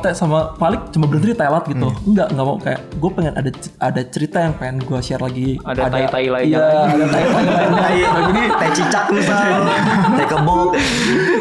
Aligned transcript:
Ote 0.00 0.16
sama 0.16 0.56
Palik 0.56 0.88
cuma 0.90 1.04
berhenti 1.04 1.30
di 1.30 1.36
Thailand 1.36 1.64
gitu. 1.68 1.88
Enggak, 2.08 2.32
enggak 2.32 2.46
mau 2.46 2.56
kayak 2.56 2.80
gue 2.90 3.10
pengen 3.12 3.32
ada 3.36 3.50
ada 3.78 4.00
cerita 4.08 4.36
yang 4.40 4.54
pengen 4.56 4.76
gue 4.80 4.98
share 4.98 5.20
lagi. 5.20 5.60
Ada 5.60 5.82
tai-tai 5.86 6.26
lainnya 6.26 6.56
Iya, 6.56 6.64
lagi. 6.64 6.88
ada 6.90 7.04
tai-tai 7.06 7.28
lainnya. 7.36 7.68
Nah, 7.68 7.90
iya, 8.00 8.08
jadi 8.24 8.42
teh 8.56 8.70
cicak 8.72 9.04
misal, 9.12 9.36
teh 10.16 10.26
kebok. 10.26 10.68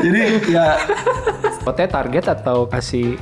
Jadi 0.03 0.21
ya 0.51 0.65
Ote 1.63 1.83
target 1.85 2.25
atau 2.27 2.67
kasih 2.67 3.15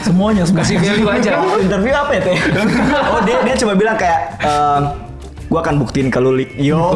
semuanya 0.00 0.46
semuanya. 0.46 0.62
kasih 0.62 0.76
value 0.78 1.10
aja. 1.10 1.30
Interview 1.66 1.92
apa 1.92 2.12
ya 2.14 2.20
teh? 2.22 2.36
Oh 3.10 3.20
dia 3.26 3.36
dia 3.42 3.54
cuma 3.58 3.74
bilang 3.74 3.98
kayak 3.98 4.38
ehm, 4.38 4.82
gua 5.48 5.60
akan 5.60 5.74
buktiin 5.82 6.06
ke 6.06 6.22
Lulik. 6.22 6.54
Yo. 6.54 6.94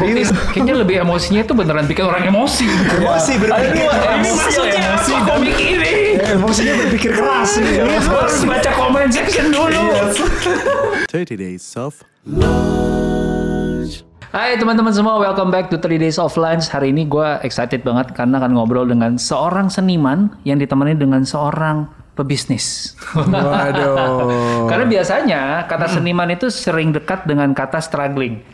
Bukti, 0.00 0.22
kayaknya 0.54 0.74
lebih 0.80 0.96
emosinya 1.06 1.40
itu 1.46 1.52
beneran 1.54 1.84
bikin 1.86 2.04
orang 2.06 2.24
emosi. 2.26 2.66
Emosi 2.98 3.32
berpikir 3.38 3.86
Ini 3.86 4.30
maksudnya 4.34 4.82
apa 4.98 5.18
komik 5.28 5.56
ini? 5.58 5.92
Emosinya 6.18 6.74
berpikir 6.84 7.10
keras. 7.14 7.50
Ini 7.58 8.00
harus 8.02 8.42
baca 8.42 8.70
comment 8.74 9.10
section 9.10 9.52
dulu. 9.54 9.82
30 11.06 11.38
Days 11.38 11.64
of 11.78 12.02
Hai 14.34 14.58
teman-teman 14.58 14.90
semua, 14.90 15.22
welcome 15.22 15.54
back 15.54 15.70
to 15.70 15.78
3 15.78 15.94
Days 15.94 16.18
of 16.18 16.34
Lunch. 16.34 16.66
Hari 16.66 16.90
ini 16.90 17.06
gue 17.06 17.38
excited 17.46 17.86
banget 17.86 18.10
karena 18.18 18.42
akan 18.42 18.58
ngobrol 18.58 18.82
dengan 18.82 19.14
seorang 19.14 19.70
seniman 19.70 20.34
yang 20.42 20.58
ditemani 20.58 20.98
dengan 20.98 21.22
seorang 21.22 21.86
pebisnis. 22.18 22.98
Waduh. 23.14 24.66
Karena 24.70 24.86
biasanya 24.86 25.40
kata 25.70 25.86
seniman 25.86 26.30
itu 26.34 26.50
sering 26.50 26.90
dekat 26.90 27.26
dengan 27.30 27.54
kata 27.54 27.78
struggling. 27.78 28.53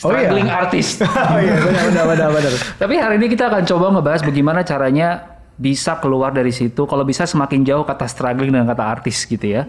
Oh 0.00 0.10
iya? 0.12 0.28
Struggling 0.28 0.48
artist. 0.48 1.04
Oh 1.30 1.38
iya, 1.38 1.54
benar 1.60 1.84
benar 1.92 2.04
benar 2.08 2.28
benar. 2.32 2.52
Tapi 2.80 2.94
hari 2.96 3.14
ini 3.20 3.26
kita 3.28 3.52
akan 3.52 3.62
coba 3.68 3.86
ngebahas 3.98 4.20
bagaimana 4.24 4.60
caranya 4.64 5.38
bisa 5.60 6.00
keluar 6.00 6.32
dari 6.32 6.50
situ. 6.50 6.88
Kalau 6.88 7.04
bisa 7.04 7.28
semakin 7.28 7.60
jauh 7.68 7.84
kata 7.84 8.08
struggling 8.08 8.48
dengan 8.48 8.64
kata 8.72 8.84
artis 8.84 9.28
gitu 9.28 9.44
ya. 9.44 9.68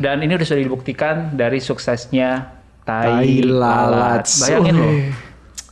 Dan 0.00 0.24
ini 0.24 0.32
udah 0.34 0.46
sudah 0.48 0.62
dibuktikan 0.64 1.36
dari 1.36 1.60
suksesnya 1.60 2.48
Tai, 2.88 3.20
Tai 3.20 3.32
Lalat. 3.44 4.24
Bayangin 4.24 4.74
loh. 4.80 4.92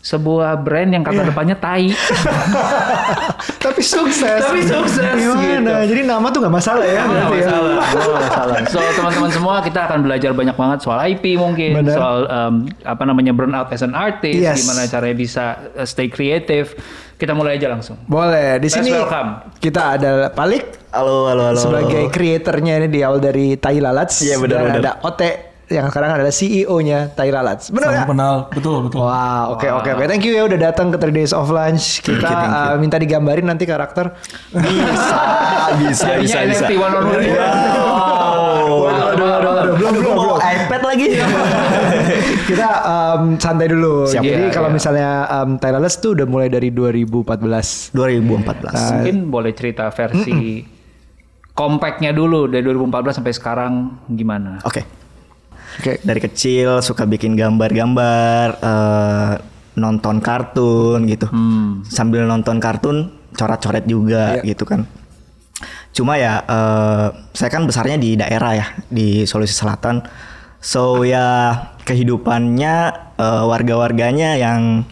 Sebuah 0.07 0.55
brand 0.57 0.87
yang 0.87 1.03
kata 1.03 1.27
depannya 1.27 1.59
tai. 1.59 1.91
Tapi 3.65 3.83
sukses. 3.83 4.39
Tapi 4.39 4.63
sukses, 4.63 5.03
Gimana? 5.03 5.43
gitu. 5.43 5.73
Jadi 5.91 6.03
nama 6.05 6.27
tuh 6.29 6.39
nggak 6.39 6.55
masalah 6.55 6.87
ya 6.87 7.03
Nggak 7.03 7.11
berarti 7.11 7.35
ya. 7.35 7.43
masalah, 7.43 7.75
nggak 7.91 8.21
masalah. 8.23 8.57
So 8.69 8.79
teman-teman 8.95 9.31
semua 9.31 9.55
kita 9.61 9.81
akan 9.85 9.99
belajar 10.07 10.31
banyak 10.31 10.55
banget 10.55 10.79
soal 10.81 10.99
IP 11.05 11.35
mungkin, 11.35 11.83
Benar. 11.83 11.97
soal 11.97 12.17
um, 12.25 12.55
apa 12.83 13.03
namanya 13.03 13.35
burnout 13.35 13.67
as 13.69 13.83
an 13.83 13.93
artist, 13.93 14.39
Yes. 14.39 14.63
gimana 14.63 14.87
caranya 14.87 15.17
bisa 15.17 15.45
uh, 15.75 15.83
stay 15.83 16.07
creative. 16.07 16.79
Kita 17.17 17.33
mulai 17.33 17.57
aja 17.57 17.67
langsung. 17.67 17.97
Boleh. 18.05 18.61
Di 18.61 18.69
Let's 18.69 18.77
sini 18.77 18.93
welcome. 18.93 19.57
kita 19.59 19.97
ada 19.97 20.29
Palik 20.29 20.93
Halo 20.93 21.27
halo 21.27 21.51
halo. 21.51 21.59
sebagai 21.59 22.09
kreatornya 22.09 22.79
ini 22.79 22.89
di 22.89 23.01
awal 23.01 23.19
dari 23.19 23.57
Tai 23.57 23.75
Lalats. 23.75 24.21
Iya, 24.21 24.37
benar, 24.39 24.57
Dan 24.63 24.67
benar. 24.71 24.81
ada 24.81 24.93
Ote 25.03 25.56
yang 25.67 25.91
sekarang 25.91 26.15
adalah 26.15 26.31
CEO-nya 26.31 27.11
Tai 27.11 27.27
Lalats. 27.27 27.69
Benar 27.69 27.91
Salam 27.91 27.99
ya? 27.99 28.05
kenal, 28.07 28.35
betul 28.51 28.87
betul. 28.87 29.03
Wah, 29.03 29.51
oke 29.51 29.67
oke 29.67 29.91
oke. 29.93 30.05
Thank 30.05 30.23
you 30.23 30.33
ya 30.33 30.47
udah 30.47 30.59
datang 30.63 30.89
ke 30.89 30.97
3 30.97 31.11
Days 31.13 31.33
of 31.33 31.49
Lunch. 31.49 32.01
Kita 32.01 32.23
Thank 32.23 32.31
you, 32.33 32.39
thank 32.41 32.55
you. 32.55 32.71
uh, 32.71 32.79
minta 32.79 32.97
digambarin 32.97 33.43
nanti 33.45 33.65
karakter. 33.65 34.15
Bisa 34.53 35.19
bisa 35.83 36.07
bisa 36.17 36.37
Jadinya 36.39 36.47
bisa. 36.47 36.63
NFT 36.63 36.73
one 36.77 36.93
on 36.93 37.05
one. 37.05 37.27
Wow. 37.27 38.71
Waduh, 38.79 39.27
waduh, 39.27 39.51
waduh. 39.53 39.75
Belum, 39.77 39.93
belum, 39.93 40.15
belum. 40.15 40.39
iPad 40.39 40.83
lagi. 40.85 41.07
Kita 42.47 42.69
um, 42.85 43.23
santai 43.37 43.67
dulu. 43.67 44.07
Siap. 44.07 44.23
Jadi 44.23 44.43
Iya, 44.43 44.55
kalau 44.55 44.71
iya. 44.71 44.75
misalnya 44.75 45.09
um, 45.29 45.51
Tai 45.57 45.71
Lalats 45.73 45.99
tuh 45.99 46.15
udah 46.15 46.27
mulai 46.27 46.47
dari 46.47 46.71
2014. 46.71 47.91
2014. 47.91 48.71
Mungkin 48.95 49.17
boleh 49.27 49.51
cerita 49.51 49.91
versi 49.91 50.63
compactnya 51.53 52.13
dulu 52.13 52.47
dari 52.47 52.63
2014 52.63 53.17
sampai 53.17 53.33
sekarang 53.33 53.73
gimana? 54.09 54.63
Oke. 54.63 55.06
Oke. 55.77 56.01
Dari 56.01 56.21
kecil 56.21 56.81
suka 56.81 57.05
bikin 57.05 57.37
gambar-gambar, 57.37 58.47
eh, 58.61 59.33
nonton 59.77 60.25
kartun 60.25 61.05
gitu. 61.07 61.29
Sambil 61.87 62.25
nonton 62.25 62.59
kartun 62.59 63.13
coret-coret 63.37 63.85
juga 63.85 64.41
gitu 64.41 64.65
kan. 64.65 64.89
Cuma 65.93 66.17
ya 66.17 66.45
eh, 66.45 67.07
saya 67.37 67.51
kan 67.53 67.65
besarnya 67.69 67.97
di 68.01 68.17
daerah 68.17 68.53
ya 68.57 68.67
di 68.89 69.25
Sulawesi 69.29 69.57
Selatan. 69.57 70.05
So 70.61 71.05
ya 71.05 71.53
kehidupannya 71.85 72.75
eh, 73.21 73.45
warga-warganya 73.45 74.41
yang 74.41 74.89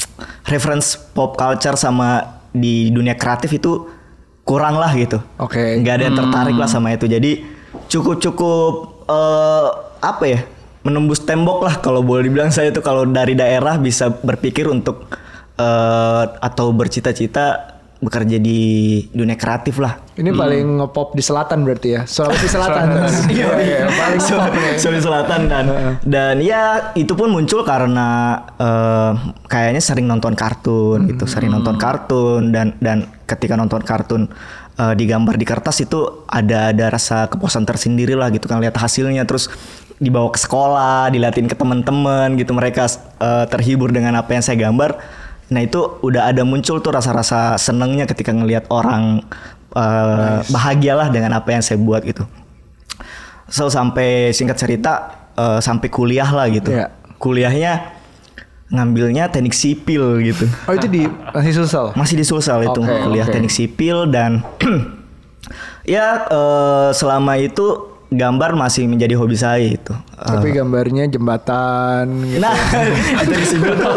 reference 0.48 0.96
pop 0.96 1.36
culture 1.40 1.76
sama 1.80 2.40
di 2.54 2.92
dunia 2.92 3.16
kreatif 3.16 3.56
itu 3.56 3.88
kurang 4.44 4.76
lah 4.76 4.92
gitu. 4.92 5.18
Oke. 5.40 5.80
Nggak 5.80 5.94
ada 5.96 6.04
yang 6.04 6.16
tertarik 6.16 6.56
lah 6.60 6.68
sama 6.68 6.92
itu. 6.92 7.08
Jadi 7.08 7.44
cukup-cukup 7.88 8.72
eh, 9.08 9.68
apa 10.04 10.24
ya? 10.28 10.40
Menembus 10.84 11.24
tembok 11.24 11.64
lah 11.64 11.80
kalau 11.80 12.04
boleh 12.04 12.28
dibilang 12.28 12.52
saya 12.52 12.68
itu 12.68 12.84
kalau 12.84 13.08
dari 13.08 13.32
daerah 13.32 13.80
bisa 13.80 14.12
berpikir 14.12 14.68
untuk 14.68 15.08
eh, 15.56 16.24
atau 16.28 16.70
bercita-cita 16.76 17.74
bekerja 18.04 18.36
di 18.36 18.60
dunia 19.08 19.34
kreatif 19.40 19.80
lah. 19.80 19.96
Ini 20.14 20.30
paling 20.36 20.78
ngepop 20.78 21.16
di 21.16 21.24
selatan 21.24 21.64
berarti 21.64 21.88
ya. 21.96 22.02
Sulawesi 22.04 22.48
Selatan. 22.52 22.86
Iya, 23.34 23.48
iya, 23.64 23.78
paling 23.88 24.20
ngepop 24.20 24.52
nih. 24.52 24.72
Sulawesi 24.76 25.04
Selatan 25.08 25.40
dan 25.48 25.64
dan 26.04 26.36
ya 26.44 26.92
itu 26.94 27.16
pun 27.16 27.32
muncul 27.32 27.64
karena 27.64 28.38
eh, 28.60 29.12
kayaknya 29.48 29.80
sering 29.80 30.04
nonton 30.04 30.36
kartun 30.36 31.08
gitu, 31.08 31.24
sering 31.24 31.48
nonton 31.48 31.80
kartun 31.80 32.52
dan 32.52 32.76
dan 32.78 33.08
ketika 33.24 33.56
nonton 33.56 33.80
kartun 33.80 34.28
eh, 34.76 34.94
digambar 34.94 35.40
di 35.40 35.46
kertas 35.48 35.80
itu 35.80 36.28
ada 36.28 36.70
ada 36.76 36.92
rasa 36.92 37.26
kepuasan 37.32 37.64
tersendiri 37.64 38.12
lah 38.12 38.28
gitu 38.28 38.44
kan 38.46 38.60
lihat 38.60 38.76
hasilnya 38.76 39.24
terus 39.24 39.48
dibawa 40.02 40.28
ke 40.34 40.40
sekolah, 40.42 41.10
dilatih 41.14 41.46
ke 41.46 41.56
teman-teman 41.56 42.34
gitu 42.34 42.50
mereka 42.50 42.90
eh, 43.20 43.46
terhibur 43.46 43.94
dengan 43.94 44.18
apa 44.18 44.34
yang 44.34 44.42
saya 44.42 44.58
gambar. 44.58 44.98
Nah 45.52 45.60
itu 45.62 46.00
udah 46.02 46.32
ada 46.32 46.42
muncul 46.42 46.80
tuh 46.80 46.90
rasa-rasa 46.90 47.54
senengnya 47.60 48.08
ketika 48.08 48.34
ngelihat 48.34 48.66
orang 48.72 49.22
eh, 49.74 50.38
bahagialah 50.50 51.12
dengan 51.14 51.38
apa 51.38 51.54
yang 51.54 51.62
saya 51.62 51.78
buat 51.78 52.02
gitu. 52.02 52.26
So 53.46 53.70
sampai 53.70 54.34
singkat 54.34 54.58
cerita 54.58 55.14
eh, 55.38 55.60
sampai 55.62 55.88
kuliah 55.92 56.28
lah 56.28 56.50
gitu. 56.50 56.74
Iya. 56.74 56.90
Kuliahnya 57.20 57.72
ngambilnya 58.74 59.30
teknik 59.30 59.54
sipil 59.54 60.18
gitu. 60.24 60.50
Oh 60.68 60.74
itu 60.74 60.90
di 60.90 61.06
masih 61.06 61.62
Sulsel. 61.62 61.86
Masih 61.94 62.16
di 62.18 62.24
Sulsel 62.26 62.66
itu 62.66 62.80
Oke, 62.82 62.98
kuliah 63.06 63.26
oke. 63.28 63.32
teknik 63.32 63.52
sipil 63.54 64.10
dan 64.10 64.42
ya 65.86 66.26
eh, 66.26 66.90
selama 66.90 67.38
itu 67.38 67.93
gambar 68.14 68.50
masih 68.54 68.84
menjadi 68.84 69.14
hobi 69.14 69.34
saya 69.34 69.62
itu. 69.62 69.92
Tapi 70.14 70.50
gambarnya 70.50 71.04
jembatan 71.06 72.04
gitu. 72.24 72.38
Nah, 72.38 72.54
di 73.18 73.26
teknik 73.26 73.46
sipil 73.46 73.72
tuh 73.74 73.94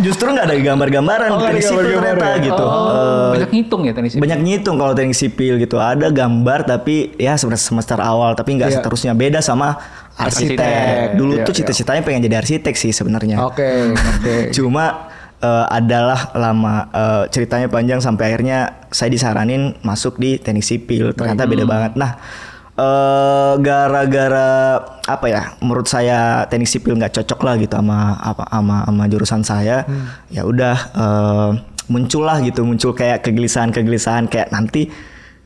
justru 0.00 0.26
nggak 0.28 0.44
ada 0.44 0.56
gambar-gambaran 0.56 1.28
Oh, 1.28 1.36
di 1.36 1.44
teknik 1.44 1.64
sipil 1.64 1.76
gambar-gambar 1.92 2.14
ternyata 2.14 2.28
ya? 2.32 2.44
gitu. 2.44 2.64
Oh, 2.64 2.90
Eh, 2.92 3.30
banyak 3.32 3.50
ngitung 3.52 3.80
ya 3.82 3.92
tenis 3.92 4.10
banyak 4.14 4.38
ngitung 4.40 4.76
kalau 4.76 4.92
teknik 4.92 5.14
sipil 5.14 5.54
gitu 5.56 5.76
ada 5.76 6.06
gambar 6.08 6.58
tapi 6.64 6.94
ya 7.16 7.34
sebenarnya 7.34 7.64
semester 7.64 7.98
awal 7.98 8.32
tapi 8.32 8.50
nggak 8.54 8.68
Iya. 8.68 8.76
seterusnya 8.78 9.12
beda 9.12 9.40
sama 9.40 9.76
arsitek, 10.14 10.56
Arsitek. 10.56 11.06
dulu 11.14 11.32
Iya, 11.34 11.42
tuh 11.42 11.52
iya. 11.52 11.58
cita-citanya 11.58 12.02
pengen 12.02 12.20
jadi 12.22 12.36
arsitek 12.38 12.74
sih 12.74 12.90
sebenarnya 12.90 13.40
Oke, 13.40 13.64
oke. 13.90 14.36
cuma 14.56 15.08
eh, 15.38 15.66
adalah 15.70 16.30
lama 16.32 16.74
eh, 16.86 17.22
ceritanya 17.28 17.66
panjang 17.66 17.98
sampai 17.98 18.30
akhirnya 18.30 18.58
saya 18.88 19.08
disaranin 19.08 19.74
masuk 19.80 20.14
di 20.14 20.36
teknik 20.36 20.62
sipil 20.62 21.10
ternyata 21.10 21.44
beda 21.44 21.64
banget 21.64 21.92
nah 21.94 22.20
eh, 22.78 23.52
gara-gara 23.60 24.80
apa 25.04 25.26
ya 25.28 25.42
menurut 25.60 25.88
saya 25.90 26.46
teknik 26.48 26.70
sipil 26.70 26.96
nggak 26.96 27.20
cocok 27.20 27.40
lah 27.44 27.54
gitu 27.60 27.74
sama 27.76 28.16
apa 28.20 28.44
sama 28.48 28.76
sama 28.86 29.04
jurusan 29.10 29.42
saya 29.44 29.76
ya 30.32 30.42
udah 30.46 30.76
eh, 30.94 31.50
muncul 31.90 32.22
lah 32.24 32.38
gitu 32.40 32.62
muncul 32.64 32.94
kayak 32.94 33.26
kegelisahan-kegelisahan 33.26 34.30
kayak 34.30 34.48
nanti 34.54 34.88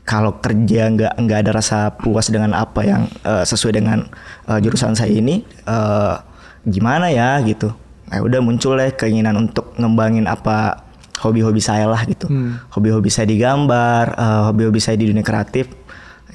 kalau 0.07 0.39
kerja 0.39 0.87
nggak 0.87 1.13
nggak 1.19 1.39
ada 1.43 1.51
rasa 1.51 1.91
puas 1.91 2.31
dengan 2.31 2.55
apa 2.55 2.81
yang 2.87 3.11
eh, 3.27 3.43
sesuai 3.43 3.73
dengan 3.75 4.07
eh, 4.47 4.59
jurusan 4.63 4.95
saya 4.95 5.11
ini 5.11 5.43
eh, 5.67 6.15
gimana 6.67 7.11
ya 7.11 7.39
gitu. 7.43 7.75
Nah 8.07 8.23
udah 8.23 8.39
muncul 8.39 8.79
ya 8.79 8.87
keinginan 8.95 9.35
untuk 9.35 9.75
ngembangin 9.75 10.31
apa 10.31 10.87
hobi-hobi 11.19 11.59
saya 11.59 11.91
lah 11.91 12.07
gitu. 12.07 12.31
Hobi-hobi 12.71 13.11
saya 13.11 13.27
digambar 13.27 14.15
eh, 14.15 14.41
hobi-hobi 14.47 14.79
saya 14.79 14.95
di 14.95 15.11
dunia 15.11 15.27
kreatif 15.27 15.67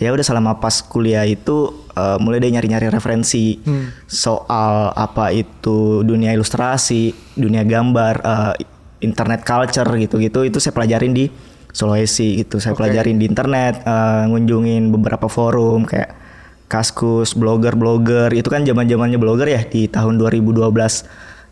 ya 0.00 0.12
udah 0.12 0.24
selama 0.24 0.60
pas 0.60 0.80
kuliah 0.84 1.26
itu 1.28 1.88
eh, 1.92 2.18
mulai 2.20 2.40
deh 2.40 2.52
nyari-nyari 2.52 2.88
referensi 2.88 3.60
soal 4.08 4.92
apa 4.96 5.32
itu 5.32 6.00
dunia 6.06 6.32
ilustrasi 6.32 7.34
dunia 7.36 7.64
gambar 7.64 8.14
eh, 8.22 8.54
internet 9.02 9.42
culture 9.42 9.90
gitu-gitu 9.98 10.46
itu 10.46 10.58
saya 10.62 10.72
pelajarin 10.72 11.12
di 11.12 11.26
Sulawesi 11.72 12.44
gitu. 12.44 12.60
Saya 12.60 12.76
pelajarin 12.76 13.16
di 13.16 13.24
internet 13.24 13.80
eh, 13.82 14.24
ngunjungin 14.28 14.92
beberapa 14.92 15.26
forum 15.26 15.88
kayak 15.88 16.20
Kaskus, 16.68 17.36
blogger-blogger. 17.36 18.32
Itu 18.32 18.48
kan 18.48 18.64
zaman-zamannya 18.64 19.20
blogger 19.20 19.44
ya 19.44 19.60
di 19.68 19.92
tahun 19.92 20.16
2012 20.16 20.72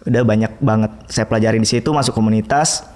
udah 0.09 0.23
banyak 0.25 0.53
banget. 0.65 0.93
Saya 1.13 1.29
pelajarin 1.29 1.61
di 1.61 1.69
situ 1.69 1.93
masuk 1.93 2.17
komunitas 2.17 2.89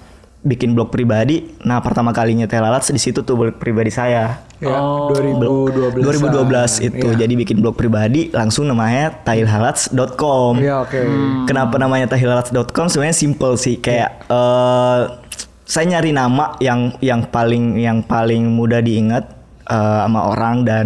bikin 0.45 0.77
blog 0.77 0.93
pribadi. 0.93 1.57
Nah 1.65 1.81
pertama 1.81 2.13
kalinya 2.13 2.45
Telalats 2.45 2.93
di 2.93 3.01
situ 3.01 3.25
tuh 3.25 3.33
blog 3.33 3.57
pribadi 3.57 3.89
saya. 3.89 4.45
Ya, 4.61 4.71
Oh. 4.71 5.11
2012. 5.11 5.99
2012 5.99 6.79
itu 6.79 7.07
Iya. 7.11 7.17
jadi 7.25 7.33
bikin 7.35 7.59
blog 7.59 7.75
pribadi 7.75 8.29
langsung 8.29 8.69
namanya 8.69 9.11
tahilhalats.com. 9.25 10.61
Iya, 10.61 10.85
oke. 10.85 11.01
Kenapa 11.49 11.75
namanya 11.75 12.07
tahilhalats.com 12.07 12.87
sebenarnya 12.87 13.17
simple 13.17 13.57
sih 13.57 13.81
kayak 13.81 14.29
eh 14.29 15.01
saya 15.65 15.85
nyari 15.89 16.13
nama 16.13 16.53
yang 16.61 16.93
yang 17.01 17.25
paling 17.25 17.81
yang 17.81 18.05
paling 18.05 18.45
mudah 18.47 18.79
diingat 18.79 19.25
eh, 19.65 19.99
sama 20.05 20.29
orang 20.29 20.61
dan 20.61 20.85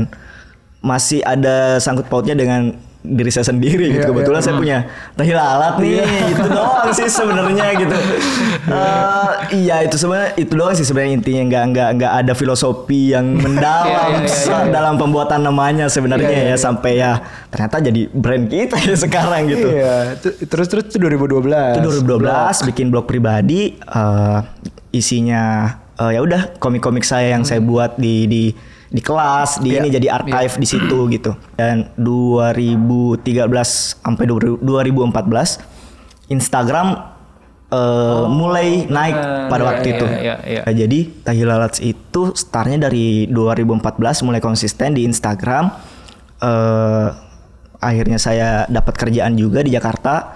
masih 0.79 1.19
ada 1.21 1.75
sangkut 1.77 2.07
pautnya 2.07 2.31
dengan 2.33 2.79
diri 3.09 3.29
saya 3.29 3.45
sendiri 3.45 3.89
gitu. 3.89 4.01
Iya, 4.01 4.09
Kebetulan 4.09 4.39
iya. 4.39 4.45
saya 4.45 4.55
punya 4.55 4.77
tahilalat 5.13 5.73
nih, 5.81 5.97
itu 6.29 6.47
doang 6.47 6.89
sih 6.89 7.07
sebenarnya 7.07 7.65
gitu. 7.75 7.97
Eh, 8.69 9.31
iya 9.57 9.81
itu 9.81 9.97
sebenarnya 9.97 10.37
itu 10.37 10.53
doang 10.53 10.73
sih 10.73 10.85
sebenarnya 10.85 11.17
intinya 11.17 11.41
nggak 11.43 11.63
nggak 11.69 11.89
nggak 11.97 12.13
ada 12.15 12.33
filosofi 12.33 13.11
yang 13.11 13.25
mendalam 13.43 13.89
Iya, 13.89 14.21
iya, 14.21 14.29
iya, 14.29 14.57
iya. 14.61 14.69
dalam 14.69 14.93
pembuatan 14.95 15.41
namanya 15.41 15.85
sebenarnya 15.87 16.29
Iya, 16.29 16.41
iya, 16.43 16.53
ya 16.53 16.57
sampai 16.59 16.91
ya 16.95 17.11
ternyata 17.49 17.81
jadi 17.81 18.01
brand 18.07 18.45
kita 18.45 18.77
ya 18.77 18.93
sekarang 18.95 19.49
gitu. 19.49 19.67
Iya, 19.67 20.21
tu- 20.21 20.37
terus 20.45 20.69
terus 20.69 20.85
itu 20.85 21.01
2012. 21.01 21.81
Itu 21.81 21.89
2012 22.05 22.61
bikin 22.67 22.85
blog 22.87 23.05
pribadi 23.05 23.73
eh, 23.75 24.39
isinya 24.91 25.43
eh, 25.95 26.11
ya 26.13 26.21
udah 26.21 26.41
komik-komik 26.57 27.01
saya 27.01 27.33
yang 27.33 27.41
saya 27.41 27.59
buat 27.59 27.97
di 27.97 28.25
di 28.25 28.43
di 28.89 29.01
kelas 29.05 29.61
di 29.61 29.77
Iya. 29.77 29.85
ini 29.85 29.89
jadi 29.93 30.07
archive 30.09 30.53
di 30.57 30.67
situ 30.67 30.97
gitu. 31.15 31.31
Dan 31.53 31.93
2013 31.97 34.01
sampai 34.01 34.25
2014 34.25 35.61
Instagram 36.33 36.87
eh, 37.69 38.25
mulai 38.29 38.89
naik 38.89 39.17
pada 39.49 39.61
iya, 39.61 39.69
waktu 39.69 39.87
iya, 39.87 39.93
itu. 39.93 40.05
iya, 40.09 40.35
iya. 40.45 40.61
Nah, 40.65 40.73
jadi 40.73 40.99
Tahilalats 41.21 41.79
itu 41.85 42.33
startnya 42.33 42.89
dari 42.89 43.29
2014 43.29 44.25
mulai 44.25 44.41
konsisten 44.41 44.97
di 44.97 45.05
Instagram. 45.05 45.69
Eh, 46.41 47.07
akhirnya 47.79 48.19
saya 48.19 48.65
dapat 48.67 48.97
kerjaan 48.97 49.37
juga 49.37 49.61
di 49.61 49.71
Jakarta. 49.73 50.33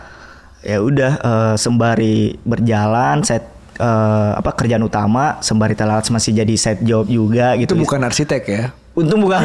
Ya 0.63 0.79
udah 0.79 1.11
eh, 1.19 1.55
sembari 1.57 2.37
berjalan, 2.45 3.25
saya 3.25 3.41
eh, 3.77 4.31
apa 4.37 4.51
kerjaan 4.53 4.83
utama 4.83 5.37
sembari 5.39 5.73
Tahilalats 5.73 6.09
masih 6.09 6.33
jadi 6.33 6.53
side 6.57 6.81
job 6.85 7.05
juga 7.09 7.53
Itu 7.57 7.73
gitu. 7.73 7.81
bukan 7.81 8.01
arsitek 8.05 8.43
ya? 8.45 8.63
Untung 8.93 9.25
bukan 9.25 9.41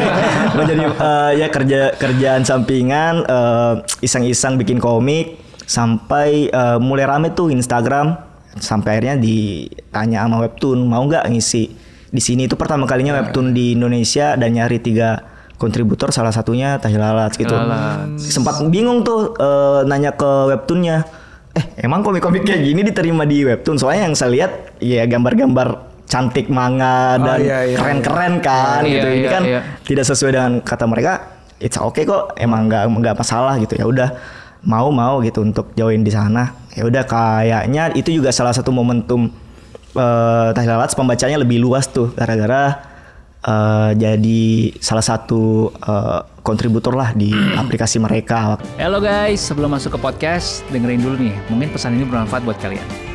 menjadi 0.58 0.84
eh, 0.86 1.30
ya 1.42 1.46
kerja 1.50 1.80
kerjaan 1.98 2.46
sampingan 2.46 3.26
eh, 3.26 3.74
iseng-iseng 4.06 4.54
bikin 4.54 4.78
komik 4.78 5.38
sampai 5.66 6.48
eh, 6.52 6.78
mulai 6.78 7.06
rame 7.08 7.34
tuh 7.34 7.50
Instagram 7.50 8.14
sampai 8.54 8.98
akhirnya 8.98 9.18
ditanya 9.18 10.22
sama 10.22 10.46
webtoon 10.46 10.86
mau 10.86 11.02
nggak 11.02 11.26
ngisi 11.30 11.64
di 12.14 12.22
sini? 12.22 12.46
Itu 12.46 12.54
pertama 12.54 12.86
kalinya 12.86 13.18
webtoon 13.18 13.50
di 13.50 13.74
Indonesia 13.74 14.38
dan 14.38 14.54
nyari 14.54 14.78
tiga 14.78 15.26
kontributor 15.58 16.14
salah 16.14 16.30
satunya 16.30 16.78
Tahilalats 16.78 17.34
gitu. 17.34 17.54
Sempat 18.18 18.62
bingung 18.70 19.02
tuh 19.02 19.34
eh, 19.34 19.80
nanya 19.90 20.14
ke 20.14 20.54
webtoonnya 20.54 21.23
eh 21.54 21.86
emang 21.86 22.02
komik-komik 22.02 22.42
kayak 22.42 22.66
gini 22.66 22.80
diterima 22.82 23.22
di 23.22 23.46
webtoon? 23.46 23.78
Soalnya 23.78 24.10
yang 24.10 24.14
saya 24.18 24.30
lihat 24.34 24.52
ya 24.82 25.06
gambar-gambar 25.06 25.94
cantik 26.04 26.52
manga 26.52 27.16
Oh, 27.16 27.24
dan 27.24 27.38
iya, 27.40 27.58
iya, 27.64 27.76
keren-keren 27.80 28.34
kan 28.44 28.82
Iya, 28.84 28.92
gitu. 28.92 29.06
Ini 29.08 29.18
iya, 29.22 29.30
kan 29.30 29.42
iya. 29.46 29.60
tidak 29.86 30.04
sesuai 30.10 30.30
dengan 30.34 30.52
kata 30.60 30.84
mereka 30.90 31.12
it's 31.62 31.78
okay 31.78 32.02
kok. 32.04 32.34
Emang 32.36 32.66
nggak 32.66 32.90
nggak 32.90 33.16
masalah 33.16 33.54
gitu. 33.62 33.78
Ya 33.78 33.86
udah 33.86 34.08
mau 34.66 34.90
mau 34.90 35.22
gitu 35.22 35.46
untuk 35.46 35.70
join 35.78 36.02
di 36.02 36.10
sana. 36.10 36.52
Ya 36.74 36.84
udah 36.84 37.06
kayaknya 37.06 37.94
itu 37.94 38.18
juga 38.18 38.34
salah 38.34 38.52
satu 38.52 38.74
momentum 38.74 39.30
eh 39.94 40.48
Tahilalaats 40.50 40.98
pembacanya 40.98 41.38
lebih 41.38 41.62
luas 41.62 41.86
tuh 41.86 42.10
gara-gara 42.18 42.93
eh, 43.44 43.90
jadi 43.94 44.42
salah 44.80 45.04
satu 45.04 45.68
eh, 45.70 46.20
kontributor 46.40 46.96
lah 46.96 47.12
di 47.12 47.32
aplikasi 47.62 48.00
mereka 48.00 48.56
Halo 48.80 48.98
guys, 48.98 49.40
sebelum 49.40 49.72
masuk 49.72 49.96
ke 49.96 49.98
podcast, 50.00 50.66
dengerin 50.72 51.00
dulu 51.00 51.16
nih. 51.20 51.34
Mungkin 51.52 51.68
pesan 51.72 51.96
ini 51.96 52.04
bermanfaat 52.08 52.42
buat 52.42 52.58
kalian. 52.60 53.13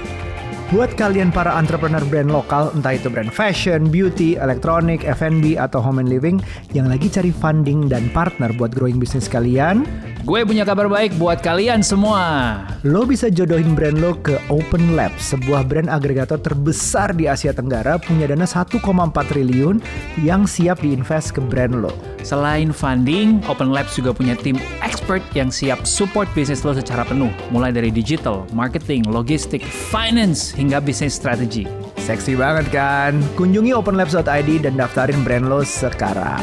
Buat 0.69 0.94
kalian 1.01 1.33
para 1.33 1.57
entrepreneur 1.57 2.06
brand 2.06 2.30
lokal, 2.30 2.69
entah 2.77 2.94
itu 2.94 3.10
brand 3.10 3.33
fashion, 3.33 3.89
beauty, 3.89 4.38
elektronik, 4.38 5.01
F&B, 5.01 5.57
atau 5.57 5.81
home 5.81 6.06
and 6.06 6.13
living 6.13 6.38
yang 6.77 6.86
lagi 6.86 7.10
cari 7.10 7.33
funding 7.33 7.89
dan 7.89 8.06
partner 8.13 8.54
buat 8.54 8.77
growing 8.77 9.01
bisnis 9.01 9.25
kalian, 9.25 9.81
Gue 10.30 10.44
punya 10.44 10.68
kabar 10.68 10.92
baik 10.92 11.16
buat 11.16 11.39
kalian 11.39 11.80
semua. 11.80 12.62
lo 12.83 13.01
bisa 13.07 13.31
jodohin 13.31 13.71
brand 13.71 14.04
lo 14.04 14.13
ke 14.19 14.36
Open 14.51 14.94
Lab, 14.94 15.16
sebuah 15.16 15.63
brand 15.63 15.88
agregator 15.88 16.36
terbesar 16.36 17.15
di 17.15 17.25
Asia 17.25 17.56
Tenggara 17.56 17.95
punya 17.98 18.27
dana 18.27 18.44
1,4 18.44 18.77
triliun 19.25 19.80
yang 20.19 20.44
siap 20.44 20.83
diinvest 20.83 21.33
ke 21.33 21.42
brand 21.42 21.72
lo. 21.72 21.95
Selain 22.19 22.75
funding, 22.75 23.39
Open 23.48 23.72
Labs 23.72 23.95
juga 23.95 24.12
punya 24.12 24.36
tim 24.36 24.60
expert 24.83 25.24
yang 25.31 25.48
siap 25.48 25.88
support 25.88 26.27
bisnis 26.36 26.68
lo 26.68 26.75
secara 26.75 27.07
penuh, 27.07 27.31
mulai 27.50 27.72
dari 27.72 27.88
digital, 27.88 28.44
marketing, 28.51 29.07
logistik, 29.07 29.63
finance, 29.63 30.51
hingga 30.60 30.84
bisnis 30.84 31.16
strategi. 31.16 31.64
Seksi 31.96 32.36
banget 32.36 32.68
kan? 32.68 33.16
Kunjungi 33.34 33.72
openlabs.id 33.72 34.28
dan 34.60 34.76
daftarin 34.76 35.24
brand 35.24 35.48
lo 35.48 35.64
sekarang. 35.64 36.36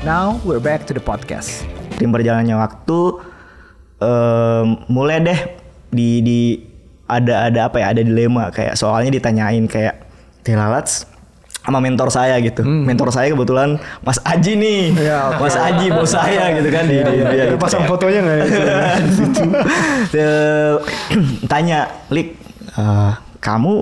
Now 0.00 0.40
we're 0.42 0.58
back 0.58 0.88
to 0.88 0.96
the 0.96 1.02
podcast. 1.02 1.68
tim 1.96 2.12
berjalannya 2.12 2.52
waktu 2.52 3.24
em, 3.98 4.66
mulai 4.86 5.16
deh 5.18 5.40
di 5.88 6.20
di 6.20 6.40
ada 7.04 7.48
ada 7.48 7.68
apa 7.68 7.80
ya 7.80 7.92
ada 7.92 8.00
dilema 8.00 8.48
kayak 8.48 8.76
soalnya 8.76 9.08
ditanyain 9.10 9.64
kayak 9.64 10.04
Telalats 10.40 11.08
sama 11.64 11.80
mentor 11.80 12.12
saya 12.12 12.36
gitu 12.38 12.62
mentor 12.62 13.08
saya 13.08 13.32
kebetulan 13.32 13.80
Mas 14.04 14.20
Aji 14.22 14.54
nih 14.54 14.82
Ya, 14.94 15.32
oke. 15.32 15.42
Mas 15.42 15.56
Aji 15.56 15.88
bos 15.88 16.12
saya 16.12 16.52
gitu 16.52 16.68
kan 16.68 16.84
di, 16.84 17.00
di- 17.00 17.24
dia 17.26 17.44
gitu. 17.48 17.56
pasang 17.56 17.88
fotonya 17.88 18.20
nggak 18.22 18.36
ya? 18.36 18.44
Tanya 21.50 21.78
Lik 22.12 22.36
eh, 22.78 23.12
kamu 23.40 23.74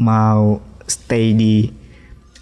mau 0.00 0.58
stay 0.84 1.32
di 1.32 1.68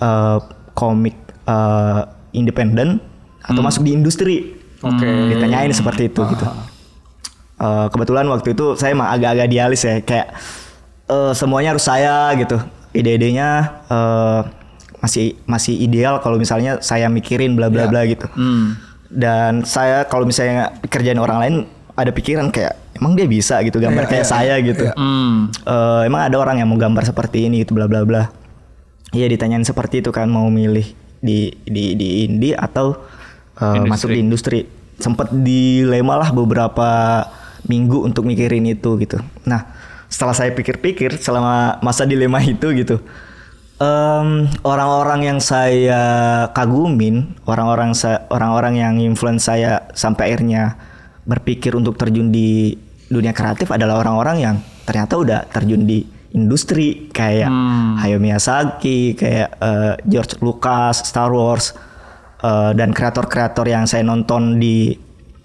eh, 0.00 0.38
komik 0.72 1.16
eh, 1.46 2.02
independen 2.32 2.98
atau 3.42 3.60
masuk 3.60 3.82
di 3.86 3.92
industri? 3.92 4.36
Oke. 4.82 5.06
ditanyain 5.06 5.70
seperti 5.70 6.10
itu 6.10 6.26
gitu. 6.26 6.42
Eh, 7.62 7.86
kebetulan 7.94 8.26
waktu 8.26 8.58
itu 8.58 8.74
saya 8.74 8.98
emang 8.98 9.14
agak-agak 9.14 9.46
dialis 9.46 9.86
ya 9.86 10.02
kayak 10.02 10.34
eh, 11.06 11.32
semuanya 11.38 11.78
harus 11.78 11.86
saya 11.86 12.34
gitu. 12.34 12.58
Ide-idenya 12.90 13.48
eh, 13.86 14.40
masih 15.02 15.34
masih 15.50 15.74
ideal 15.82 16.22
kalau 16.22 16.38
misalnya 16.38 16.78
saya 16.78 17.10
mikirin 17.10 17.58
bla 17.58 17.66
bla 17.66 17.90
bla 17.90 18.06
gitu 18.06 18.22
dan 19.10 19.66
saya 19.66 20.06
kalau 20.06 20.22
misalnya 20.24 20.72
kerjaan 20.86 21.18
orang 21.18 21.38
lain 21.42 21.54
ada 21.98 22.14
pikiran 22.14 22.54
kayak 22.54 22.78
emang 23.02 23.18
dia 23.18 23.26
bisa 23.26 23.58
gitu 23.60 23.82
gambar 23.82 24.06
Iya, 24.06 24.10
kayak 24.14 24.24
iya, 24.24 24.30
saya 24.30 24.54
gitu. 24.62 24.86
Hmm. 24.94 25.50
Eh, 25.50 26.00
emang 26.06 26.22
ada 26.22 26.38
orang 26.38 26.62
yang 26.62 26.70
mau 26.70 26.78
gambar 26.78 27.02
seperti 27.02 27.50
ini 27.50 27.66
gitu 27.66 27.74
bla 27.74 27.90
bla 27.90 28.06
bla. 28.06 28.30
Iya 29.10 29.26
ditanyain 29.26 29.66
seperti 29.66 30.00
itu 30.00 30.14
kan 30.14 30.30
mau 30.30 30.46
milih 30.46 30.86
di 31.18 31.50
di 31.66 31.98
di 31.98 32.24
indie 32.24 32.54
atau 32.54 32.94
Industri. 33.58 33.90
masuk 33.90 34.08
di 34.14 34.18
industri. 34.22 34.58
Sempet 34.96 35.34
dilema 35.34 36.14
lah 36.14 36.30
beberapa 36.30 37.26
minggu 37.66 38.06
untuk 38.06 38.22
mikirin 38.22 38.62
itu 38.64 38.94
gitu. 38.96 39.18
Nah 39.42 39.66
setelah 40.06 40.32
saya 40.32 40.54
pikir-pikir 40.54 41.18
selama 41.18 41.82
masa 41.82 42.06
dilema 42.06 42.38
itu 42.38 42.70
gitu 42.76 43.00
em, 43.80 44.28
orang-orang 44.62 45.20
yang 45.24 45.38
saya 45.40 46.02
kagumin 46.52 47.32
orang-orang 47.44 47.96
sa- 47.96 48.28
orang-orang 48.28 48.76
yang 48.76 48.94
influence 49.00 49.48
saya 49.48 49.88
sampai 49.92 50.30
akhirnya 50.36 50.76
berpikir 51.24 51.72
untuk 51.72 51.96
terjun 51.96 52.28
di 52.28 52.76
dunia 53.12 53.36
kreatif 53.36 53.68
adalah 53.68 54.00
orang-orang 54.00 54.36
yang 54.40 54.56
ternyata 54.88 55.14
udah 55.20 55.40
terjun 55.52 55.84
di 55.84 56.02
industri 56.32 57.12
kayak 57.12 57.52
Hayao 58.00 58.16
Miyazaki, 58.16 59.12
kayak 59.12 59.48
eh, 59.60 59.94
George 60.08 60.40
Lucas, 60.40 61.04
Star 61.04 61.28
Wars 61.28 61.76
eh, 62.40 62.72
dan 62.72 62.96
kreator-kreator 62.96 63.68
yang 63.68 63.84
saya 63.84 64.00
nonton 64.00 64.56
di 64.56 64.96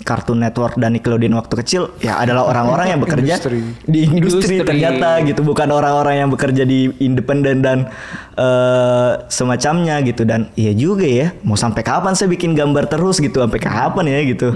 Cartoon 0.08 0.40
Network 0.40 0.80
dan 0.80 0.96
Nickelodeon 0.96 1.36
waktu 1.36 1.60
kecil 1.60 1.92
ya 2.00 2.16
adalah 2.24 2.48
orang-orang 2.56 2.96
yang 2.96 3.02
bekerja 3.04 3.36
Industri. 3.36 3.60
di 3.84 4.00
industri, 4.08 4.56
Industri. 4.56 4.56
ternyata 4.64 5.20
gitu 5.28 5.44
bukan 5.44 5.68
orang-orang 5.68 6.24
yang 6.24 6.30
bekerja 6.32 6.64
di 6.64 6.88
independen 7.04 7.60
dan 7.60 7.92
eh, 8.40 9.12
semacamnya 9.28 10.00
gitu 10.08 10.24
dan 10.24 10.48
iya 10.56 10.72
juga 10.72 11.04
ya 11.04 11.36
mau 11.44 11.60
sampai 11.60 11.84
kapan 11.84 12.16
saya 12.16 12.32
bikin 12.32 12.56
gambar 12.56 12.88
terus 12.88 13.20
gitu 13.20 13.44
sampai 13.44 13.60
kapan 13.60 14.06
ya 14.08 14.20
gitu 14.24 14.56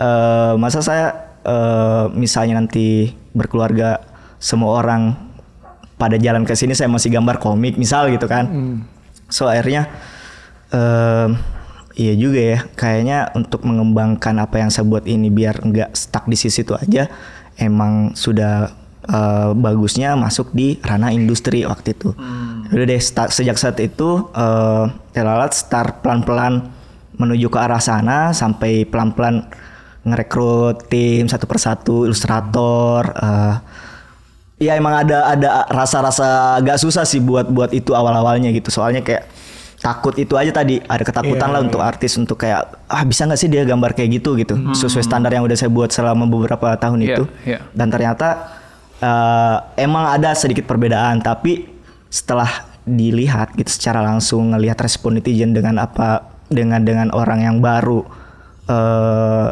Eh, 0.00 0.54
masa 0.56 0.80
saya 0.80 1.29
eh, 1.42 2.04
misalnya 2.12 2.58
nanti 2.58 3.10
berkeluarga 3.32 4.00
semua 4.40 4.80
orang 4.80 5.14
pada 5.94 6.16
jalan 6.16 6.48
ke 6.48 6.56
sini 6.56 6.72
saya 6.72 6.88
masih 6.88 7.12
gambar 7.12 7.36
komik 7.36 7.76
misal 7.76 8.08
gitu 8.08 8.24
kan. 8.24 8.48
So 9.28 9.46
akhirnya 9.46 9.86
em, 10.72 11.36
iya 11.94 12.16
juga 12.16 12.40
ya 12.40 12.58
kayaknya 12.72 13.30
untuk 13.36 13.68
mengembangkan 13.68 14.40
apa 14.40 14.58
yang 14.58 14.72
saya 14.72 14.88
buat 14.88 15.04
ini 15.04 15.28
biar 15.28 15.60
nggak 15.60 15.92
stuck 15.92 16.24
di 16.24 16.40
sisi 16.40 16.64
itu 16.64 16.72
aja 16.72 17.04
emang 17.60 18.16
sudah 18.16 18.72
eh, 19.04 19.50
bagusnya 19.52 20.16
masuk 20.16 20.56
di 20.56 20.80
ranah 20.80 21.12
industri 21.12 21.68
waktu 21.68 21.92
itu. 21.92 22.16
Udah 22.70 22.86
deh 22.86 23.02
start- 23.02 23.34
sejak 23.34 23.60
saat 23.60 23.76
itu 23.78 24.24
eh 24.32 24.84
Telalat 25.10 25.52
start 25.52 26.00
pelan-pelan 26.00 26.70
menuju 27.18 27.50
ke 27.52 27.58
arah 27.60 27.82
sana 27.82 28.32
sampai 28.32 28.88
pelan-pelan 28.88 29.44
ngerekrut 30.06 30.88
tim 30.88 31.28
satu 31.28 31.44
persatu 31.44 32.08
ilustrator. 32.08 33.04
eh, 33.12 33.54
ya 34.60 34.76
emang 34.76 35.04
ada 35.04 35.24
ada 35.28 35.48
rasa-rasa 35.72 36.60
agak 36.60 36.76
susah 36.76 37.04
sih 37.08 37.20
buat 37.20 37.48
buat 37.48 37.72
itu 37.72 37.92
awal-awalnya 37.96 38.52
gitu. 38.52 38.68
Soalnya 38.68 39.00
kayak 39.00 39.24
takut 39.80 40.12
itu 40.20 40.36
aja 40.36 40.52
tadi 40.52 40.76
ada 40.84 41.00
ketakutan 41.00 41.48
Iya, 41.48 41.54
lah 41.56 41.60
untuk 41.64 41.80
artis 41.80 42.12
untuk 42.20 42.36
kayak 42.36 42.68
ah 42.84 43.00
bisa 43.00 43.24
nggak 43.24 43.40
sih 43.40 43.48
dia 43.48 43.64
gambar 43.64 43.96
kayak 43.96 44.20
gitu 44.20 44.36
gitu 44.36 44.52
sesuai 44.76 45.00
standar 45.00 45.32
yang 45.32 45.40
udah 45.40 45.56
saya 45.56 45.72
buat 45.72 45.88
selama 45.88 46.28
beberapa 46.28 46.76
tahun 46.76 47.00
Iya, 47.00 47.08
itu 47.16 47.24
iya. 47.48 47.64
dan 47.72 47.88
ternyata 47.88 48.28
eh, 49.00 49.56
emang 49.80 50.12
ada 50.12 50.36
sedikit 50.36 50.68
perbedaan 50.68 51.24
tapi 51.24 51.64
setelah 52.12 52.68
dilihat 52.84 53.56
gitu 53.56 53.72
secara 53.72 54.04
langsung 54.04 54.52
ngelihat 54.52 54.76
respon 54.84 55.16
netizen 55.16 55.56
dengan 55.56 55.80
apa 55.80 56.28
dengan 56.52 56.84
dengan 56.84 57.08
orang 57.16 57.40
yang 57.40 57.56
baru 57.64 58.04
eh 58.70 59.48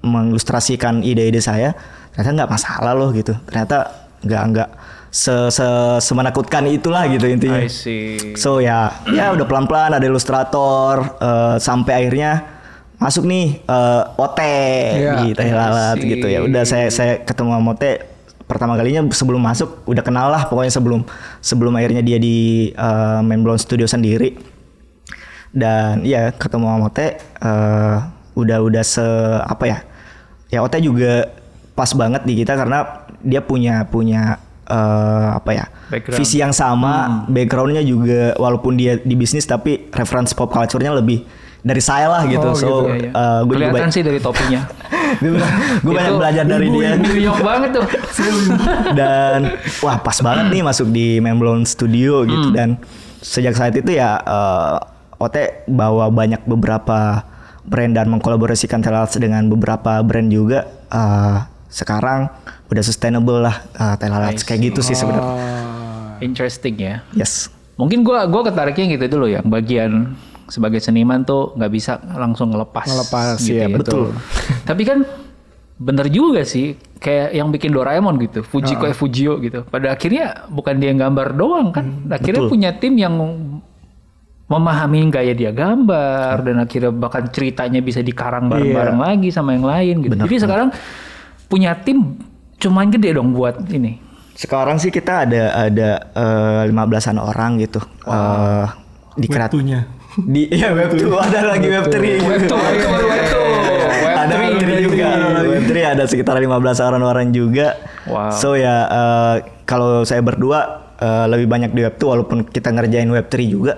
mengilustrasikan 0.00 1.04
ide-ide 1.04 1.44
saya 1.44 1.76
ternyata 2.16 2.44
nggak 2.44 2.52
masalah 2.56 2.92
loh 2.96 3.12
gitu 3.12 3.36
ternyata 3.44 4.08
nggak 4.24 4.42
nggak 4.52 4.68
se, 5.12 5.34
se 5.52 5.68
semenakutkan 6.00 6.64
itulah 6.72 7.04
gitu 7.12 7.28
intinya 7.28 7.60
I 7.60 7.68
see. 7.68 8.32
So 8.32 8.64
ya, 8.64 9.04
ya 9.12 9.36
udah 9.36 9.44
pelan-pelan 9.44 9.92
ada 9.92 10.06
ilustrator 10.08 11.04
eh, 11.20 11.56
sampai 11.60 11.92
akhirnya 12.00 12.48
masuk 12.96 13.28
nih 13.28 13.60
eh, 13.60 14.02
OT 14.16 14.40
Iya, 14.40 15.12
di 15.20 15.26
Teh 15.36 15.52
Lalat 15.52 16.00
gitu 16.00 16.26
ya. 16.26 16.40
Udah 16.40 16.64
saya 16.64 16.88
saya 16.88 17.20
ketemu 17.20 17.60
sama 17.60 17.76
OT 17.76 17.84
pertama 18.48 18.72
kalinya 18.76 19.04
sebelum 19.12 19.40
masuk 19.40 19.84
udah 19.84 20.04
kenal 20.04 20.28
lah 20.32 20.48
pokoknya 20.48 20.72
sebelum 20.72 21.00
sebelum 21.44 21.72
akhirnya 21.76 22.00
dia 22.00 22.16
di 22.16 22.72
eh, 22.72 23.20
Main 23.20 23.44
Blonde 23.44 23.60
Studio 23.60 23.84
sendiri. 23.84 24.32
Dan 25.52 26.00
ya 26.08 26.32
ketemu 26.32 26.72
sama 26.72 26.88
OT 26.88 27.00
eh, 27.04 27.96
udah 28.38 28.58
udah 28.64 28.84
se 28.84 29.06
apa 29.44 29.64
ya? 29.68 29.78
Ya 30.52 30.60
OT 30.60 30.84
juga 30.84 31.32
pas 31.72 31.88
banget 31.96 32.28
di 32.28 32.36
kita 32.44 32.56
karena 32.56 33.08
dia 33.24 33.40
punya 33.40 33.84
punya 33.88 34.40
eh, 34.68 35.28
apa 35.36 35.50
ya? 35.52 35.66
Background. 35.92 36.18
visi 36.20 36.36
yang 36.40 36.54
sama, 36.56 37.24
backgroundnya 37.28 37.84
juga 37.84 38.36
walaupun 38.40 38.76
dia 38.76 38.96
di 39.00 39.12
bisnis 39.12 39.44
tapi 39.44 39.92
reference 39.92 40.32
pop 40.32 40.48
culture-nya 40.48 40.96
lebih 40.96 41.24
dari 41.62 41.82
saya 41.82 42.10
lah 42.10 42.22
gitu. 42.26 42.48
Oh, 42.52 42.58
so, 42.58 42.66
gitu. 42.66 42.76
Iya, 42.90 42.96
iya. 42.98 43.10
uh, 43.14 43.40
gue 43.46 43.54
juga 43.54 43.70
Kelihatan 43.70 43.92
sih 43.94 44.02
dari 44.02 44.20
topinya. 44.20 44.60
gue, 45.22 45.92
banyak 45.94 46.14
belajar 46.18 46.44
dari 46.44 46.66
dia 46.74 46.90
banget 47.38 47.70
tuh. 47.78 47.86
dan 48.98 49.56
wah 49.80 49.96
pas 50.02 50.18
banget 50.20 50.46
nih 50.50 50.62
masuk 50.66 50.90
di 50.90 51.22
Memblon 51.22 51.62
Studio 51.62 52.26
gitu 52.26 52.50
dan 52.52 52.76
sejak 53.22 53.54
saat 53.54 53.74
itu 53.78 53.94
ya 53.94 54.18
uh, 54.18 54.76
Ote 55.22 55.62
bawa 55.70 56.10
banyak 56.10 56.42
beberapa 56.50 57.22
brand 57.62 57.94
dan 57.94 58.10
mengkolaborasikan 58.10 58.82
Telarats 58.82 59.14
dengan 59.18 59.46
beberapa 59.46 60.02
brand 60.02 60.28
juga 60.28 60.66
uh, 60.90 61.46
sekarang 61.72 62.28
udah 62.68 62.84
sustainable 62.84 63.40
lah 63.40 63.64
uh, 63.78 63.96
Telarats 63.96 64.42
kayak 64.44 64.72
gitu 64.72 64.80
sih 64.84 64.98
sebenarnya. 64.98 65.34
Interesting 66.20 66.74
ya. 66.78 66.94
Yes. 67.16 67.48
Mungkin 67.80 68.04
gua 68.04 68.28
gua 68.28 68.46
ketariknya 68.46 68.94
gitu 68.98 69.18
dulu 69.18 69.26
yang 69.30 69.46
bagian 69.48 70.14
sebagai 70.46 70.84
seniman 70.84 71.24
tuh 71.24 71.56
nggak 71.56 71.72
bisa 71.72 71.96
langsung 72.18 72.52
ngelepas. 72.52 72.84
Ngelepas, 72.84 73.40
gitu 73.40 73.56
iya, 73.56 73.66
ya. 73.66 73.72
betul. 73.72 74.12
Tapi 74.68 74.82
kan 74.84 74.98
bener 75.82 76.06
juga 76.12 76.46
sih 76.46 76.78
kayak 77.02 77.34
yang 77.34 77.48
bikin 77.50 77.74
Doraemon 77.74 78.20
gitu, 78.22 78.44
Fujiko 78.46 78.86
eh 78.86 78.94
Fujio 78.94 79.40
gitu. 79.42 79.64
Pada 79.66 79.96
akhirnya 79.96 80.46
bukan 80.46 80.78
dia 80.78 80.94
yang 80.94 81.00
gambar 81.00 81.34
doang 81.34 81.74
kan, 81.74 82.06
akhirnya 82.06 82.46
betul. 82.46 82.52
punya 82.52 82.70
tim 82.76 82.94
yang 82.94 83.14
memahami 84.50 85.08
gaya 85.08 85.32
dia 85.32 85.50
gambar 85.54 86.44
dan 86.44 86.56
akhirnya 86.60 86.92
bahkan 86.92 87.24
ceritanya 87.32 87.80
bisa 87.80 88.04
dikarang 88.04 88.50
bareng-bareng 88.52 88.98
lagi 88.98 89.28
sama 89.32 89.56
yang 89.56 89.64
lain 89.64 89.94
gitu. 90.04 90.14
Jadi 90.18 90.36
sekarang 90.42 90.68
punya 91.48 91.72
tim 91.78 92.18
cuman 92.58 92.92
gede 92.92 93.16
dong 93.16 93.32
buat 93.32 93.58
ini. 93.72 93.98
Sekarang 94.32 94.80
sih 94.80 94.88
kita 94.88 95.28
ada 95.28 95.68
ada 95.68 95.90
eh, 96.16 96.60
15-an 96.68 97.16
orang 97.20 97.60
gitu. 97.60 97.80
Eh, 98.08 98.66
di 99.16 99.26
kreat- 99.28 99.52
di 100.12 100.44
ya 100.52 100.76
web 100.76 100.92
2 100.92 101.08
ada 101.08 101.56
lagi 101.56 101.66
web 101.72 101.88
3. 101.88 102.20
Web 102.28 102.42
two, 102.44 102.58
web 102.60 102.76
two, 102.84 103.06
web 103.08 103.24
two. 103.32 103.44
Web 104.04 104.12
ada 104.12 104.34
three. 104.36 104.52
web 104.52 104.60
3 104.60 104.84
juga. 104.84 105.08
Web 105.48 105.64
3 105.72 105.92
ada 105.96 106.04
sekitar 106.04 106.36
15 106.36 106.84
orang 106.84 107.02
orang 107.02 107.26
juga. 107.32 107.80
Wow. 108.04 108.28
So 108.36 108.52
ya 108.52 108.76
eh, 108.88 109.34
kalau 109.64 110.04
saya 110.04 110.20
berdua 110.20 110.60
eh, 111.00 111.26
lebih 111.32 111.48
banyak 111.48 111.70
di 111.72 111.80
web 111.88 111.96
2 111.96 112.04
walaupun 112.04 112.38
kita 112.44 112.68
ngerjain 112.68 113.08
web 113.08 113.26
3 113.32 113.40
juga. 113.48 113.74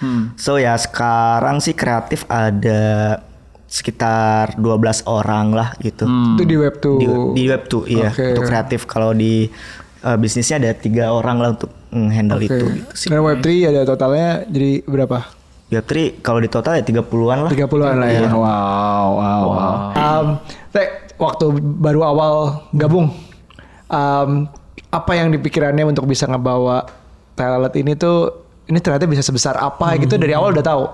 Hmm. 0.00 0.32
So 0.40 0.56
ya 0.56 0.74
sekarang 0.80 1.60
sih 1.60 1.76
kreatif 1.76 2.24
ada 2.26 3.20
sekitar 3.70 4.58
12 4.58 5.06
orang 5.06 5.54
lah 5.54 5.68
gitu. 5.78 6.08
Itu 6.34 6.42
di 6.42 6.56
web 6.58 6.74
tuh. 6.82 6.98
Di, 6.98 7.06
di 7.38 7.44
web 7.46 7.62
tuh 7.70 7.86
iya 7.86 8.10
untuk 8.10 8.48
kreatif 8.50 8.88
kalau 8.88 9.14
di 9.14 9.46
eh, 10.02 10.16
bisnisnya 10.18 10.58
ada 10.58 10.74
tiga 10.74 11.14
orang 11.14 11.36
lah 11.38 11.48
untuk 11.54 11.70
handle 11.90 12.42
itu 12.42 12.50
gitu 12.50 12.66
sih. 12.94 13.08
Dan 13.10 13.22
web 13.22 13.38
3 13.38 13.70
ada 13.70 13.82
totalnya 13.86 14.42
jadi 14.50 14.82
berapa? 14.86 15.18
Web 15.70 15.86
3 15.86 16.26
kalau 16.26 16.40
di 16.42 16.50
total 16.50 16.82
ya 16.82 16.84
30-an 16.86 17.38
lah. 17.46 17.50
30-an 17.50 17.94
lah 17.98 18.10
ya. 18.10 18.20
Wow, 18.34 19.06
wow, 19.22 19.42
wow. 19.46 19.74
Um, 19.94 20.26
Teh, 20.74 21.14
waktu 21.18 21.46
baru 21.62 22.00
awal 22.02 22.34
gabung, 22.74 23.14
um, 23.86 24.30
apa 24.90 25.12
yang 25.14 25.30
dipikirannya 25.30 25.86
untuk 25.86 26.10
bisa 26.10 26.26
ngebawa 26.26 26.90
Telelet 27.38 27.74
ini 27.78 27.94
tuh, 27.94 28.49
ini 28.70 28.78
ternyata 28.78 29.04
bisa 29.04 29.20
sebesar 29.20 29.58
apa 29.58 29.98
gitu 29.98 30.14
dari 30.14 30.30
awal 30.30 30.50
udah 30.50 30.62
tahu. 30.64 30.84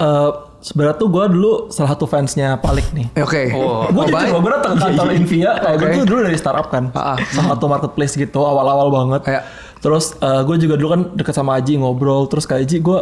Eh, 0.00 0.30
sebenarnya 0.60 0.96
tuh 0.96 1.08
gue 1.08 1.24
dulu 1.28 1.52
salah 1.68 1.92
satu 1.92 2.04
fansnya 2.04 2.56
Palik 2.56 2.88
nih. 2.92 3.06
Eh, 3.12 3.20
Oke. 3.20 3.52
Oh, 3.52 3.84
gue 3.86 4.04
jadi 4.06 4.14
baik. 4.14 4.32
gue 4.34 4.50
datang 4.50 4.72
ke 4.72 4.80
kantor 4.80 5.08
Invia, 5.18 5.50
kayak 5.58 5.76
gue 5.76 5.86
Oke. 5.86 5.96
tuh 5.96 6.04
dulu 6.06 6.20
dari 6.22 6.38
startup 6.38 6.66
kan, 6.68 6.88
Ah, 6.92 7.12
ah. 7.12 7.16
salah 7.28 7.52
satu 7.52 7.64
marketplace 7.66 8.14
gitu, 8.14 8.40
awal-awal 8.40 8.88
banget. 8.88 9.22
Kayak- 9.26 9.46
Terus 9.80 10.12
gue 10.20 10.56
juga 10.60 10.76
dulu 10.76 10.88
kan 10.90 11.02
deket 11.16 11.32
sama 11.32 11.56
Aji 11.56 11.80
ngobrol, 11.80 12.28
terus 12.28 12.44
kayak 12.44 12.68
Aji 12.68 12.84
gue 12.84 12.98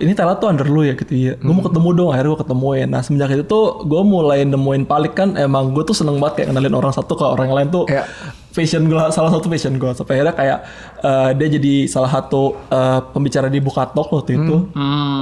ini 0.00 0.16
Tela 0.16 0.32
tuh 0.34 0.48
under 0.48 0.64
lu 0.64 0.80
ya 0.80 0.96
gitu 0.96 1.12
ya. 1.12 1.36
Gue 1.36 1.52
mau 1.52 1.60
ketemu 1.60 1.88
dong, 1.92 2.08
akhirnya 2.08 2.32
gue 2.32 2.40
ketemuin. 2.40 2.88
Nah 2.88 3.04
semenjak 3.04 3.28
itu 3.30 3.44
tuh 3.44 3.84
gue 3.84 4.00
mulai 4.00 4.40
nemuin 4.42 4.88
Palik 4.88 5.12
kan, 5.12 5.36
emang 5.36 5.76
gue 5.76 5.84
tuh 5.84 5.92
seneng 5.92 6.16
banget 6.16 6.40
kayak 6.40 6.48
kenalin 6.48 6.72
orang 6.72 6.92
satu 6.92 7.12
ke 7.12 7.20
orang 7.22 7.52
yang 7.52 7.56
lain 7.60 7.68
tuh. 7.68 7.84
Iya. 7.86 8.08
Fashion 8.54 8.86
gue, 8.86 9.02
salah 9.10 9.34
satu 9.34 9.50
fashion 9.50 9.74
gue. 9.76 9.90
Sampai 9.92 10.14
akhirnya 10.14 10.30
kayak 10.30 10.58
eh, 11.02 11.30
dia 11.34 11.48
jadi 11.58 11.74
salah 11.90 12.06
satu 12.06 12.54
eh, 12.70 13.00
pembicara 13.10 13.50
di 13.50 13.58
Bukatok 13.58 14.14
waktu 14.14 14.38
itu. 14.38 14.70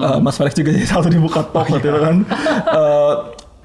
Eh, 0.05 0.19
Mas 0.21 0.37
Felix 0.37 0.53
juga 0.53 0.69
jadi 0.77 0.85
salah 0.93 1.09
satu 1.09 1.13
di 1.17 1.23
Bukatok 1.23 1.65
waktu 1.73 1.87
itu 1.89 1.97
kan. 1.97 2.17
Eh, 2.29 3.15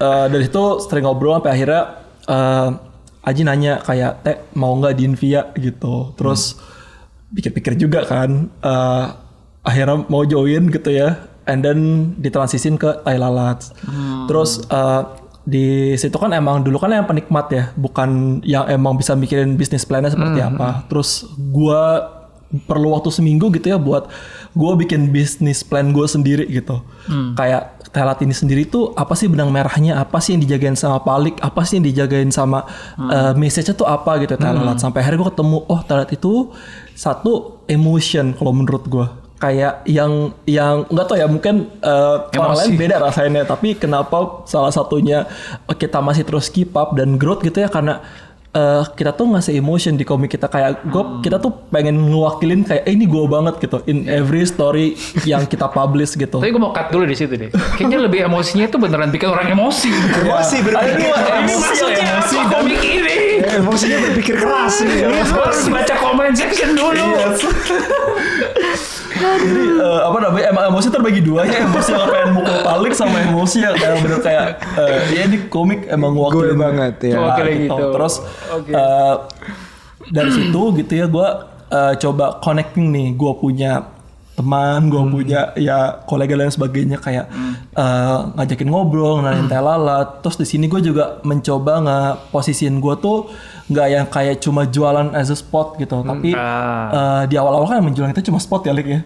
eh, 0.00 0.26
dari 0.32 0.44
situ 0.48 0.64
sering 0.80 1.04
ngobrol 1.04 1.36
sampai 1.36 1.52
akhirnya 1.52 1.82
eh, 2.24 2.70
Aji 3.28 3.44
nanya 3.44 3.84
kayak 3.84 4.12
teh 4.24 4.36
mau 4.56 4.72
nggak 4.72 4.96
di 4.96 5.02
Invia 5.04 5.52
gitu. 5.52 6.16
Terus 6.16 6.56
pikir-pikir 7.28 7.76
juga 7.76 8.08
kan 8.08 8.48
eh, 8.48 9.04
akhirnya 9.60 10.08
mau 10.08 10.24
join 10.24 10.72
gitu 10.72 10.88
ya. 10.88 11.28
And 11.44 11.60
then 11.60 11.80
ditransisin 12.16 12.80
ke 12.80 13.04
Thai 13.04 13.20
Lalat. 13.20 13.68
Terus 14.24 14.64
eh, 14.64 15.02
di 15.48 15.96
situ 15.96 16.12
kan 16.20 16.28
emang 16.36 16.60
dulu 16.60 16.76
kan 16.76 16.92
yang 16.92 17.08
penikmat 17.08 17.46
ya, 17.48 17.64
bukan 17.72 18.40
yang 18.44 18.68
emang 18.68 19.00
bisa 19.00 19.16
mikirin 19.16 19.56
bisnis 19.56 19.88
plannya 19.88 20.12
seperti 20.12 20.44
apa. 20.44 20.84
Terus 20.92 21.24
gua 21.48 22.14
perlu 22.68 22.92
waktu 22.92 23.08
seminggu 23.12 23.48
gitu 23.56 23.72
ya 23.72 23.80
buat 23.80 24.08
gua 24.52 24.72
bikin 24.76 25.08
bisnis 25.08 25.64
plan 25.64 25.88
gue 25.92 26.04
sendiri 26.04 26.44
gitu. 26.52 26.84
Kayak 27.32 27.80
Telat 27.88 28.20
ini 28.20 28.36
sendiri 28.36 28.68
tuh 28.68 28.92
apa 28.92 29.16
sih 29.16 29.32
benang 29.32 29.48
merahnya, 29.48 29.96
apa 29.96 30.20
sih 30.20 30.36
yang 30.36 30.44
dijagain 30.44 30.76
sama 30.76 31.00
Palik, 31.00 31.40
apa 31.40 31.64
sih 31.64 31.80
yang 31.80 31.88
dijagain 31.88 32.28
sama 32.28 32.68
eh, 33.00 33.32
message-nya 33.32 33.72
tuh 33.72 33.88
apa 33.88 34.20
gitu 34.20 34.36
Telat. 34.36 34.76
Sampai 34.76 35.00
akhirnya 35.00 35.24
gue 35.24 35.32
ketemu, 35.32 35.58
oh 35.64 35.80
Telat 35.88 36.12
itu 36.12 36.52
satu 36.92 37.64
emotion 37.64 38.36
kalau 38.36 38.52
menurut 38.52 38.84
gua 38.84 39.16
kayak 39.38 39.86
yang 39.86 40.34
yang 40.50 40.82
nggak 40.90 41.06
tau 41.06 41.16
ya 41.16 41.30
mungkin 41.30 41.70
eh, 41.78 42.16
orang 42.34 42.58
lain 42.58 42.72
beda 42.74 42.96
rasanya 42.98 43.46
tapi 43.46 43.78
kenapa 43.78 44.42
salah 44.50 44.74
satunya 44.74 45.30
kita 45.78 46.02
masih 46.02 46.26
terus 46.26 46.50
keep 46.50 46.74
up 46.74 46.98
dan 46.98 47.14
growth 47.16 47.46
gitu 47.46 47.62
ya 47.62 47.70
karena 47.70 48.02
eh, 48.50 48.82
kita 48.98 49.14
tuh 49.14 49.30
ngasih 49.30 49.62
emotion 49.62 49.94
di 49.94 50.02
komik 50.02 50.34
kita 50.34 50.50
kayak 50.50 50.82
gue 50.90 51.22
kita 51.22 51.38
tuh 51.38 51.54
pengen 51.70 52.10
ngewakilin 52.10 52.66
kayak 52.66 52.82
eh, 52.82 52.92
ini 52.98 53.06
gue 53.06 53.24
banget 53.30 53.62
gitu 53.62 53.78
in 53.86 54.10
every 54.10 54.42
story 54.42 54.98
yang 55.22 55.46
kita 55.46 55.70
publish 55.70 56.18
gitu 56.18 56.42
Tapi 56.42 56.50
gue 56.50 56.62
mau 56.62 56.74
cut 56.74 56.90
dulu 56.90 57.06
di 57.06 57.14
situ 57.14 57.38
deh. 57.38 57.54
Kayaknya 57.78 57.98
lebih 58.10 58.26
emosinya 58.26 58.66
itu 58.66 58.76
beneran 58.76 59.14
bikin 59.14 59.30
orang 59.30 59.54
emosi. 59.54 59.94
Emosi 60.18 60.56
berpikir. 60.66 61.14
Ini 61.14 61.54
maksudnya 61.54 62.26
apa 62.26 62.42
komik 62.58 62.82
ini? 62.82 63.16
Emosinya 63.46 63.98
berpikir 64.10 64.34
keras 64.34 64.82
nih. 64.82 65.06
Ini 65.06 65.22
harus 65.30 65.70
baca 65.70 65.94
comment 65.94 66.34
section 66.34 66.74
dulu. 66.74 67.06
jadi 69.18 69.62
eh, 69.82 70.00
apa 70.06 70.18
namanya 70.22 70.46
emang 70.50 70.64
emosi 70.70 70.88
terbagi 70.88 71.20
dua 71.20 71.42
ya. 71.44 71.66
Emosi 71.66 71.90
yang 71.92 72.06
pengen 72.08 72.30
mukul 72.38 72.56
palik 72.62 72.92
sama 72.94 73.16
emosi 73.26 73.56
yang 73.62 73.74
kayak 73.74 73.96
bener 74.00 74.20
kayak 74.22 74.46
eh, 74.78 74.98
ya 75.14 75.20
ini 75.26 75.36
komik 75.50 75.86
emang 75.90 76.14
Gue 76.14 76.54
banget 76.54 76.94
ya. 77.02 77.18
Nah, 77.18 77.34
Ngewakilin 77.34 77.58
gitu. 77.66 77.84
terus 77.94 78.14
eh, 78.68 79.14
dari 80.08 80.30
situ 80.32 80.62
gitu 80.78 80.92
ya 80.94 81.06
gue 81.06 81.28
eh, 81.68 81.94
coba 81.98 82.38
connecting 82.40 82.86
nih. 82.88 83.08
Gue 83.14 83.32
punya 83.36 83.97
teman 84.38 84.86
gue 84.86 85.02
punya 85.04 85.50
ya 85.58 85.78
kolega 86.06 86.32
dan 86.32 86.46
sebagainya 86.48 86.96
kayak 86.96 87.26
eh, 87.74 88.18
ngajakin 88.32 88.68
ngobrol 88.68 89.18
nanya 89.18 89.44
teh 89.44 89.58
lalat 89.58 90.22
terus 90.22 90.38
di 90.38 90.46
sini 90.46 90.64
gue 90.64 90.78
juga 90.80 91.18
mencoba 91.20 91.72
nggak 91.80 92.12
posisiin 92.30 92.78
gue 92.78 92.94
tuh 92.96 93.26
nggak 93.66 93.86
yang 93.90 94.06
kayak 94.06 94.38
cuma 94.38 94.64
jualan 94.64 95.12
as 95.12 95.28
a 95.28 95.36
spot 95.36 95.76
gitu. 95.76 96.00
Tapi 96.00 96.32
Ah. 96.32 96.88
eh, 96.88 97.22
di 97.26 97.34
awal-awal 97.34 97.66
kan 97.66 97.82
yang 97.82 97.86
menjual 97.86 98.06
kita 98.08 98.24
cuma 98.24 98.38
spot 98.38 98.62
ya 98.62 98.72
Lik 98.72 98.86
ya 98.86 99.00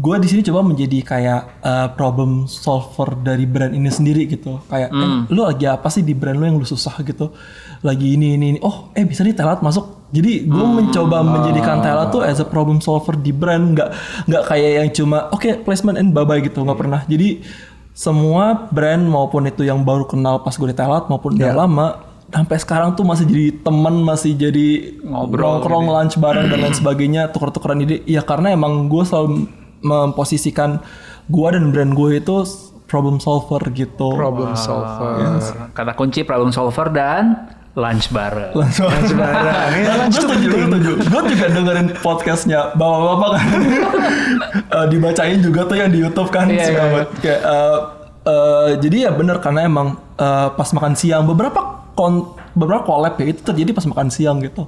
gue 0.00 0.16
di 0.16 0.28
sini 0.32 0.40
coba 0.48 0.64
menjadi 0.64 0.98
kayak 1.04 1.40
eh, 1.60 1.88
problem 1.92 2.48
solver 2.48 3.20
dari 3.20 3.44
brand 3.44 3.76
ini 3.76 3.92
sendiri 3.92 4.24
gitu. 4.24 4.64
Kayak 4.72 4.96
eh, 4.96 5.28
lu 5.28 5.44
lagi 5.44 5.68
apa 5.68 5.92
sih 5.92 6.00
di 6.00 6.16
brand 6.16 6.40
lu 6.40 6.48
yang 6.48 6.56
lu 6.56 6.64
susah 6.64 6.96
gitu? 7.04 7.36
Lagi 7.84 8.16
ini 8.16 8.36
ini, 8.36 8.56
ini. 8.56 8.58
oh 8.64 8.88
eh 8.96 9.04
bisa 9.04 9.20
nih 9.20 9.36
telat 9.36 9.60
masuk. 9.60 10.08
Jadi 10.10 10.42
gue 10.42 10.66
mencoba 10.66 11.22
menjadikan 11.22 11.78
Tela 11.86 12.10
tuh 12.10 12.26
as 12.26 12.42
a 12.42 12.46
problem 12.48 12.82
solver 12.82 13.14
di 13.14 13.30
brand. 13.30 13.76
Nggak 13.76 13.88
nggak 14.26 14.42
kayak 14.48 14.70
yang 14.82 14.88
cuma 14.96 15.28
oke 15.30 15.62
placement 15.68 16.00
and 16.00 16.16
bye 16.16 16.24
bye 16.24 16.40
gitu. 16.40 16.64
Nggak 16.64 16.80
pernah. 16.80 17.00
Jadi 17.06 17.44
semua 17.92 18.72
brand 18.72 19.04
maupun 19.04 19.44
itu 19.46 19.62
yang 19.68 19.84
baru 19.84 20.08
kenal 20.08 20.40
pas 20.40 20.56
gue 20.56 20.68
di 20.72 20.76
Telat 20.76 21.12
maupun 21.12 21.36
udah 21.36 21.52
lama 21.52 21.86
sampai 22.30 22.56
sekarang 22.62 22.94
tuh 22.94 23.02
masih 23.02 23.26
jadi 23.26 23.46
temen 23.58 24.06
masih 24.06 24.38
jadi 24.38 24.66
Ngobrol 25.02 25.58
nongkrong 25.58 25.86
lunch 25.90 26.14
bareng 26.14 26.46
dan 26.46 26.58
lain 26.62 26.74
sebagainya 26.78 27.28
tuker-tukeran 27.34 27.82
ide. 27.84 28.00
Ya 28.06 28.22
karena 28.22 28.54
emang 28.54 28.86
gue 28.86 29.02
selalu 29.02 29.50
memposisikan 29.80 30.80
gue 31.26 31.48
dan 31.48 31.70
brand 31.70 31.92
gue 31.92 32.18
itu 32.18 32.36
problem 32.84 33.16
solver 33.16 33.62
gitu 33.70 34.12
Problem 34.12 34.52
solver. 34.52 35.70
Kata 35.70 35.92
kunci 35.92 36.22
problem 36.22 36.50
solver 36.50 36.88
dan 36.88 37.46
lunch 37.70 38.10
bareng. 38.10 38.50
langsung 38.52 38.90
bareng 39.14 39.82
gue 39.86 40.12
setuju 40.12 40.46
gue 40.48 40.62
setuju 40.66 40.90
gue 41.00 41.22
juga 41.28 41.46
dengerin 41.50 41.88
podcastnya 41.96 42.74
bapak-bapak 42.74 43.30
kan 43.32 43.48
Eh, 44.70 44.86
dibacain 44.88 45.38
juga 45.38 45.60
tuh 45.64 45.76
yang 45.76 45.86
di 45.88 45.98
YouTube 45.98 46.30
kan 46.30 46.46
Iya, 46.46 46.62
suka 46.64 46.70
iya, 46.70 46.82
iya. 46.82 46.90
banget. 46.90 47.08
kayak 47.20 47.40
eh, 47.40 47.78
eh, 48.24 48.68
jadi 48.80 48.96
ya 49.00 49.10
bener 49.12 49.36
karena 49.38 49.60
emang 49.64 49.88
eh, 50.16 50.48
pas 50.50 50.68
makan 50.68 50.94
siang 50.94 51.22
beberapa 51.24 51.60
kon 51.94 52.34
beberapa 52.52 52.82
collab 52.82 53.14
ya 53.16 53.30
itu 53.30 53.40
terjadi 53.40 53.70
pas 53.70 53.84
makan 53.84 54.08
siang 54.08 54.38
gitu 54.38 54.66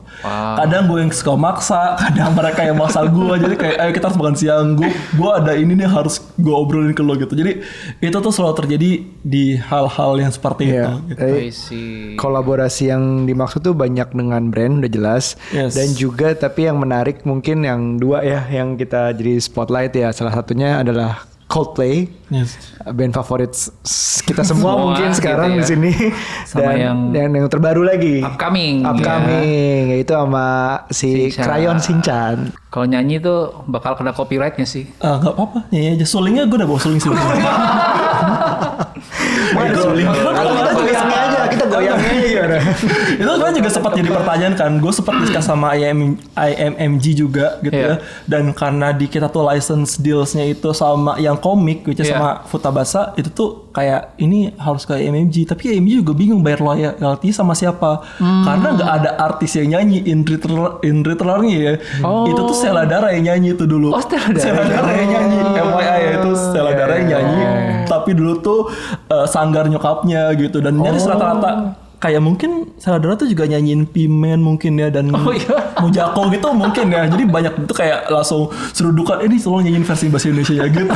kadang 0.56 0.86
gue 0.86 0.98
yang 1.00 1.10
suka 1.10 1.34
maksa 1.34 1.80
kadang 2.02 2.32
mereka 2.32 2.60
yang 2.62 2.76
maksa 2.76 3.02
gue 3.04 3.34
jadi 3.38 3.54
kayak 3.54 3.76
ayo 3.78 3.90
kita 3.90 4.04
harus 4.06 4.18
makan 4.18 4.36
siang 4.36 4.66
gue 4.74 4.88
gue 4.88 5.30
ada 5.30 5.52
ini 5.52 5.72
nih 5.74 5.86
harus 5.86 6.22
gue 6.34 6.50
obrolin 6.50 6.90
ke 6.90 7.00
lo 7.00 7.14
gitu 7.14 7.32
jadi 7.32 7.60
itu 7.98 8.16
tuh 8.16 8.30
selalu 8.30 8.54
terjadi 8.56 8.90
di 9.20 9.44
hal-hal 9.56 10.16
yang 10.16 10.30
seperti 10.30 10.64
Iya. 10.64 10.84
itu 10.84 10.92
gitu. 11.08 11.20
Jadi, 11.20 11.40
see. 11.50 12.14
kolaborasi 12.16 12.88
yang 12.88 13.02
dimaksud 13.24 13.60
tuh 13.60 13.74
banyak 13.74 14.08
dengan 14.10 14.48
brand 14.48 14.78
udah 14.78 14.90
jelas 14.90 15.24
Yes. 15.50 15.74
dan 15.74 15.92
juga 15.92 16.32
tapi 16.32 16.64
yang 16.64 16.78
menarik 16.78 17.22
mungkin 17.22 17.62
yang 17.62 17.96
dua 17.96 18.22
ya 18.22 18.46
yang 18.46 18.74
kita 18.74 19.12
jadi 19.12 19.38
spotlight 19.38 19.92
ya 19.92 20.10
salah 20.10 20.32
satunya 20.32 20.78
adalah 20.78 21.26
Coldplay 21.52 22.08
Yes. 22.26 22.56
band 22.88 23.12
favorit 23.12 23.52
kita 24.22 24.40
semua 24.40 24.72
Semua 24.72 24.72
mungkin 24.82 25.04
gitu 25.06 25.20
sekarang 25.20 25.52
ya. 25.52 25.60
di 25.60 25.64
sini 25.66 25.92
Sama 26.42 26.64
dan 26.64 26.74
yang- 26.74 27.02
dan 27.12 27.28
yang 27.30 27.44
terbaru 27.46 27.84
lagi 27.84 28.24
Upcoming, 28.24 28.80
ya. 28.80 28.88
upcoming 28.88 29.80
yaitu 29.92 30.12
sama 30.12 30.46
si 30.88 31.28
Shinchan. 31.28 31.44
Crayon 31.44 31.76
Shinchan 31.78 32.36
Kalau 32.66 32.86
nyanyi 32.86 33.20
tuh 33.20 33.38
bakal 33.66 33.92
kena 33.92 34.10
copyrightnya 34.10 34.64
sih. 34.64 34.88
Ah, 34.98 35.20
nggak 35.20 35.28
apa-apa 35.30 35.68
nyanyi 35.68 35.88
aja 35.94 36.06
sulingnya 36.08 36.48
gue 36.48 36.56
udah 36.56 36.64
bawa 36.66 36.80
suling 36.80 36.96
sih 36.96 37.12
kita 39.52 39.80
juga 40.72 40.94
sengaja 40.94 41.40
kita 41.48 41.64
goyangnya 41.66 42.11
itu 43.20 43.30
kan 43.30 43.52
juga 43.52 43.68
sempat 43.68 43.92
jadi 43.92 44.08
pertanyaan 44.08 44.54
kan 44.54 44.72
gue 44.76 44.92
sempat 44.92 45.14
diskus 45.18 45.42
sama 45.42 45.72
IM, 45.72 46.16
IMMG 46.32 47.04
juga 47.14 47.58
gitu 47.60 47.72
Iya. 47.72 47.88
ya 47.88 47.94
dan 48.26 48.52
karena 48.52 48.90
di 48.90 49.06
kita 49.06 49.26
tuh 49.26 49.44
license 49.44 49.96
dealsnya 49.96 50.44
itu 50.44 50.70
sama 50.72 51.16
yang 51.16 51.36
komik 51.36 51.84
which 51.84 51.98
is 51.98 52.06
Iya. 52.06 52.14
sama 52.14 52.30
Futabasa 52.44 53.14
itu 53.14 53.28
tuh 53.28 53.50
kayak 53.70 54.16
ini 54.16 54.52
harus 54.54 54.82
ke 54.82 54.94
IMMG 54.94 55.46
tapi 55.46 55.72
IMMG 55.72 56.00
juga 56.00 56.12
bingung 56.12 56.40
bayar 56.40 56.60
royalty 56.60 57.30
sama 57.30 57.52
siapa 57.52 58.04
Hmm. 58.14 58.44
karena 58.44 58.68
nggak 58.72 58.90
ada 58.92 59.10
artis 59.18 59.54
yang 59.54 59.72
nyanyi 59.72 60.04
in 60.04 60.22
retailer 60.22 60.76
in 60.82 61.00
retailernya 61.00 61.56
ya 61.56 61.74
Oh. 62.00 62.24
itu 62.24 62.40
tuh 62.42 62.52
Stella 62.52 62.84
Dara 62.84 63.10
yang 63.10 63.24
nyanyi 63.26 63.52
itu 63.52 63.64
dulu 63.64 63.90
Oh, 63.90 64.00
Stella 64.00 64.28
Dara. 64.28 64.90
yang 64.92 65.08
nyanyi 65.08 65.36
FYI 65.52 65.98
ya 65.98 66.10
itu 66.18 66.30
Stella 66.34 66.70
Iya, 66.70 66.78
Dara 66.78 66.92
yang 66.96 67.08
nyanyi 67.08 67.42
tapi 67.84 68.10
dulu 68.12 68.32
tuh 68.38 68.60
eh, 69.06 69.26
sanggar 69.26 69.66
nyokapnya 69.66 70.32
gitu 70.34 70.58
dan 70.58 70.76
nyaris 70.76 71.04
Oh. 71.04 71.12
rata-rata 71.12 71.50
kayak 72.02 72.18
mungkin 72.18 72.74
Saladara 72.82 73.14
tuh 73.14 73.30
juga 73.30 73.46
nyanyiin 73.46 73.86
Pimen 73.86 74.42
mungkin 74.42 74.74
ya 74.74 74.90
dan 74.90 75.14
Oh, 75.14 75.30
iya. 75.30 75.70
Mujako 75.78 76.34
gitu 76.34 76.50
mungkin 76.50 76.90
ya. 76.90 77.06
Jadi 77.06 77.22
banyak 77.24 77.62
itu 77.62 77.74
kayak 77.74 78.10
langsung 78.10 78.50
serudukan 78.74 79.22
eh, 79.22 79.30
ini 79.30 79.38
tolong 79.38 79.62
nyanyiin 79.62 79.86
versi 79.86 80.10
bahasa 80.10 80.26
Indonesia 80.26 80.54
ya 80.58 80.66
gitu. 80.66 80.90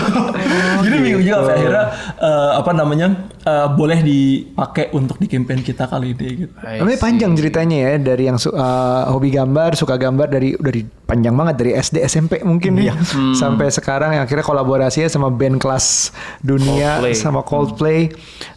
Jadi 0.83 0.97
bingung 0.99 1.23
juga 1.23 1.37
sampai 1.41 1.55
akhirnya 1.57 1.85
eh, 2.19 2.51
apa 2.59 2.71
namanya 2.73 3.07
eh, 3.41 3.67
boleh 3.71 3.99
dipakai 4.03 4.91
untuk 4.91 5.17
di 5.17 5.27
campaign 5.27 5.63
kita 5.63 5.87
kali 5.87 6.11
ini 6.11 6.27
gitu. 6.43 6.53
Tapi 6.59 6.95
panjang 6.99 7.33
ceritanya 7.35 7.77
ya 7.79 7.91
dari 7.97 8.25
yang 8.27 8.37
su- 8.37 8.51
uh, 8.51 9.07
hobi 9.07 9.31
gambar, 9.31 9.75
suka 9.75 9.95
gambar 9.95 10.27
dari 10.27 10.59
dari 10.59 10.83
panjang 10.83 11.35
banget 11.35 11.55
dari 11.57 11.71
SD 11.73 12.03
SMP 12.03 12.43
mungkin 12.43 12.75
ya. 12.79 12.95
Sampai 13.33 13.71
sekarang 13.71 14.11
yang 14.13 14.27
akhirnya 14.27 14.43
kolaborasinya 14.43 15.07
sama 15.07 15.31
band 15.31 15.63
kelas 15.63 16.11
dunia 16.43 16.99
Coldplay. 16.99 17.15
sama 17.15 17.41
Coldplay. 17.43 18.01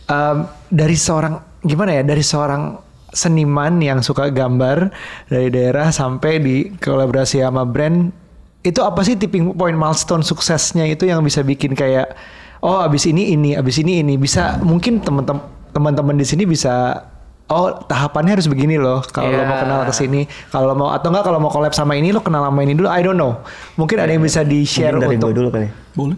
Um, 0.09 0.49
dari 0.69 0.93
seorang 0.93 1.48
gimana 1.61 1.91
ya 1.91 2.03
dari 2.03 2.21
seorang 2.21 2.77
seniman 3.09 3.81
yang 3.81 3.99
suka 3.99 4.29
gambar 4.29 4.93
dari 5.27 5.49
daerah 5.49 5.89
sampai 5.89 6.37
di 6.37 6.55
kolaborasi 6.77 7.41
sama 7.41 7.65
brand 7.65 8.13
itu 8.61 8.79
apa 8.79 9.01
sih 9.01 9.15
tipping 9.15 9.55
point 9.55 9.73
milestone 9.73 10.21
suksesnya 10.21 10.85
itu 10.85 11.07
yang 11.07 11.23
bisa 11.23 11.41
bikin 11.41 11.73
kayak 11.73 12.13
oh 12.59 12.79
abis 12.79 13.07
ini 13.07 13.33
ini 13.33 13.55
abis 13.55 13.79
ini 13.79 14.03
ini? 14.03 14.13
Bisa 14.13 14.59
mungkin 14.61 14.99
teman-teman 14.99 15.41
teman-teman 15.71 16.15
di 16.15 16.27
sini 16.27 16.43
bisa 16.43 17.01
oh 17.49 17.81
tahapannya 17.81 18.37
harus 18.37 18.45
begini 18.45 18.77
loh 18.77 19.01
kalau 19.09 19.31
lo 19.31 19.41
mau 19.41 19.57
Yeah. 19.57 19.63
kenal 19.63 19.81
ke 19.87 19.93
sini 19.95 20.21
kalau 20.51 20.69
lo 20.69 20.75
mau 20.75 20.89
atau 20.91 21.09
enggak 21.09 21.25
kalau 21.25 21.39
mau 21.41 21.49
collab 21.49 21.73
sama 21.73 21.97
ini 21.97 22.13
lo 22.13 22.21
kenal 22.21 22.45
sama 22.45 22.61
ini 22.61 22.75
dulu 22.75 22.91
I 22.91 23.01
don't 23.01 23.17
know. 23.17 23.41
Mungkin 23.73 23.97
ada 23.97 24.11
yang 24.11 24.21
bisa 24.21 24.45
di 24.45 24.61
share 24.67 24.93
Mungkin 24.93 25.01
dari 25.01 25.15
untuk 25.17 25.29
gue 25.31 25.37
dulu 25.39 25.49
kali. 25.49 25.67
boleh. 25.97 26.17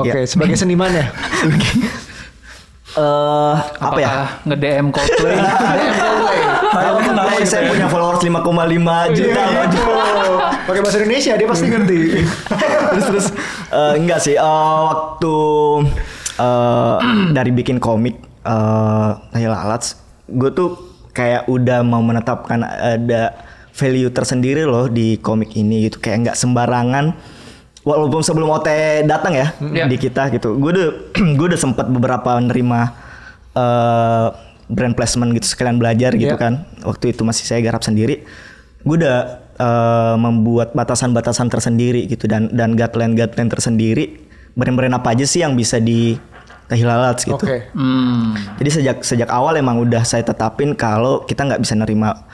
Oke 0.00 0.26
sebagai 0.26 0.58
seniman 0.58 0.90
ya 0.90 1.06
Eh 2.92 3.54
apa 3.80 3.98
ya? 3.98 4.10
Nge-DM 4.44 4.86
Coldplay? 4.92 5.36
Kenal 7.02 7.26
Hey, 7.32 7.44
gitu 7.44 7.50
saya 7.52 7.62
ya. 7.66 7.70
punya 7.72 7.86
followers 7.88 8.20
5,5 8.24 9.16
juta 9.16 9.42
loh. 9.48 9.64
Oh, 9.82 10.38
pakai 10.64 10.80
bahasa 10.80 10.96
Indonesia 11.02 11.32
dia 11.36 11.48
pasti 11.48 11.66
ngerti 11.68 12.00
terus 12.92 13.04
terus 13.08 13.26
eh, 13.72 13.92
enggak 13.98 14.20
sih 14.22 14.36
eh, 14.38 14.78
waktu 14.88 15.36
eh, 16.38 16.96
dari 17.36 17.50
bikin 17.52 17.76
komik 17.82 18.16
eh 18.42 19.48
Alats 19.52 20.00
gue 20.30 20.50
tuh 20.54 20.78
kayak 21.12 21.46
udah 21.50 21.84
mau 21.84 22.00
menetapkan 22.00 22.64
ada 22.64 23.36
value 23.72 24.08
tersendiri 24.08 24.64
loh 24.64 24.88
di 24.88 25.20
komik 25.20 25.52
ini 25.56 25.88
gitu 25.88 26.00
kayak 26.00 26.30
nggak 26.30 26.36
sembarangan 26.38 27.12
walaupun 27.82 28.20
sebelum 28.20 28.48
OT 28.48 28.68
datang 29.04 29.32
ya 29.32 29.46
Iya. 29.58 29.84
di 29.86 29.96
kita 29.96 30.30
gitu 30.30 30.54
gue 30.54 30.70
udah 30.70 30.88
gue 31.36 31.46
udah 31.48 31.60
sempat 31.60 31.86
beberapa 31.86 32.38
nerima 32.38 32.94
eh, 33.52 34.28
brand 34.66 34.94
placement 34.94 35.34
gitu 35.34 35.46
sekalian 35.48 35.76
belajar 35.76 36.14
gitu 36.14 36.30
Iya. 36.30 36.40
kan 36.40 36.52
waktu 36.82 37.10
itu 37.10 37.22
masih 37.22 37.44
saya 37.44 37.60
garap 37.60 37.82
sendiri 37.82 38.22
gue 38.80 38.96
udah 38.96 39.18
eh, 39.54 40.14
membuat 40.16 40.72
batasan-batasan 40.72 41.46
tersendiri 41.48 42.06
gitu 42.06 42.24
dan 42.24 42.48
dan 42.50 42.72
guideline 42.72 43.12
guideline 43.12 43.48
tersendiri 43.48 44.04
brand-brand 44.52 44.94
apa 44.94 45.12
aja 45.12 45.24
sih 45.24 45.40
yang 45.40 45.52
bisa 45.52 45.76
di 45.76 46.16
Tehilalats 46.62 47.24
gitu 47.24 47.36
oke 47.36 47.74
Hmm. 47.74 48.32
jadi 48.56 48.70
sejak 48.70 48.96
sejak 49.02 49.28
awal 49.28 49.52
emang 49.54 49.76
udah 49.78 50.00
saya 50.02 50.22
tetapin 50.22 50.72
kalau 50.72 51.20
kita 51.22 51.42
nggak 51.42 51.60
bisa 51.60 51.74
nerima 51.74 52.24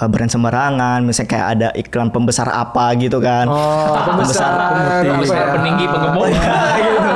uh, 0.00 0.08
brand 0.08 0.28
sembarangan, 0.30 1.00
misalnya 1.02 1.30
kayak 1.32 1.46
ada 1.58 1.68
iklan 1.76 2.08
pembesar 2.12 2.48
apa 2.52 2.92
gitu 3.00 3.18
kan. 3.18 3.48
oh 3.48 3.96
pembesar 4.04 4.52
Pemutih. 4.52 5.10
Pembesar 5.12 5.36
ya? 5.36 5.52
peninggi 5.56 5.84
penggemuk. 5.88 6.26
gitu. 6.36 7.10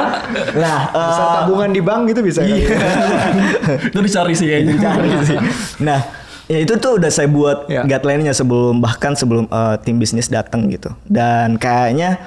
Nah, 0.61 0.79
Besar 0.91 1.27
uh, 1.27 1.33
tabungan 1.43 1.71
di 1.71 1.81
bank 1.83 2.01
gitu 2.11 2.21
bisa 2.23 2.41
kan? 2.43 2.57
itu 3.93 3.99
dicari 4.01 4.35
sih 4.35 4.47
kayaknya 4.49 4.75
Cari 4.79 5.09
sih. 5.27 5.39
Nah, 5.83 6.01
ya 6.47 6.59
itu 6.63 6.75
tuh 6.79 6.99
udah 6.99 7.11
saya 7.11 7.29
buat 7.31 7.67
Ya. 7.71 7.83
guideline-nya 7.87 8.35
sebelum 8.35 8.83
bahkan 8.83 9.15
sebelum 9.15 9.47
uh, 9.51 9.77
tim 9.79 9.99
bisnis 9.99 10.31
datang 10.31 10.67
gitu. 10.71 10.91
Dan 11.07 11.59
kayaknya 11.61 12.19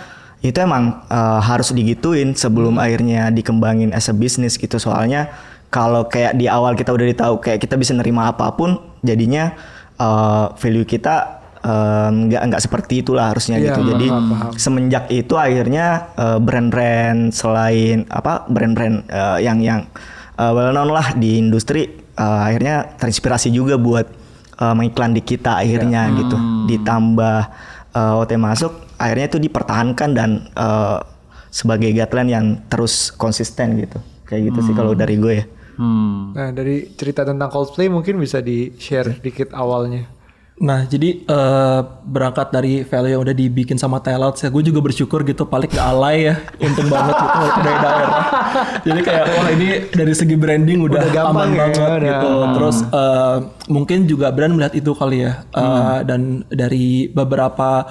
itu 0.44 0.56
emang 0.60 1.04
uh, 1.08 1.40
harus 1.40 1.72
digituin 1.72 2.36
sebelum 2.36 2.76
akhirnya 2.76 3.32
dikembangin 3.32 3.96
as 3.96 4.12
a 4.12 4.16
business 4.16 4.60
gitu. 4.60 4.76
Soalnya 4.76 5.32
kalau 5.72 6.06
kayak 6.12 6.36
di 6.38 6.46
awal 6.52 6.76
kita 6.78 6.92
udah 6.94 7.08
ditahu 7.08 7.40
kayak 7.42 7.64
kita 7.64 7.80
bisa 7.80 7.96
nerima 7.96 8.30
apa 8.30 8.52
pun, 8.54 8.78
jadinya 9.02 9.56
uh, 10.04 10.52
value 10.60 10.84
kita 10.84 11.40
um, 11.64 12.28
nggak 12.28 12.44
nggak 12.52 12.62
seperti 12.62 13.00
itulah 13.00 13.32
harusnya 13.32 13.56
Iya, 13.58 13.72
gitu. 13.72 13.82
Jadi 13.96 14.08
paham, 14.12 14.26
paham. 14.28 14.52
semenjak 14.60 15.06
itu 15.08 15.34
akhirnya 15.40 16.12
uh, 16.20 16.40
brand-brand 16.44 17.32
selain 17.32 18.04
apa 18.12 18.44
brand-brand 18.52 19.08
uh, 19.08 19.40
yang 19.40 19.64
yang 19.64 19.88
uh, 20.36 20.52
well 20.52 20.76
known 20.76 20.92
lah 20.92 21.16
di 21.16 21.40
industri 21.40 21.88
uh, 22.20 22.44
akhirnya 22.46 23.00
terinspirasi 23.00 23.50
juga 23.50 23.80
buat 23.80 24.06
eh, 24.54 24.74
mengiklan 24.78 25.18
di 25.18 25.22
kita 25.26 25.60
akhirnya 25.60 26.14
gitu. 26.14 26.38
Ditambah 26.70 27.38
eh, 27.94 28.20
OT 28.22 28.32
masuk, 28.38 28.72
akhirnya 29.02 29.26
itu 29.34 29.40
dipertahankan 29.42 30.10
dan 30.14 30.30
eh, 30.54 30.98
sebagai 31.50 31.90
guideline 31.94 32.30
yang 32.30 32.46
terus 32.70 33.10
konsisten 33.14 33.82
gitu. 33.82 33.98
Kayak 34.30 34.54
gitu 34.54 34.60
sih 34.72 34.74
kalau 34.74 34.94
dari 34.98 35.18
gue 35.18 35.34
ya. 35.42 35.46
Hmm. 35.74 36.32
Nah 36.32 36.50
dari 36.50 36.90
cerita 36.94 37.22
tentang 37.22 37.50
Coldplay 37.50 37.88
mungkin 37.88 38.18
bisa 38.18 38.40
di 38.40 38.72
share 38.76 39.18
dikit 39.20 39.52
awalnya. 39.52 40.06
Nah, 40.54 40.86
jadi 40.86 41.26
eh, 41.26 41.80
berangkat 42.06 42.54
dari 42.54 42.86
value 42.86 43.18
yang 43.18 43.26
udah 43.26 43.34
dibikin 43.34 43.74
sama 43.74 43.98
Telot, 43.98 44.38
ya 44.38 44.54
gue 44.54 44.62
juga 44.62 44.80
bersyukur 44.80 45.26
gitu, 45.26 45.50
paling 45.50 45.66
gak 45.66 45.82
alay 45.82 46.30
ya, 46.30 46.36
untung 46.62 46.94
banget 46.94 47.18
gitu 47.18 47.40
dari 47.58 47.80
daerah. 47.82 48.22
Jadi 48.86 49.00
kayak 49.02 49.26
wah 49.34 49.48
ini 49.50 49.68
dari 49.90 50.14
segi 50.14 50.38
branding 50.38 50.86
udah, 50.86 51.02
Udah 51.02 51.10
gampang 51.10 51.34
aman 51.34 51.48
ya, 51.50 51.58
banget 51.58 51.80
udah. 51.82 51.98
gitu. 52.06 52.30
Terus 52.54 52.78
eh, 52.86 53.38
mungkin 53.66 54.00
juga 54.06 54.30
brand 54.30 54.54
melihat 54.54 54.78
itu 54.78 54.92
kali 54.94 55.26
ya, 55.26 55.42
Eh, 55.42 55.58
Hmm. 55.58 56.06
dan 56.06 56.22
dari 56.48 57.10
beberapa 57.10 57.90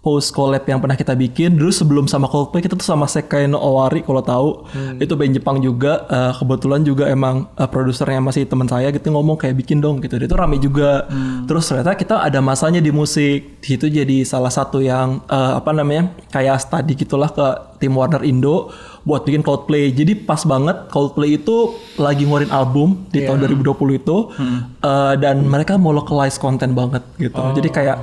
post 0.00 0.30
collab 0.30 0.62
yang 0.62 0.78
pernah 0.78 0.94
kita 0.94 1.12
bikin 1.12 1.54
dulu 1.54 1.68
sebelum 1.68 2.04
sama 2.04 2.26
Coldplay 2.26 2.60
kita 2.60 2.72
tuh 2.72 2.86
sama 2.86 3.04
Sekai 3.04 3.44
no 3.44 3.58
Owari 3.58 4.00
kalau 4.00 4.22
tahu 4.22 4.48
Hmm. 4.68 4.96
itu 4.96 5.12
band 5.12 5.32
Jepang 5.32 5.58
juga 5.58 5.90
Eh, 6.08 6.32
kebetulan 6.32 6.80
juga 6.80 7.04
emang 7.06 7.50
eh, 7.52 7.66
produsernya 7.66 8.20
masih 8.20 8.44
teman 8.44 8.64
saya 8.64 8.88
gitu 8.88 9.08
ngomong 9.08 9.34
kayak 9.36 9.56
bikin 9.56 9.78
dong 9.78 9.98
gitu 9.98 10.14
dia 10.14 10.24
tuh 10.24 10.36
rame 10.36 10.56
juga 10.56 11.04
Hmm. 11.04 11.44
terus 11.44 11.66
ternyata 11.66 11.92
kita 11.94 12.14
ada 12.18 12.38
masanya 12.40 12.78
di 12.78 12.90
musik 12.90 13.58
Di 13.58 13.74
situ 13.74 13.90
jadi 13.90 14.22
salah 14.22 14.48
satu 14.48 14.78
yang 14.78 15.20
eh, 15.24 15.52
apa 15.54 15.70
namanya 15.70 16.08
kayak 16.28 16.56
study 16.58 16.94
gitulah 16.94 17.28
ke 17.28 17.46
tim 17.76 17.92
Warner 17.92 18.22
Indo 18.22 18.70
buat 19.02 19.22
bikin 19.22 19.42
Coldplay 19.42 19.90
jadi 19.90 20.14
pas 20.16 20.40
banget 20.42 20.88
Coldplay 20.88 21.34
itu 21.34 21.74
lagi 21.96 22.22
ngeluarin 22.22 22.50
album 22.50 23.02
di 23.08 23.18
Iya. 23.18 23.26
tahun 23.26 23.38
2020 23.42 23.74
itu 23.96 24.16
Hmm. 24.30 24.78
Eh, 24.78 25.14
dan 25.18 25.42
mereka 25.44 25.74
mau 25.74 25.90
localize 25.90 26.36
konten 26.36 26.72
banget 26.72 27.02
gitu 27.16 27.34
Oh. 27.36 27.50
jadi 27.50 27.68
kayak 27.68 27.96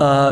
eh, 0.00 0.30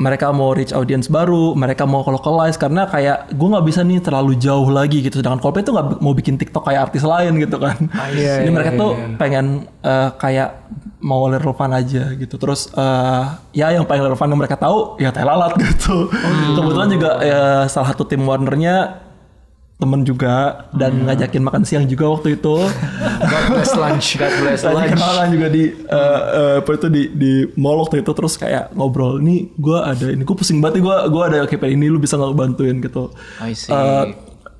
mereka 0.00 0.32
mau 0.32 0.56
reach 0.56 0.72
audience 0.72 1.12
baru, 1.12 1.52
mereka 1.52 1.84
mau 1.84 2.00
localize 2.00 2.56
karena 2.56 2.88
kayak 2.88 3.36
gue 3.36 3.48
nggak 3.52 3.66
bisa 3.68 3.84
nih 3.84 4.00
terlalu 4.00 4.32
jauh 4.40 4.72
lagi 4.72 5.04
gitu. 5.04 5.20
Sedangkan 5.20 5.44
Coldplay 5.44 5.60
tuh 5.60 5.76
nggak 5.76 6.00
mau 6.00 6.16
bikin 6.16 6.40
TikTok 6.40 6.64
kayak 6.64 6.88
artis 6.88 7.04
lain 7.04 7.36
gitu 7.36 7.60
kan. 7.60 7.76
iya, 8.16 8.40
Jadi 8.40 8.48
iya, 8.48 8.56
mereka 8.56 8.70
tuh 8.80 8.96
pengen 9.20 9.68
eh, 9.84 10.08
kayak 10.16 10.72
mau 11.04 11.28
relevan 11.28 11.76
aja 11.76 12.16
gitu. 12.16 12.34
Terus 12.40 12.72
eh, 12.72 13.24
ya 13.52 13.76
yang 13.76 13.84
paling 13.84 14.08
relevan 14.08 14.32
yang 14.32 14.40
mereka 14.40 14.56
tahu 14.56 14.96
ya 14.96 15.12
Telalat 15.12 15.52
gitu. 15.60 16.08
Kebetulan 16.56 16.88
juga 16.88 17.10
eh, 17.20 17.64
salah 17.68 17.92
satu 17.92 18.08
tim 18.08 18.24
Warnernya 18.24 19.09
temen 19.80 20.04
juga 20.04 20.68
dan 20.76 21.08
ngajakin 21.08 21.40
makan 21.40 21.62
siang 21.64 21.88
juga 21.88 22.12
waktu 22.12 22.36
itu. 22.36 22.56
God 23.32 23.44
bless 23.56 23.72
lunch. 23.72 24.06
God 24.20 24.34
bless 24.44 24.60
lunch. 24.68 24.92
kenalan 24.92 25.28
juga 25.32 25.48
di 25.48 25.64
eh, 25.72 26.60
apa 26.60 26.70
itu 26.76 26.86
di 26.92 27.02
di 27.16 27.32
mall 27.56 27.80
waktu 27.80 28.04
itu 28.04 28.12
terus 28.12 28.36
kayak 28.36 28.76
ngobrol 28.76 29.16
ini 29.18 29.48
gue 29.56 29.78
ada 29.80 30.06
ini 30.12 30.22
gue 30.22 30.36
pusing 30.36 30.60
banget 30.60 30.84
gue 30.84 30.96
gue 31.08 31.22
ada 31.24 31.38
KPI 31.48 31.74
ini 31.80 31.88
lu 31.88 31.96
bisa 31.96 32.20
nggak 32.20 32.36
bantuin 32.36 32.76
gitu. 32.84 33.08
I 33.40 33.56
see. 33.56 33.72
Eh, 33.72 34.04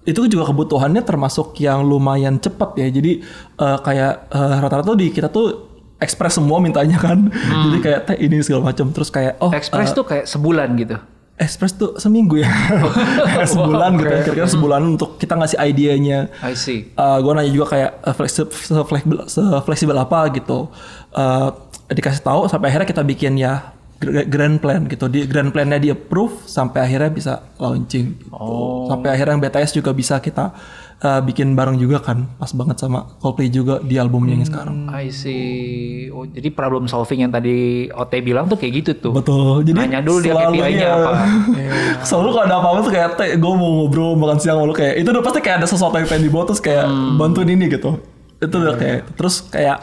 itu 0.09 0.25
juga 0.33 0.49
kebutuhannya 0.49 1.05
termasuk 1.05 1.53
yang 1.61 1.85
lumayan 1.85 2.41
cepat 2.41 2.73
ya 2.81 2.89
jadi 2.89 3.21
eh, 3.61 3.79
kayak 3.85 4.33
eh, 4.33 4.57
rata-rata 4.65 4.97
tuh 4.97 4.99
di 4.99 5.13
kita 5.13 5.29
tuh 5.29 5.69
ekspres 6.01 6.41
semua 6.41 6.59
mintanya 6.65 6.97
kan 6.97 7.29
jadi 7.69 7.79
kayak 7.85 8.01
teh 8.09 8.17
ini 8.25 8.41
segala 8.41 8.73
macam 8.73 8.89
terus 8.89 9.13
kayak 9.13 9.37
oh 9.45 9.53
Express 9.53 9.93
tuh 9.93 10.09
kayak 10.09 10.25
sebulan 10.25 10.73
gitu. 10.81 10.97
Ekspres 11.41 11.73
tuh 11.73 11.97
seminggu 11.97 12.45
ya 12.45 12.53
sebulan 13.53 13.97
gitu 13.97 14.13
ya 14.13 14.21
kira-kira 14.29 14.49
sebulan 14.49 14.81
untuk 14.85 15.17
kita 15.17 15.41
ngasih 15.41 15.57
idenya 15.57 16.29
I 16.45 16.53
see. 16.53 16.93
gue 16.95 17.33
nanya 17.33 17.49
juga 17.49 17.67
kayak 17.73 17.91
uh, 18.05 18.15
fleksibel, 18.15 18.53
fleksibel, 18.85 19.19
fleksibel 19.65 19.97
apa 19.97 20.29
gitu. 20.37 20.69
Uh, 21.17 21.49
dikasih 21.89 22.23
tahu 22.23 22.47
sampai 22.47 22.71
akhirnya 22.71 22.87
kita 22.87 23.03
bikin 23.03 23.41
ya 23.41 23.73
gr- 23.97 24.29
grand 24.29 24.61
plan 24.61 24.85
gitu. 24.85 25.09
Di 25.09 25.25
grand 25.25 25.49
plannya 25.49 25.81
di 25.81 25.89
approve 25.89 26.45
sampai 26.45 26.85
akhirnya 26.85 27.09
bisa 27.09 27.33
launching. 27.57 28.21
Gitu. 28.21 28.47
Sampai 28.87 29.09
akhirnya 29.17 29.41
BTS 29.41 29.81
juga 29.81 29.97
bisa 29.97 30.21
kita 30.21 30.53
uh, 31.01 31.21
bikin 31.21 31.53
bareng 31.53 31.77
juga 31.77 32.01
kan. 32.01 32.29
Pas 32.37 32.53
banget 32.53 32.77
sama 32.79 33.09
Coldplay 33.19 33.49
juga 33.49 33.81
di 33.81 33.97
albumnya 33.97 34.37
yang 34.37 34.47
sekarang. 34.47 34.89
I 34.89 35.09
see. 35.09 36.09
Oh, 36.09 36.25
jadi 36.25 36.49
problem 36.51 36.87
solving 36.87 37.25
yang 37.25 37.33
tadi 37.33 37.89
OT 37.89 38.13
bilang 38.21 38.47
tuh 38.47 38.57
kayak 38.57 38.85
gitu 38.85 38.91
tuh. 39.01 39.13
Betul. 39.17 39.65
Jadi 39.65 39.77
Nanya 39.77 40.01
dulu 40.01 40.19
dia 40.21 40.35
KPI-nya 40.35 40.69
iya. 40.71 40.91
apa. 40.95 41.13
selalu 42.09 42.29
kalau 42.33 42.45
ada 42.47 42.57
apa-apa 42.59 42.79
tuh 42.83 42.93
kayak 42.93 43.09
teh 43.17 43.29
gue 43.37 43.53
mau 43.53 43.71
ngobrol 43.85 44.17
makan 44.17 44.39
siang 44.39 44.57
sama 44.61 44.69
lu 44.69 44.75
kayak 44.75 44.95
itu 45.01 45.09
udah 45.09 45.23
pasti 45.23 45.41
kayak 45.41 45.57
ada 45.65 45.69
sesuatu 45.69 45.95
yang 45.97 46.09
pengen 46.09 46.25
dibawa 46.29 46.45
terus 46.47 46.61
kayak 46.61 46.85
Hmm. 46.87 47.17
bantuin 47.17 47.49
ini 47.49 47.69
gitu. 47.69 48.01
Itu 48.41 48.57
udah 48.57 48.75
Iya, 48.75 48.81
kayak 48.81 48.99
terus 49.17 49.45
kayak 49.47 49.79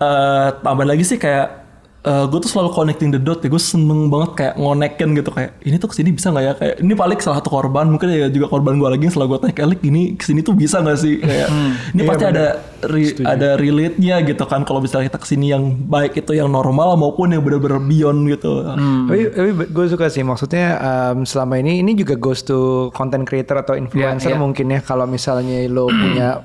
eh 0.00 0.48
tambahan 0.64 0.88
lagi 0.96 1.04
sih 1.04 1.16
kayak 1.16 1.59
gue 2.02 2.38
tuh 2.38 2.48
selalu 2.48 2.70
connecting 2.70 3.08
the 3.08 3.18
dot 3.18 3.38
ya. 3.38 3.48
Gue 3.48 3.58
seneng 3.58 4.08
banget 4.08 4.30
kayak 4.34 4.54
ngonekin 4.56 5.12
gitu 5.12 5.28
kayak 5.28 5.60
ini 5.60 5.76
tuh 5.76 5.86
ke 5.86 5.94
sini 5.94 6.10
bisa 6.10 6.28
nggak 6.28 6.42
ya? 6.42 6.52
Kayak 6.54 6.74
ini 6.78 6.92
paling 6.94 7.18
salah 7.18 7.38
satu 7.38 7.48
korban 7.48 7.86
mungkin 7.86 8.08
ya 8.08 8.26
juga 8.26 8.48
korban 8.48 8.74
gue 8.74 8.88
lagi 8.88 9.02
yang 9.02 9.12
selalu 9.12 9.28
gue 9.30 9.38
tanya 9.38 9.54
kayak 9.54 9.68
"Lik, 9.68 9.82
ini 9.84 10.02
ke 10.14 10.24
sini 10.24 10.40
tuh 10.40 10.52
bisa 10.52 10.80
nggak 10.80 10.96
sih? 10.96 11.20
Kayak 11.20 11.48
Hmm. 11.48 11.72
ini 11.90 12.00
Iya, 12.00 12.08
pasti 12.08 12.24
ada 12.26 12.44
ri- 12.86 13.16
ada 13.20 13.48
relate-nya 13.54 14.16
gitu 14.22 14.44
kan 14.44 14.60
kalau 14.62 14.80
misalnya 14.80 15.08
kita 15.08 15.18
ke 15.18 15.28
sini 15.28 15.46
yang 15.48 15.62
baik 15.82 16.16
itu 16.16 16.32
yang 16.32 16.48
normal 16.48 16.96
maupun 16.96 17.28
yang 17.28 17.40
benar-benar 17.40 17.78
beyond 17.78 18.24
gitu. 18.26 18.64
Hmm. 18.64 19.04
Tapi, 19.04 19.20
tapi 19.28 19.50
gue 19.66 19.84
suka 19.86 20.08
sih. 20.08 20.22
Maksudnya 20.22 20.66
um, 20.78 21.22
selama 21.22 21.56
ini 21.56 21.78
ini 21.78 21.92
juga 21.92 22.14
goes 22.14 22.40
to 22.40 22.58
content 22.90 23.22
creator 23.22 23.56
atau 23.56 23.74
influencer 23.74 24.00
Iya, 24.26 24.36
iya. 24.36 24.40
mungkin 24.40 24.66
ya 24.68 24.80
kalau 24.80 25.04
misalnya 25.04 25.60
lo 25.66 25.86
punya 25.86 26.40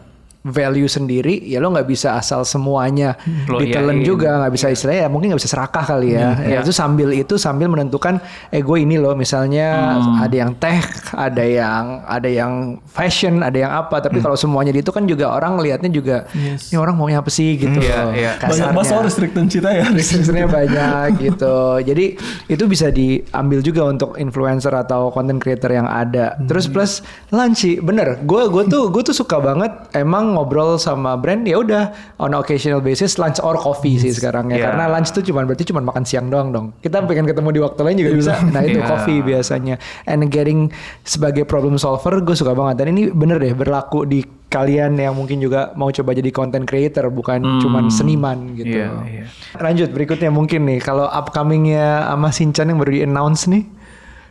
value 0.46 0.86
sendiri 0.86 1.42
ya 1.44 1.58
lo 1.58 1.74
nggak 1.74 1.90
bisa 1.90 2.16
asal 2.16 2.46
semuanya 2.46 3.18
Lo 3.50 3.58
ditelen 3.58 4.00
iyain. 4.00 4.08
juga 4.08 4.30
nggak 4.46 4.54
bisa 4.54 4.70
istilahnya 4.70 5.02
ya 5.06 5.10
mungkin 5.10 5.34
nggak 5.34 5.42
bisa 5.42 5.52
serakah 5.52 5.84
kali 5.84 6.14
ya. 6.14 6.38
ya 6.40 6.48
iya. 6.48 6.58
itu 6.62 6.70
sambil 6.70 7.10
itu 7.12 7.36
sambil 7.42 7.66
menentukan 7.66 8.22
eh 8.54 8.62
gue 8.62 8.78
ini 8.78 9.02
loh 9.02 9.18
misalnya 9.18 9.98
ada 10.22 10.36
yang 10.36 10.54
tech 10.56 10.86
ada 11.18 11.42
yang 11.42 12.06
ada 12.06 12.30
yang 12.30 12.78
fashion 12.86 13.42
ada 13.42 13.58
yang 13.58 13.74
apa 13.74 13.98
tapi 14.06 14.22
kalau 14.22 14.38
semuanya 14.38 14.70
di 14.70 14.86
itu 14.86 14.94
kan 14.94 15.10
juga 15.10 15.34
orang 15.34 15.58
lihatnya 15.58 15.90
juga 15.90 16.30
ini 16.38 16.78
orang 16.78 16.94
maunya 16.94 17.26
apa 17.26 17.34
sih 17.34 17.58
gitu 17.58 17.82
Iya, 17.82 17.98
loh, 18.06 18.14
iya. 18.14 18.32
banyak 18.38 18.54
kasarnya. 18.54 18.74
banget 18.78 18.88
soal 18.88 19.02
restricted 19.02 19.46
cita 19.50 19.70
ya 19.74 19.86
Restrictionnya 19.90 20.46
banyak 20.46 21.08
gitu. 21.18 21.58
Jadi 21.82 22.06
itu 22.46 22.64
bisa 22.70 22.94
diambil 22.94 23.60
juga 23.66 23.82
untuk 23.90 24.14
influencer 24.20 24.70
atau 24.70 25.10
content 25.10 25.42
creator 25.42 25.72
yang 25.72 25.90
ada. 25.90 26.38
Terus 26.46 26.70
plus 26.70 27.02
lunch 27.32 27.66
bener. 27.82 28.22
Gue 28.28 28.46
gue 28.52 28.64
tuh 28.70 28.94
gue 28.94 29.02
tuh 29.02 29.16
suka 29.16 29.42
banget 29.42 29.72
emang 29.96 30.35
ngobrol 30.36 30.76
sama 30.76 31.16
brand 31.16 31.48
ya 31.48 31.64
udah 31.64 31.84
on 32.20 32.36
occasional 32.36 32.84
basis 32.84 33.16
lunch 33.16 33.40
or 33.40 33.56
coffee 33.56 33.96
sih 33.96 34.12
sekarang 34.12 34.52
ya. 34.52 34.60
Yeah. 34.60 34.66
Karena 34.70 34.92
lunch 34.92 35.16
tuh 35.16 35.24
cuma 35.24 35.48
berarti 35.48 35.64
cuma 35.72 35.80
makan 35.80 36.04
siang 36.04 36.28
doang 36.28 36.52
dong. 36.52 36.76
Kita 36.84 37.00
pengen 37.08 37.24
ketemu 37.24 37.50
di 37.56 37.60
waktu 37.64 37.80
lain 37.82 37.98
juga 38.04 38.12
bisa. 38.12 38.34
Nah 38.52 38.62
itu 38.62 38.78
Yeah. 38.84 38.92
coffee 38.92 39.20
biasanya. 39.24 39.76
And 40.04 40.28
getting 40.28 40.70
sebagai 41.08 41.48
problem 41.48 41.80
solver 41.80 42.20
gue 42.20 42.36
suka 42.36 42.52
banget. 42.52 42.84
Dan 42.84 42.92
ini 42.92 43.08
bener 43.10 43.40
deh 43.40 43.56
berlaku 43.56 44.04
di 44.04 44.22
kalian 44.52 45.00
yang 45.00 45.16
mungkin 45.18 45.42
juga 45.42 45.74
mau 45.74 45.90
coba 45.90 46.16
jadi 46.16 46.30
content 46.30 46.64
creator 46.64 47.10
bukan 47.10 47.64
cuman 47.64 47.90
seniman 47.90 48.54
gitu. 48.56 48.78
Iya, 48.78 48.92
iya. 49.08 49.26
Lanjut 49.58 49.90
berikutnya 49.92 50.30
mungkin 50.30 50.64
nih 50.70 50.80
kalau 50.84 51.08
upcomingnya 51.10 52.08
sama 52.08 52.30
Shinchan 52.30 52.72
yang 52.72 52.78
baru 52.80 52.92
di 52.92 53.02
announce 53.04 53.48
nih. 53.48 53.64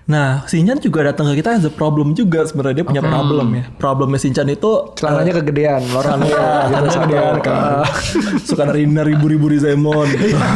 Nah, 0.05 0.45
Sinchan 0.45 0.77
juga 0.85 1.01
datang 1.01 1.33
ke 1.33 1.41
kita 1.41 1.57
as 1.57 1.65
a 1.65 1.73
problem 1.73 2.13
juga 2.13 2.45
sebenarnya 2.45 2.85
dia 2.85 2.87
punya 2.87 3.01
problem 3.01 3.47
ya. 3.57 3.65
Problemnya 3.81 4.21
Sinchan 4.21 4.53
itu 4.53 4.93
Celananya 5.01 5.41
kegedean, 5.41 5.81
lorong 5.89 6.21
ya, 6.29 6.69
gitu 6.69 6.87
kegedean 6.93 7.37
kan. 7.41 7.89
Suka 8.49 8.69
nari 8.69 8.85
ribu-ribu 8.85 9.49
Rizemon 9.49 10.07
gitu. 10.13 10.37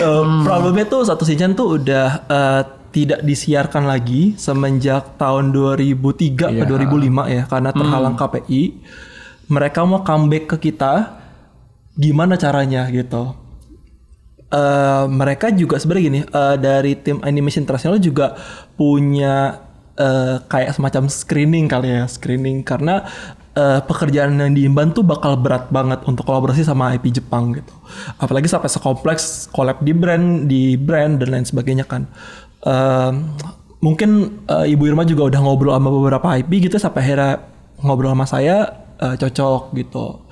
Eh, 0.00 0.24
Problemnya 0.44 0.84
tuh 0.84 1.04
satu 1.04 1.24
Sinchan 1.24 1.56
tuh 1.56 1.80
udah 1.80 2.24
eh, 2.28 2.62
tidak 2.92 3.24
disiarkan 3.24 3.88
lagi 3.88 4.36
semenjak 4.36 5.16
tahun 5.16 5.52
2003 5.56 6.52
Iya. 6.52 6.60
ke 6.60 6.64
2005 6.68 7.24
ya 7.30 7.42
karena 7.48 7.70
terhalang 7.72 8.16
KPI. 8.20 8.62
Mereka 9.48 9.80
mau 9.88 10.04
comeback 10.04 10.56
ke 10.56 10.70
kita 10.70 11.16
gimana 11.96 12.36
caranya 12.36 12.84
gitu. 12.92 13.32
Eh, 14.50 15.04
mereka 15.06 15.54
juga 15.54 15.78
sebenarnya 15.78 16.04
gini 16.10 16.20
eh, 16.26 16.56
dari 16.58 16.98
tim 16.98 17.22
animation 17.22 17.62
internasional 17.62 18.02
juga 18.02 18.34
punya 18.74 19.62
eh, 19.94 20.42
kayak 20.42 20.74
semacam 20.74 21.06
screening 21.06 21.70
kali 21.70 21.94
ya 21.94 22.10
screening. 22.10 22.66
Karena 22.66 23.06
eh, 23.54 23.78
pekerjaan 23.86 24.34
yang 24.42 24.50
diimban 24.50 24.90
tuh 24.90 25.06
bakal 25.06 25.38
berat 25.38 25.70
banget 25.70 26.02
untuk 26.02 26.26
kolaborasi 26.26 26.66
sama 26.66 26.90
IP 26.98 27.14
Jepang 27.14 27.54
gitu. 27.54 27.70
Apalagi 28.18 28.50
sampai 28.50 28.66
sekompleks 28.66 29.46
collab 29.54 29.78
di 29.86 29.92
brand 29.94 30.50
di 30.50 30.74
brand 30.74 31.22
dan 31.22 31.30
lain 31.30 31.46
sebagainya 31.46 31.86
kan. 31.86 32.10
Eh, 32.66 33.12
mungkin 33.78 34.42
eh, 34.50 34.72
Ibu 34.74 34.82
Irma 34.90 35.06
juga 35.06 35.30
udah 35.30 35.40
ngobrol 35.46 35.78
sama 35.78 35.90
beberapa 35.94 36.26
IP 36.42 36.66
gitu 36.66 36.76
sampai 36.76 37.06
akhirnya 37.06 37.32
ngobrol 37.86 38.12
sama 38.12 38.26
saya 38.26 38.56
eh, 38.98 39.14
cocok 39.14 39.78
gitu 39.78 40.26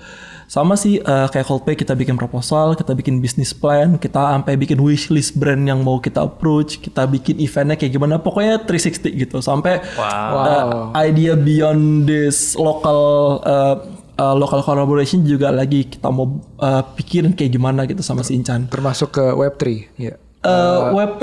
sama 0.49 0.81
sih 0.81 0.97
eh, 0.97 1.27
kayak 1.29 1.45
Coldplay 1.45 1.77
kita 1.77 1.93
bikin 1.93 2.17
proposal, 2.17 2.73
kita 2.73 2.97
bikin 2.97 3.21
bisnis 3.21 3.53
plan, 3.53 4.01
kita 4.01 4.17
sampai 4.33 4.57
bikin 4.57 4.81
wishlist 4.81 5.37
brand 5.37 5.61
yang 5.61 5.85
mau 5.85 6.01
kita 6.01 6.25
approach, 6.25 6.81
kita 6.81 7.05
bikin 7.05 7.37
eventnya 7.37 7.77
kayak 7.77 7.93
gimana, 7.93 8.17
pokoknya 8.17 8.65
360 8.65 9.29
gitu 9.29 9.45
sampai 9.45 9.85
eh, 9.85 10.65
idea 11.05 11.37
beyond 11.37 12.09
this 12.09 12.57
local 12.57 13.39
eh, 13.45 13.77
uh, 14.19 14.35
local 14.35 14.61
collaboration 14.65 15.23
juga 15.23 15.53
lagi 15.55 15.87
kita 15.87 16.11
mau 16.11 16.43
uh, 16.59 16.83
pikirin 16.97 17.33
kayak 17.37 17.53
gimana 17.55 17.87
gitu 17.87 18.03
sama 18.03 18.27
si 18.27 18.35
Incan. 18.35 18.67
Termasuk 18.67 19.15
ke 19.15 19.25
Web3. 19.37 19.65
Ya. 19.97 20.17
Uh, 20.39 20.95
Web3 20.95 21.23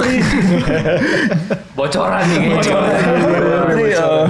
Bocoran 1.79 2.23
nih 2.27 2.59
kayaknya. 2.59 2.75
Web3 3.47 3.79
uh, 3.95 4.27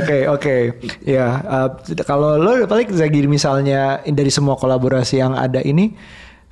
Oke 0.00 0.18
oke. 0.24 0.56
Ya 1.04 1.44
uh, 1.44 1.68
kalau 2.08 2.40
lo 2.40 2.64
paling 2.64 2.88
Zagir 2.88 3.28
misalnya 3.28 4.00
dari 4.08 4.32
semua 4.32 4.56
kolaborasi 4.56 5.20
yang 5.20 5.36
ada 5.36 5.60
ini 5.60 5.92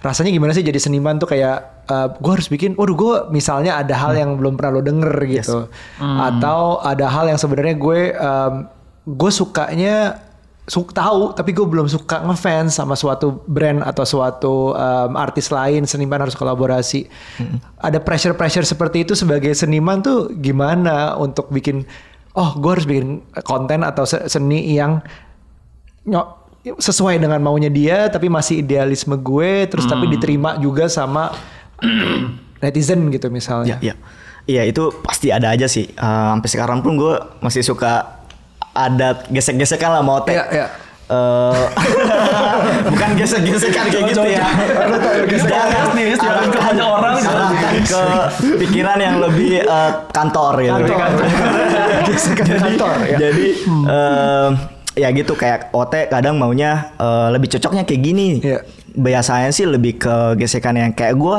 rasanya 0.05 0.29
gimana 0.29 0.53
sih 0.53 0.61
jadi 0.61 0.77
seniman 0.77 1.17
tuh 1.17 1.33
kayak 1.33 1.89
gue 2.21 2.33
harus 2.35 2.53
bikin, 2.53 2.77
waduh 2.77 2.93
gue 2.99 3.15
misalnya 3.33 3.81
ada 3.81 3.95
hal 3.97 4.13
yang 4.13 4.37
belum 4.37 4.59
pernah 4.61 4.79
lo 4.79 4.83
denger 4.85 5.15
gitu, 5.31 5.71
atau 6.03 6.83
ada 6.85 7.07
hal 7.09 7.31
yang 7.33 7.41
sebenarnya 7.41 7.75
gue 7.79 8.01
um, 8.13 8.53
gue 9.07 9.31
sukanya 9.33 10.26
su- 10.67 10.91
tahu 10.91 11.31
tapi 11.33 11.55
gue 11.55 11.63
belum 11.63 11.87
suka 11.87 12.27
ngefans 12.27 12.77
sama 12.77 12.99
suatu 12.99 13.41
brand 13.47 13.87
atau 13.87 14.03
suatu 14.03 14.75
um, 14.75 15.13
artis 15.15 15.49
lain 15.49 15.87
seniman 15.87 16.23
harus 16.23 16.35
kolaborasi. 16.35 17.07
Ada 17.79 18.03
pressure 18.03 18.35
pressure 18.35 18.67
seperti 18.67 19.07
itu 19.07 19.15
sebagai 19.15 19.55
seniman 19.55 20.03
tuh 20.03 20.35
gimana 20.35 21.15
untuk 21.15 21.49
bikin 21.49 21.87
oh 22.35 22.53
gue 22.59 22.71
harus 22.71 22.85
bikin 22.85 23.23
konten 23.43 23.81
atau 23.81 24.05
se- 24.05 24.27
seni 24.27 24.75
yang 24.75 25.01
sesuai 26.67 27.23
dengan 27.23 27.39
maunya 27.39 27.71
dia 27.71 28.11
tapi 28.11 28.27
masih 28.27 28.63
idealisme 28.63 29.15
gue 29.23 29.71
terus 29.71 29.87
tapi 29.87 30.11
diterima 30.11 30.59
juga 30.59 30.91
sama 30.91 31.31
netizen 32.63 33.07
gitu 33.15 33.31
misalnya. 33.31 33.79
Iya, 33.79 33.95
iya 34.49 34.63
itu 34.67 34.91
pasti 35.05 35.31
ada 35.31 35.53
aja 35.55 35.71
sih. 35.71 35.87
Eh, 35.87 36.27
sampai 36.35 36.49
sekarang 36.51 36.79
pun 36.83 36.99
gue 36.99 37.15
masih 37.39 37.63
suka 37.63 38.16
ada 38.77 39.25
gesek-gesekan 39.33 39.91
lah 39.97 40.03
mau 40.05 40.21
teh. 40.21 40.37
Iya, 40.37 40.45
iya. 40.53 40.67
Eh, 41.07 41.65
bukan 42.91 43.11
gesek-gesekan 43.15 43.95
kayak 43.95 44.11
gitu 44.11 44.27
ya. 44.27 44.43
Jangan 45.39 45.95
nih, 45.95 46.19
banyak 46.19 46.83
orang 46.83 47.15
gitu. 47.15 47.31
arahkan 47.31 47.75
ke 47.87 48.03
pikiran 48.59 48.99
yang 48.99 49.17
lebih 49.23 49.63
eh, 49.63 49.91
kantor 50.11 50.67
gitu. 50.67 50.95
Gesekan 52.11 52.47
kantor 52.59 52.97
ya. 53.07 53.19
Jadi 53.23 53.47
eh, 53.87 54.49
ya 54.99 55.09
gitu 55.15 55.39
kayak 55.39 55.71
OT 55.71 56.11
kadang 56.11 56.43
maunya 56.43 56.91
eh, 56.99 57.29
lebih 57.31 57.55
cocoknya 57.55 57.87
kayak 57.87 58.03
gini. 58.03 58.43
Iya. 58.43 58.67
Biasanya 58.99 59.55
sih 59.55 59.63
lebih 59.63 60.03
ke 60.03 60.35
gesekan 60.43 60.75
yang 60.75 60.91
kayak 60.91 61.15
gue 61.15 61.37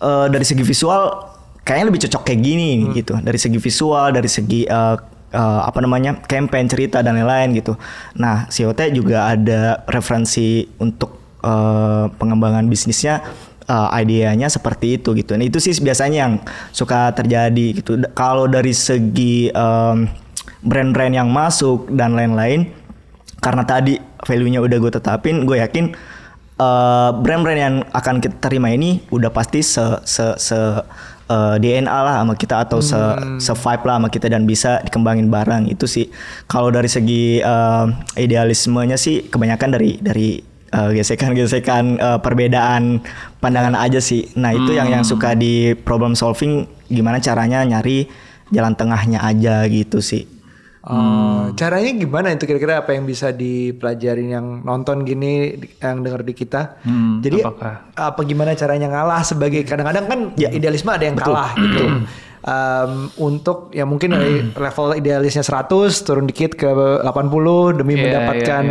eh, 0.00 0.26
dari 0.32 0.48
segi 0.48 0.64
visual 0.64 1.28
kayaknya 1.60 1.86
lebih 1.92 2.00
cocok 2.08 2.22
kayak 2.24 2.40
gini 2.40 2.88
gitu. 2.96 3.20
Dari 3.20 3.36
segi 3.36 3.60
visual, 3.60 4.16
dari 4.16 4.32
segi 4.32 4.64
eh, 4.64 4.96
eh, 5.34 5.60
apa 5.66 5.82
namanya 5.82 6.22
campaign 6.22 6.70
cerita 6.70 7.02
dan 7.02 7.18
lain-lain 7.18 7.58
gitu. 7.58 7.74
Nah 8.14 8.46
si 8.54 8.62
OT 8.62 8.94
juga 8.94 9.26
ada 9.34 9.82
referensi 9.90 10.62
untuk 10.78 11.18
eh, 11.42 12.06
pengembangan 12.14 12.70
bisnisnya 12.70 13.20
uh, 13.68 13.88
ideanya 13.96 14.48
seperti 14.50 15.00
itu 15.00 15.16
gitu. 15.16 15.36
Nah, 15.36 15.46
itu 15.46 15.58
sih 15.60 15.72
biasanya 15.80 16.28
yang 16.28 16.34
suka 16.70 17.12
terjadi 17.16 17.66
gitu. 17.80 18.00
D- 18.00 18.10
Kalau 18.12 18.48
dari 18.48 18.72
segi 18.76 19.48
em, 19.50 20.08
brand-brand 20.64 21.14
yang 21.14 21.28
masuk 21.32 21.88
dan 21.92 22.16
lain-lain, 22.16 22.68
karena 23.40 23.62
tadi 23.64 24.00
value-nya 24.24 24.60
udah 24.64 24.78
gue 24.80 24.92
tetapin, 24.92 25.44
gue 25.44 25.60
yakin 25.60 25.92
eh, 26.60 27.10
brand-brand 27.12 27.60
yang 27.60 27.74
akan 27.92 28.20
kita 28.20 28.36
terima 28.40 28.72
ini 28.72 29.04
udah 29.08 29.32
pasti 29.32 29.64
se 29.64 29.84
se 30.04 30.36
se 30.40 30.58
eh, 31.30 31.56
DNA 31.60 31.88
lah 31.90 32.20
sama 32.24 32.34
kita 32.34 32.66
atau 32.66 32.78
se 32.82 32.98
se 33.40 33.52
vibe 33.52 33.84
lah 33.86 33.96
sama 34.00 34.08
kita 34.10 34.26
dan 34.28 34.44
bisa 34.44 34.82
dikembangin 34.84 35.28
bareng 35.28 35.70
itu 35.70 35.86
sih. 35.88 36.06
Kalau 36.50 36.68
dari 36.68 36.90
segi 36.90 37.40
eh, 37.40 37.86
idealismenya 38.18 38.98
sih 38.98 39.28
kebanyakan 39.30 39.68
dari 39.72 39.90
dari 40.02 40.42
eh, 40.72 40.90
gesekan-gesekan 40.98 41.84
eh, 41.96 42.18
perbedaan 42.20 43.00
pandangan 43.38 43.78
aja 43.78 44.02
sih. 44.02 44.28
Nah 44.36 44.52
itu 44.52 44.74
yang 44.74 44.90
yang 44.90 45.04
suka 45.06 45.32
di 45.38 45.72
problem 45.72 46.18
solving 46.18 46.66
gimana 46.90 47.22
caranya 47.22 47.64
nyari 47.64 48.10
jalan 48.52 48.76
tengahnya 48.76 49.24
aja 49.24 49.64
gitu 49.70 50.04
sih. 50.04 50.33
Oh, 50.84 51.48
caranya 51.54 51.96
gimana 51.96 52.28
itu 52.30 52.44
kira-kira 52.44 52.76
apa 52.78 52.92
yang 52.92 53.04
bisa 53.04 53.32
dipelajarin 53.32 54.28
yang 54.28 54.46
nonton 54.60 55.00
gini 55.00 55.48
yang 55.78 56.04
denger 56.04 56.20
di 56.20 56.34
kita? 56.34 56.76
Hmm, 56.80 57.24
Jadi 57.24 57.40
apakah? 57.40 57.88
apa 57.90 58.20
gimana 58.20 58.52
caranya 58.52 58.88
ngalah 58.88 59.24
sebagai 59.24 59.64
kadang-kadang 59.64 60.04
kan 60.04 60.20
Ya. 60.36 60.52
idealisme 60.52 60.92
ada 60.92 61.00
yang 61.02 61.16
kalah 61.16 61.56
gitu. 61.56 62.04
Um, 62.44 63.08
untuk 63.16 63.72
ya 63.72 63.88
mungkin 63.88 64.12
dari 64.12 64.44
level 64.46 64.92
idealisnya 64.92 65.40
100 65.40 65.72
turun 66.04 66.28
dikit 66.28 66.52
ke 66.52 66.68
80 66.68 67.00
demi 67.74 67.96
Iya, 67.96 68.02
mendapatkan 68.04 68.64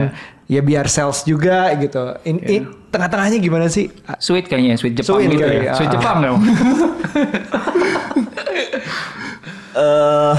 iya, 0.46 0.54
ya 0.54 0.62
biar 0.62 0.86
sales 0.86 1.26
juga 1.26 1.74
gitu. 1.76 2.14
In, 2.24 2.38
in- 2.46 2.70
tengah-tengahnya 2.94 3.42
gimana 3.42 3.66
sih? 3.66 3.90
Sweet 4.22 4.46
kayaknya, 4.46 4.78
sweet 4.78 4.94
Jepang 4.94 5.18
Sweet 5.18 5.34
gitu 5.34 5.42
kali, 5.42 5.66
ya. 5.66 5.74
ah. 5.74 5.78
Sweet 5.82 5.90
Jepang 5.90 6.18
dong. 6.22 6.38
eh 9.74 10.34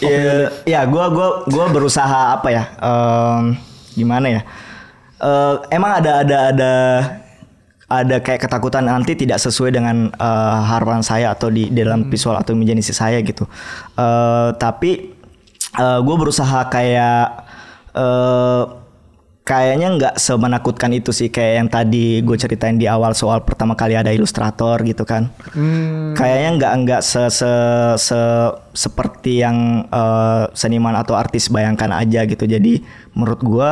ya, 0.00 0.50
ya 0.64 0.80
gua 0.84 1.08
gua 1.12 1.28
gua 1.48 1.66
berusaha 1.72 2.36
apa 2.36 2.48
ya? 2.52 2.64
em, 2.80 3.56
gimana 3.96 4.26
ya? 4.28 4.42
Eh, 5.16 5.54
emang 5.72 5.96
ada 5.96 6.20
ada 6.20 6.36
ada 6.52 6.72
ada 7.86 8.16
kayak 8.20 8.44
ketakutan 8.44 8.84
nanti 8.84 9.16
tidak 9.16 9.40
sesuai 9.40 9.72
dengan 9.72 10.12
eh, 10.12 10.58
harapan 10.68 11.00
saya 11.00 11.32
atau 11.32 11.48
di, 11.48 11.72
di 11.72 11.80
dalam 11.80 12.08
visual 12.12 12.36
atau 12.36 12.52
imajinasi 12.52 12.92
saya 12.92 13.18
gitu. 13.24 13.48
Eh, 13.96 14.50
tapi 14.56 15.16
gue 15.76 16.16
berusaha 16.16 16.72
kayak 16.72 17.44
eh 17.92 18.85
kayaknya 19.46 19.88
nggak 19.94 20.14
semenakutkan 20.18 20.90
itu 20.90 21.14
sih 21.14 21.30
kayak 21.30 21.54
yang 21.54 21.68
tadi 21.70 22.18
gue 22.18 22.34
ceritain 22.34 22.74
di 22.74 22.90
awal 22.90 23.14
soal 23.14 23.46
pertama 23.46 23.78
kali 23.78 23.94
ada 23.94 24.10
ilustrator 24.10 24.82
gitu 24.82 25.06
kan. 25.06 25.30
Kayaknya 26.18 26.50
nggak 26.58 26.72
nggak 26.82 27.00
se, 27.00 27.30
se, 27.30 27.50
se- 27.94 28.54
seperti 28.74 29.46
yang 29.46 29.86
eh, 29.86 30.44
seniman 30.50 30.98
atau 30.98 31.14
artis 31.14 31.46
bayangkan 31.46 31.94
aja 31.94 32.26
gitu. 32.26 32.42
Jadi 32.42 32.82
menurut 33.14 33.38
gue 33.38 33.70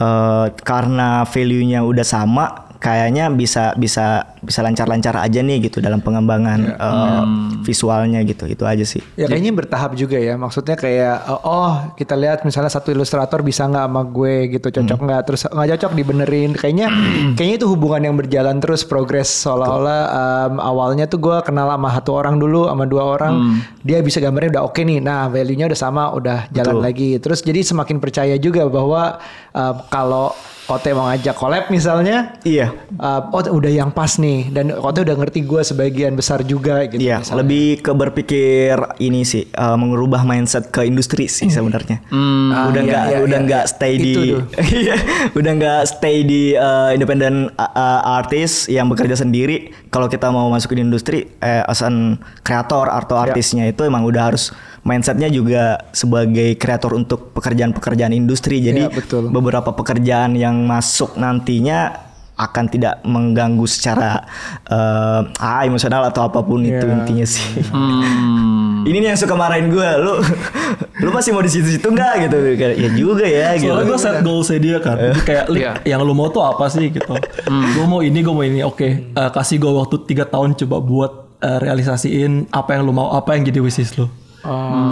eh, 0.00 0.46
karena 0.64 1.28
value-nya 1.28 1.84
udah 1.84 2.06
sama 2.06 2.69
kayaknya 2.80 3.28
bisa 3.28 3.76
bisa 3.76 4.24
bisa 4.40 4.64
lancar-lancar 4.64 5.12
aja 5.20 5.44
nih 5.44 5.68
gitu 5.68 5.84
dalam 5.84 6.00
pengembangan 6.00 6.60
eh, 6.80 7.24
visualnya 7.60 8.24
gitu. 8.24 8.48
Itu 8.48 8.64
aja 8.64 8.82
sih. 8.82 9.04
Ya 9.20 9.28
kayaknya 9.28 9.52
bertahap 9.52 9.92
juga 9.94 10.16
ya. 10.16 10.40
Maksudnya 10.40 10.80
kayak 10.80 11.28
oh, 11.28 11.40
oh, 11.44 11.72
kita 11.94 12.16
lihat 12.16 12.40
misalnya 12.48 12.72
satu 12.72 12.88
ilustrator 12.88 13.44
bisa 13.44 13.68
nggak 13.68 13.84
sama 13.84 14.02
gue 14.08 14.34
gitu 14.56 14.68
cocok 14.72 14.98
nggak 14.98 15.20
terus 15.28 15.44
nggak 15.44 15.68
cocok 15.76 15.92
dibenerin. 15.92 16.50
Kayaknya 16.56 16.88
kayaknya 17.36 17.56
itu 17.60 17.66
hubungan 17.68 18.00
yang 18.00 18.16
berjalan 18.16 18.56
terus 18.64 18.80
progres 18.82 19.28
seolah-olah 19.28 20.02
um, 20.08 20.54
awalnya 20.58 21.04
tuh 21.04 21.20
gue 21.20 21.36
kenal 21.44 21.68
sama 21.68 21.92
satu 21.92 22.16
orang 22.16 22.40
dulu 22.40 22.64
sama 22.64 22.88
dua 22.88 23.04
orang 23.20 23.60
dia 23.84 24.00
bisa 24.00 24.24
gambarnya 24.24 24.56
udah 24.56 24.64
oke 24.64 24.80
nih. 24.80 25.04
Nah 25.04 25.28
value-nya 25.28 25.68
udah 25.68 25.78
sama 25.78 26.16
udah 26.16 26.48
jalan 26.48 26.80
lagi. 26.80 27.20
Terus 27.20 27.44
jadi 27.44 27.60
semakin 27.60 28.00
percaya 28.00 28.40
juga 28.40 28.64
bahwa 28.64 29.20
um, 29.52 29.76
kalau 29.92 30.32
Kote 30.70 30.94
mau 30.94 31.10
ngajak 31.10 31.34
collab 31.34 31.66
misalnya, 31.66 32.38
Iya. 32.46 32.70
uh, 32.94 33.34
oh 33.34 33.42
udah 33.58 33.66
yang 33.66 33.90
pas 33.90 34.14
nih 34.22 34.54
dan 34.54 34.70
Kote 34.70 35.02
udah 35.02 35.18
ngerti 35.18 35.42
gue 35.42 35.66
sebagian 35.66 36.14
besar 36.14 36.46
juga 36.46 36.86
gitu. 36.86 37.02
Iya, 37.02 37.26
misalnya. 37.26 37.38
lebih 37.42 37.66
ke 37.82 37.90
berpikir 37.90 38.74
ini 39.02 39.26
sih, 39.26 39.50
eh, 39.50 39.76
mengubah 39.76 40.22
mindset 40.22 40.70
ke 40.70 40.86
industri 40.86 41.26
sih 41.26 41.50
sebenarnya. 41.50 41.98
Ah, 42.06 42.70
udah 42.70 42.82
iya, 42.86 42.86
nggak, 42.86 43.04
iya, 43.10 43.18
udah 43.18 43.38
iya, 43.42 43.46
nggak 43.50 43.64
iya. 43.66 43.72
stay 43.74 43.94
di. 43.98 44.14
Iya, 44.80 44.96
udah 45.34 45.52
nggak 45.58 45.80
stay 45.90 46.16
di 46.22 46.54
eh, 46.54 46.90
independent 46.94 47.50
uh, 47.58 47.62
uh, 47.66 48.16
artis 48.22 48.70
yang 48.70 48.86
bekerja 48.86 49.18
sendiri. 49.18 49.74
Kalau 49.90 50.06
kita 50.06 50.30
mau 50.30 50.46
masuk 50.48 50.78
di 50.78 50.86
industri, 50.86 51.26
eh, 51.42 51.66
as 51.66 51.82
an 51.82 52.22
kreator 52.46 52.86
atau 52.86 53.18
Iya. 53.18 53.34
artisnya 53.34 53.64
itu 53.66 53.82
emang 53.82 54.06
udah 54.06 54.30
harus 54.30 54.54
mindsetnya 54.82 55.28
juga 55.28 55.62
sebagai 55.90 56.56
kreator 56.56 56.94
untuk 56.94 57.32
pekerjaan-pekerjaan 57.32 58.12
industri. 58.12 58.60
Jadi 58.60 58.86
Iya, 58.86 58.90
betul. 58.90 59.28
beberapa 59.28 59.70
pekerjaan 59.70 60.34
yang 60.34 60.64
masuk 60.64 61.14
nantinya 61.14 62.08
akan 62.34 62.64
tidak 62.66 63.04
mengganggu 63.04 63.68
secara 63.68 64.24
eh, 64.72 65.20
ah 65.38 65.62
emosional 65.62 66.08
atau 66.08 66.24
apa 66.24 66.40
pun 66.40 66.60
itu 66.60 66.80
Iya. 66.80 66.96
intinya 66.96 67.26
sih. 67.26 67.44
Hmm. 67.68 68.80
Ini 68.88 68.96
nih 68.96 69.12
yang 69.12 69.20
suka 69.20 69.36
marahin 69.36 69.68
gue, 69.68 69.88
lu 70.00 70.24
lu 70.98 71.10
masih 71.12 71.36
mau 71.36 71.44
di 71.44 71.52
situ-situ 71.52 71.84
nggak 71.84 72.12
gitu? 72.24 72.36
Ya 72.56 72.88
juga 72.90 73.28
ya 73.28 73.52
gitu. 73.52 73.68
Soalnya 73.68 73.92
gue 73.92 73.98
set 74.00 74.16
goalsnya 74.24 74.56
dia 74.58 74.76
kan. 74.80 74.96
Jadi 74.96 75.20
kayak 75.20 75.44
"Lik, 75.52 75.60
Iya. 75.60 75.72
yang 75.86 76.00
lu 76.00 76.16
mau 76.16 76.32
tuh 76.32 76.40
apa 76.40 76.64
sih 76.66 76.88
gitu. 76.88 77.12
Gue 77.44 77.84
mau 77.84 78.00
ini, 78.00 78.24
gue 78.24 78.32
mau 78.32 78.40
ini. 78.40 78.64
Oke, 78.64 78.88
eh, 79.04 79.30
kasih 79.30 79.60
gue 79.60 79.68
waktu 79.68 80.00
tiga 80.06 80.24
tahun 80.24 80.56
coba 80.56 80.80
buat 80.80 81.12
eh, 81.40 81.58
realisasiin 81.58 82.48
apa 82.48 82.72
yang 82.72 82.84
lu 82.84 82.92
mau, 82.92 83.12
apa 83.12 83.32
yang 83.32 83.44
jadi 83.44 83.60
wishlist 83.60 83.96
lu. 83.96 84.08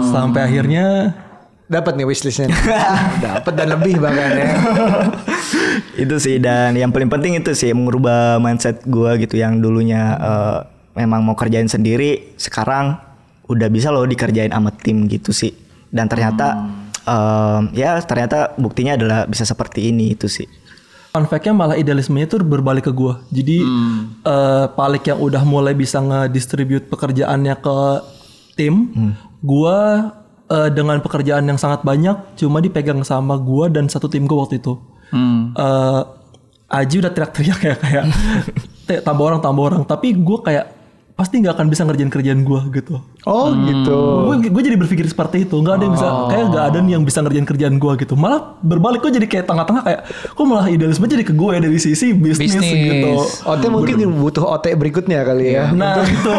Sampai 0.09 0.45
akhirnya 0.45 1.13
Dapat 1.69 2.01
nih 2.01 2.07
wishlistnya. 2.09 2.49
Dapat 3.29 3.53
dan 3.53 3.69
lebih 3.77 4.01
bahkan 4.01 4.33
ya. 4.33 4.57
itu 6.03 6.15
sih 6.17 6.41
dan 6.41 6.73
yang 6.73 6.89
paling 6.89 7.13
penting 7.13 7.37
itu 7.37 7.53
sih 7.53 7.69
mengubah 7.77 8.41
mindset 8.41 8.81
gue 8.89 9.21
gitu 9.21 9.37
yang 9.37 9.61
dulunya 9.61 10.17
eh, 10.17 10.57
memang 10.97 11.21
mau 11.21 11.37
kerjain 11.37 11.69
sendiri 11.69 12.33
sekarang 12.41 12.97
udah 13.45 13.69
bisa 13.69 13.93
loh 13.93 14.09
dikerjain 14.09 14.49
sama 14.49 14.73
tim 14.73 15.05
gitu 15.05 15.29
sih 15.29 15.53
dan 15.93 16.09
ternyata 16.09 16.69
em, 17.05 17.61
ya 17.73 17.97
ternyata 18.01 18.53
buktinya 18.57 18.97
adalah 18.97 19.19
bisa 19.29 19.45
seperti 19.45 19.93
ini 19.93 20.17
itu 20.17 20.25
sih. 20.25 20.49
Fun 21.09 21.25
fact-nya 21.25 21.53
malah 21.57 21.77
idealismenya 21.77 22.29
itu 22.29 22.37
berbalik 22.41 22.89
ke 22.89 22.93
gue. 22.93 23.13
Jadi 23.33 23.57
eh, 24.25 24.65
Palik 24.73 25.09
yang 25.09 25.21
udah 25.21 25.41
mulai 25.45 25.73
bisa 25.77 26.01
ngedistribute 26.01 26.89
pekerjaannya 26.89 27.55
ke 27.61 27.77
tim, 28.57 28.89
gua 29.41 29.77
eh, 30.47 30.69
dengan 30.71 30.97
pekerjaan 30.99 31.45
yang 31.45 31.59
sangat 31.59 31.83
banyak 31.83 32.39
cuma 32.39 32.59
dipegang 32.59 33.03
sama 33.03 33.35
gua 33.37 33.67
dan 33.67 33.85
satu 33.87 34.07
tim 34.07 34.25
gue 34.25 34.37
waktu 34.37 34.57
itu. 34.57 34.79
Eh, 35.57 36.01
Aji 36.69 37.01
udah 37.01 37.09
teriak-teriak 37.09 37.59
ya 37.65 37.75
kayak 37.75 38.03
"Teh, 38.87 39.01
tambah 39.01 39.25
orang 39.25 39.41
tambah 39.41 39.63
orang, 39.73 39.81
tapi 39.89 40.13
gue 40.13 40.37
kayak 40.45 40.78
pasti 41.19 41.43
nggak 41.43 41.51
akan 41.59 41.67
bisa 41.67 41.83
ngerjain 41.83 42.07
kerjaan 42.07 42.47
gua 42.47 42.63
gitu. 42.71 43.03
Oh 43.27 43.51
gitu. 43.51 43.99
Gue 44.31 44.47
gue 44.47 44.63
jadi 44.63 44.79
berpikir 44.79 45.03
seperti 45.03 45.43
itu, 45.43 45.59
nggak 45.59 45.75
ada 45.75 45.83
yang 45.83 45.95
bisa 45.99 46.07
kayak 46.31 46.45
nggak 46.47 46.65
ada 46.71 46.77
nih 46.79 46.91
yang 46.95 47.03
bisa 47.03 47.19
ngerjain 47.19 47.43
kerjaan 47.43 47.75
gue 47.75 47.93
gitu. 47.99 48.15
Malah 48.15 48.55
berbalik 48.63 49.03
gue 49.03 49.11
jadi 49.19 49.27
kayak 49.27 49.45
tengah-tengah 49.51 49.83
kayak 49.83 50.01
kok 50.07 50.45
malah 50.47 50.71
idealisme 50.71 51.03
jadi 51.11 51.27
ke 51.27 51.35
gue 51.35 51.51
dari 51.59 51.75
sisi 51.75 52.15
bisnis, 52.15 52.55
Bisnis. 52.55 52.71
gitu. 52.71 53.11
OT 53.51 53.63
mungkin 53.67 53.99
butuh 54.15 54.47
OT 54.47 54.71
berikutnya 54.79 55.27
kali 55.27 55.59
ya. 55.59 55.75
Nah 55.75 56.07
itu 56.07 56.35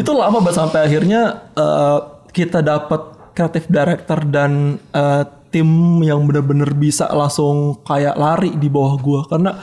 itu 0.00 0.10
lama 0.16 0.40
banget 0.40 0.56
sampai 0.56 0.80
akhirnya 0.88 1.52
eh, 1.52 1.98
kita 2.32 2.64
dapat 2.64 3.12
kreatif 3.36 3.68
director 3.68 4.24
dan 4.24 4.80
eh, 4.96 5.24
tim 5.52 5.68
yang 6.04 6.24
bener-bener 6.24 6.72
bisa 6.72 7.08
langsung 7.12 7.80
kayak 7.84 8.16
lari 8.16 8.56
di 8.56 8.68
bawah 8.72 8.96
gua 9.00 9.20
karena 9.28 9.56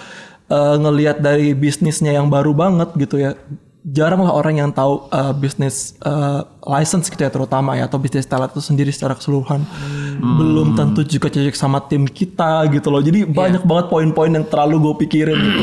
eh, 0.49 0.75
ngelihat 0.79 1.21
dari 1.21 1.53
bisnisnya 1.53 2.15
yang 2.15 2.27
baru 2.29 2.51
banget 2.53 2.89
gitu 2.97 3.21
ya 3.21 3.33
jarang 3.85 4.25
lah 4.25 4.33
orang 4.33 4.57
yang 4.57 4.69
tahu 4.73 5.05
eh, 5.13 5.33
bisnis 5.37 5.93
eh, 6.01 6.41
license 6.65 7.13
gitu 7.13 7.21
ya 7.21 7.29
terutama 7.29 7.77
ya 7.77 7.85
atau 7.85 8.01
bisnis 8.01 8.25
talent 8.25 8.49
itu 8.53 8.61
sendiri 8.65 8.89
secara 8.89 9.13
keseluruhan. 9.13 9.61
Belum 10.15 10.73
tentu 10.73 11.05
juga 11.05 11.29
cocok 11.29 11.53
sama 11.53 11.83
tim 11.85 12.09
kita 12.09 12.65
gitu 12.73 12.89
loh. 12.89 13.03
Jadi 13.03 13.29
banyak 13.29 13.61
banget 13.61 13.85
poin-poin 13.93 14.31
yang 14.33 14.47
terlalu 14.47 14.89
gue 14.89 14.93
pikirin 15.05 15.37
gitu. 15.37 15.61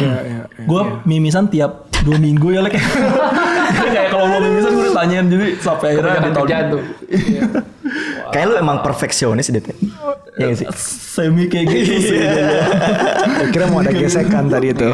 Gue 0.71 0.83
mimisan 1.03 1.51
tiap 1.51 1.91
dua 2.03 2.19
minggu 2.19 2.51
ya 2.51 2.61
like 2.63 2.79
kayak 3.95 4.11
kalau 4.11 4.27
mau 4.27 4.41
mimisan 4.43 4.72
gue 5.03 5.11
ditanyain 5.11 5.27
jadi 5.27 5.47
sampai 5.59 5.87
akhirnya 5.99 6.23
di 6.23 6.31
tahun 6.31 6.49
tuh. 6.71 6.83
Kayak 8.33 8.47
lu 8.49 8.55
emang 8.57 8.79
perfeksionis 8.87 9.51
deh. 9.51 9.59
Teh. 9.59 9.77
Iya 10.39 10.55
sih? 10.57 10.67
semi 11.13 11.45
kayak 11.51 11.67
gitu 11.69 11.95
sih 12.09 12.19
dulu. 12.23 12.57
Saya 13.37 13.49
kira 13.53 13.67
mau 13.69 13.83
ada 13.83 13.93
gesekan 13.93 14.49
tadi 14.49 14.73
itu. 14.73 14.89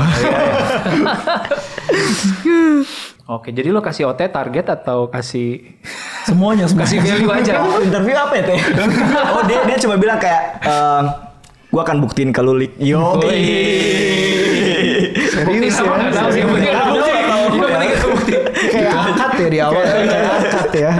Oke, 3.28 3.52
jadi 3.52 3.68
lo 3.68 3.84
kasih 3.84 4.08
OT 4.08 4.24
target 4.32 4.72
atau 4.72 5.12
kasih 5.12 5.76
semuanya 6.24 6.64
semuanya 6.64 6.88
kasih 6.88 6.98
value 7.04 7.28
aja? 7.28 7.60
Interview 7.84 8.16
apa 8.16 8.34
ya 8.40 8.42
teh? 8.48 8.58
oh 9.36 9.42
dia 9.44 9.60
dia 9.68 9.76
cuma 9.84 10.00
bilang 10.00 10.16
kayak 10.16 10.64
ehm, 10.64 11.04
gua 11.68 11.82
akan 11.84 12.00
buktiin 12.08 12.32
ke 12.32 12.40
lu. 12.40 12.56
Yo. 12.80 13.20
Bukti 15.44 15.68
sama 15.70 16.00
nggak 16.00 16.12
tahu 16.16 16.28
sih. 16.32 16.42
Bukti 16.42 16.66
nggak 16.72 16.86
bukti. 16.88 17.10
Yang 17.20 17.68
penting 17.68 17.90
itu 17.92 18.06
bukti. 18.08 18.32
Kayak 18.72 18.90
akad 18.96 19.27
ya 19.38 19.48
di 19.48 19.58
awal 19.62 19.82
akad 19.82 20.72
ya. 20.74 20.92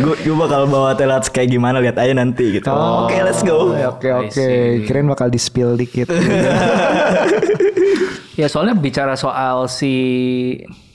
Gue 0.00 0.16
gue 0.18 0.36
bakal 0.36 0.66
bawa 0.66 0.96
telat 0.96 1.28
kayak 1.28 1.52
gimana 1.52 1.78
lihat 1.78 2.00
aja 2.00 2.12
nanti 2.12 2.56
gitu. 2.56 2.66
Oke, 2.68 3.16
let's 3.20 3.44
go. 3.44 3.76
Oke 3.76 4.08
I 4.08 4.16
oke. 4.26 4.32
see. 4.32 4.82
Kirain 4.84 5.06
bakal 5.06 5.28
di 5.28 5.38
spill 5.38 5.76
dikit. 5.76 6.08
Ya 8.32 8.48
soalnya 8.48 8.72
bicara 8.72 9.12
soal 9.12 9.68
si 9.68 9.92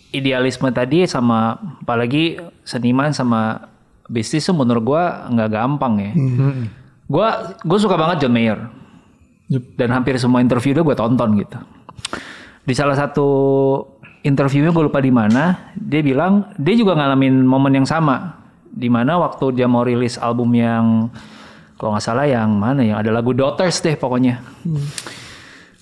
idealisme 0.09 0.73
tadi 0.73 1.05
sama 1.05 1.53
apalagi 1.85 2.41
seniman 2.65 3.13
sama 3.13 3.69
bisnis 4.09 4.41
tuh 4.41 4.57
menurut 4.57 4.81
gua 4.81 5.29
nggak 5.29 5.49
gampang 5.53 5.93
ya. 6.01 6.11
Gua 7.05 7.27
gue 7.61 7.77
suka 7.77 7.93
banget 7.93 8.25
John 8.25 8.33
Mayer. 8.33 8.57
Dan 9.77 9.93
hampir 9.93 10.17
semua 10.17 10.41
interview 10.41 10.73
dia 10.75 10.83
gue 10.83 10.97
tonton 10.97 11.29
gitu. 11.39 11.55
Di 12.67 12.73
salah 12.75 12.97
satu 12.99 13.29
interviewnya 14.27 14.75
gue 14.75 14.83
lupa 14.91 14.99
di 14.99 15.09
mana, 15.09 15.71
dia 15.79 16.03
bilang 16.03 16.51
dia 16.59 16.75
juga 16.75 16.99
ngalamin 16.99 17.47
momen 17.47 17.79
yang 17.79 17.87
sama. 17.87 18.35
Di 18.67 18.91
mana 18.91 19.15
waktu 19.17 19.55
dia 19.55 19.65
mau 19.65 19.87
rilis 19.87 20.19
album 20.19 20.51
yang 20.53 21.07
kalau 21.79 21.95
nggak 21.95 22.03
salah 22.03 22.27
yang 22.27 22.51
mana 22.51 22.83
yang 22.83 22.99
ada 22.99 23.09
lagu 23.09 23.31
Daughters 23.31 23.79
deh 23.79 23.95
pokoknya. 23.95 24.43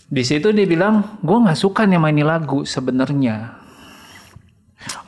Di 0.06 0.22
situ 0.22 0.54
dia 0.54 0.70
bilang, 0.70 1.18
gue 1.26 1.38
nggak 1.42 1.58
suka 1.58 1.90
nih 1.90 1.98
mainin 1.98 2.30
lagu 2.30 2.62
sebenarnya. 2.64 3.66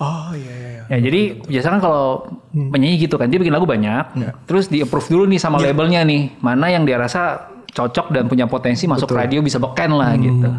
Oh 0.01 0.33
iya 0.33 0.53
iya. 0.57 0.69
iya. 0.73 0.83
Ya 0.89 0.97
jadi 1.05 1.21
biasa 1.45 1.67
kan 1.77 1.81
kalau 1.83 2.25
penyanyi 2.51 3.05
gitu 3.05 3.15
kan 3.19 3.29
dia 3.29 3.37
bikin 3.37 3.53
lagu 3.53 3.69
banyak, 3.69 4.17
terus 4.49 4.71
di 4.71 4.81
approve 4.81 5.05
dulu 5.05 5.23
nih 5.29 5.37
sama 5.37 5.61
labelnya 5.61 6.01
nih, 6.01 6.41
mana 6.41 6.71
yang 6.73 6.81
dia 6.81 6.97
rasa 6.97 7.53
cocok 7.69 8.09
dan 8.09 8.25
punya 8.25 8.49
potensi 8.49 8.89
masuk 8.89 9.13
radio 9.13 9.45
bisa 9.45 9.61
beken 9.61 9.91
lah 9.93 10.17
gitu. 10.17 10.49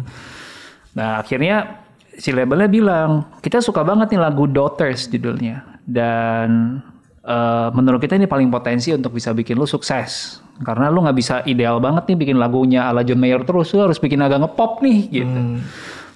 Nah 0.95 1.19
akhirnya 1.19 1.78
si 2.19 2.35
labelnya 2.35 2.67
bilang 2.67 3.23
kita 3.39 3.63
suka 3.63 3.81
banget 3.81 4.11
nih 4.11 4.21
lagu 4.21 4.43
Daughters 4.45 5.07
judulnya 5.07 5.63
dan 5.87 6.79
eh, 7.23 7.67
menurut 7.71 8.03
kita 8.03 8.19
ini 8.19 8.27
paling 8.27 8.51
potensi 8.51 8.91
untuk 8.91 9.15
bisa 9.15 9.31
bikin 9.31 9.55
lu 9.55 9.63
sukses 9.63 10.43
karena 10.59 10.91
lu 10.91 10.99
nggak 11.07 11.17
bisa 11.17 11.35
ideal 11.47 11.79
banget 11.79 12.11
nih 12.11 12.17
bikin 12.19 12.37
lagunya 12.37 12.91
ala 12.91 12.99
John 13.07 13.23
Mayer 13.23 13.39
terus 13.47 13.71
lu 13.71 13.87
harus 13.87 13.95
bikin 13.95 14.19
agak 14.19 14.43
ngepop 14.43 14.83
nih 14.83 15.23
gitu. 15.23 15.39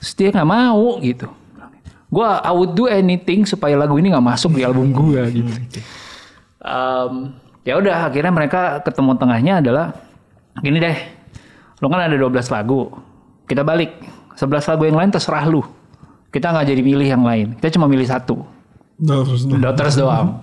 Terus 0.04 0.12
dia 0.20 0.30
nggak 0.36 0.50
mau 0.50 1.00
gitu. 1.00 1.32
Gua 2.12 2.44
I 2.44 2.52
would 2.52 2.76
do 2.76 2.92
anything 2.92 3.48
supaya 3.48 3.80
lagu 3.80 3.96
ini 3.96 4.12
nggak 4.12 4.28
masuk 4.36 4.60
di 4.60 4.68
album 4.68 4.92
gua 4.92 5.24
gitu. 5.32 5.48
Em, 6.60 7.14
ya 7.64 7.80
udah 7.80 8.12
akhirnya 8.12 8.32
mereka 8.36 8.84
ketemu 8.84 9.16
tengahnya 9.16 9.54
adalah 9.64 9.86
gini 10.60 10.78
deh. 10.84 10.98
Lu 11.80 11.88
kan 11.88 12.04
ada 12.04 12.16
12 12.20 12.52
lagu. 12.52 12.92
Kita 13.48 13.64
balik. 13.64 13.96
11 14.36 14.72
lagu 14.76 14.84
yang 14.84 14.98
lain 15.00 15.12
terserah 15.12 15.48
lu. 15.48 15.64
Kita 16.34 16.50
nggak 16.50 16.66
jadi 16.66 16.82
milih 16.82 17.08
yang 17.08 17.22
lain. 17.22 17.54
Kita 17.62 17.78
cuma 17.78 17.86
milih 17.86 18.10
satu. 18.10 18.42
Daughters 19.62 19.94
doang. 19.94 20.42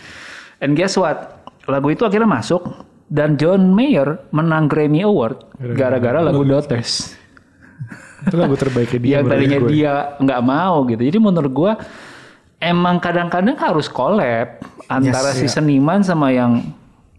And 0.64 0.72
guess 0.72 0.96
what? 0.96 1.44
Lagu 1.68 1.92
itu 1.92 2.08
akhirnya 2.08 2.24
masuk 2.24 2.64
dan 3.12 3.36
John 3.36 3.76
Mayer 3.76 4.18
menang 4.32 4.66
Grammy 4.66 5.04
Award 5.04 5.44
gara-gara 5.76 6.24
lagu 6.24 6.40
Daughters. 6.42 7.12
Itu 8.24 8.40
lagu 8.40 8.56
terbaiknya 8.56 8.98
dia. 8.98 9.12
Yang 9.20 9.26
tadinya 9.28 9.58
gue. 9.60 9.70
dia 9.70 9.92
nggak 10.16 10.40
mau 10.40 10.76
gitu. 10.88 11.02
Jadi 11.04 11.18
menurut 11.20 11.52
gua 11.52 11.72
emang 12.58 12.96
kadang-kadang 12.98 13.54
harus 13.60 13.86
collab 13.92 14.64
antara 14.88 15.36
si 15.36 15.46
seniman 15.46 16.00
sama 16.00 16.32
yang 16.32 16.64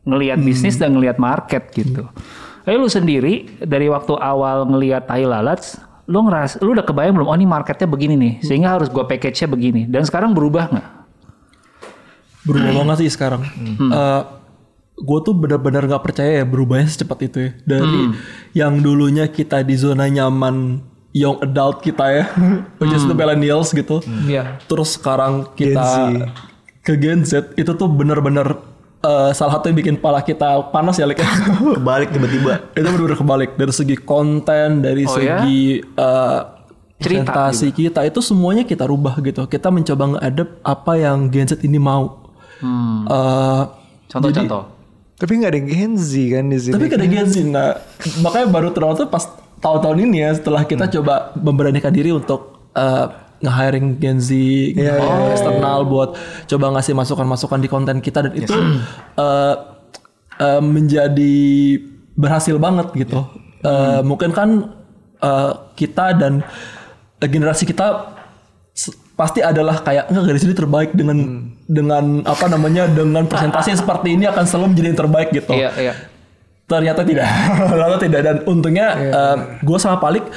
ngelihat 0.08 0.40
bisnis 0.40 0.80
dan 0.80 0.96
ngelihat 0.96 1.20
market 1.20 1.70
gitu. 1.76 2.08
Tapi 2.64 2.76
lu 2.76 2.92
sendiri 2.92 3.48
dari 3.64 3.88
waktu 3.88 4.16
awal 4.20 4.68
ngelihat 4.68 5.08
Tai 5.08 5.24
Lalats, 5.24 5.80
lu 6.08 6.24
ngeras, 6.24 6.58
lu 6.64 6.72
udah 6.72 6.88
kebayang 6.88 7.20
belum? 7.20 7.28
Oh 7.28 7.36
ini 7.36 7.44
marketnya 7.44 7.88
begini 7.88 8.16
nih, 8.16 8.34
sehingga 8.42 8.80
harus 8.80 8.88
gua 8.88 9.04
package-nya 9.04 9.48
begini. 9.52 9.82
Dan 9.86 10.08
sekarang 10.08 10.32
berubah 10.32 10.72
nggak? 10.72 10.88
berubah 12.48 12.72
banget 12.84 12.98
sih 13.04 13.12
sekarang. 13.12 13.44
gue 14.98 15.20
tuh 15.22 15.36
benar-benar 15.38 15.86
nggak 15.86 16.02
percaya 16.10 16.42
ya 16.42 16.46
berubahnya 16.48 16.90
secepat 16.90 17.30
itu 17.30 17.38
ya. 17.38 17.52
Dari 17.68 18.02
yang 18.58 18.82
dulunya 18.82 19.30
kita 19.30 19.62
di 19.62 19.78
zona 19.78 20.10
nyaman 20.10 20.82
young 21.14 21.38
adult 21.44 21.86
kita 21.86 22.06
ya, 22.10 22.26
which 22.82 22.96
is 22.96 23.06
the 23.06 23.14
millennials 23.14 23.70
gitu. 23.76 24.02
Iya. 24.26 24.58
Terus 24.66 24.98
sekarang 24.98 25.54
kita 25.54 25.86
Gen 25.86 26.18
Z. 26.18 26.82
ke 26.82 26.94
Gen 26.98 27.22
Z 27.22 27.32
itu 27.60 27.72
tuh 27.78 27.86
benar-benar 27.94 28.58
eh, 29.00 29.30
salah 29.32 29.54
satu 29.54 29.68
yang 29.68 29.78
bikin 29.78 29.96
pala 29.96 30.20
kita 30.20 30.70
panas 30.70 30.96
ya, 30.96 31.06
like. 31.06 31.22
Kebalik 31.78 32.10
tiba-tiba. 32.10 32.72
itu 32.72 32.84
benar-benar 32.84 33.18
kebalik 33.18 33.52
dari 33.54 33.72
segi 33.72 33.96
konten, 33.96 34.82
dari 34.82 35.04
Oh, 35.04 35.16
ya? 35.16 35.42
segi 35.42 35.62
eh, 35.80 36.40
Cerita 36.98 37.30
presentasi 37.30 37.70
kita 37.72 38.02
itu 38.04 38.20
semuanya 38.20 38.64
kita 38.64 38.82
rubah 38.84 39.22
gitu. 39.22 39.46
Kita 39.46 39.70
mencoba 39.70 40.18
nge-adapt 40.18 40.54
apa 40.62 40.92
yang 40.96 41.30
Gen 41.30 41.46
Z 41.46 41.62
ini 41.62 41.78
mau. 41.78 42.26
Eh, 43.06 43.64
Contoh-contoh. 44.08 44.64
Tapi 45.14 45.32
nggak 45.36 45.52
ada 45.52 45.62
Gen 45.64 45.94
Z 45.94 46.12
kan 46.32 46.46
di 46.46 46.58
sini. 46.58 46.74
Tapi 46.74 46.86
kan 46.88 46.98
ada 46.98 47.08
Gen 47.08 47.28
Z, 47.28 47.36
nah 47.44 47.70
makanya 48.20 48.48
baru 48.48 48.70
terlalu 48.70 48.98
tuh 48.98 49.10
pas 49.10 49.26
tahun-tahun 49.58 49.98
ini 50.00 50.18
ya 50.22 50.32
setelah 50.32 50.62
kita 50.64 50.86
coba 50.92 51.34
memberanikan 51.34 51.90
diri 51.90 52.10
untuk 52.10 52.58
eh, 52.74 53.06
nge-hiring 53.42 54.02
Gen 54.02 54.18
Z, 54.18 54.34
nge-hiring 54.74 55.26
eksternal 55.34 55.86
buat 55.86 56.18
coba 56.50 56.66
ngasih 56.78 56.94
masukan-masukan 56.98 57.60
di 57.62 57.70
konten 57.70 57.98
kita. 58.02 58.26
Dan 58.26 58.34
itu 58.34 58.54
eh, 59.18 59.56
eh, 60.42 60.62
menjadi 60.62 61.36
berhasil 62.18 62.58
banget 62.58 62.90
gitu. 62.98 63.22
Eh, 63.62 64.02
Mungkin 64.02 64.34
kan 64.34 64.50
eh, 65.22 65.52
kita 65.78 66.18
dan 66.18 66.42
eh, 67.22 67.30
generasi 67.30 67.70
kita 67.70 68.18
pasti 69.18 69.42
adalah 69.42 69.82
kayak 69.82 70.14
enggak 70.14 70.30
garis 70.30 70.46
ini 70.46 70.54
terbaik 70.54 70.92
dengan 70.94 71.50
dengan 71.66 72.22
apa 72.22 72.46
namanya 72.46 72.86
dengan 72.86 73.26
presentasi 73.26 73.74
seperti 73.74 74.14
ini 74.14 74.30
akan 74.30 74.46
selalu 74.46 74.78
menjadi 74.78 74.88
yang 74.94 75.00
terbaik 75.02 75.30
gitu. 75.34 75.54
Iya, 75.58 75.72
iya. 75.78 75.94
ternyata 76.68 77.02
tidak. 77.02 77.26
Ternyata 77.72 77.98
tidak. 77.98 78.22
Dan 78.28 78.36
untungnya 78.44 78.88
gue 79.64 79.78
sama 79.80 79.98
Palik 80.04 80.28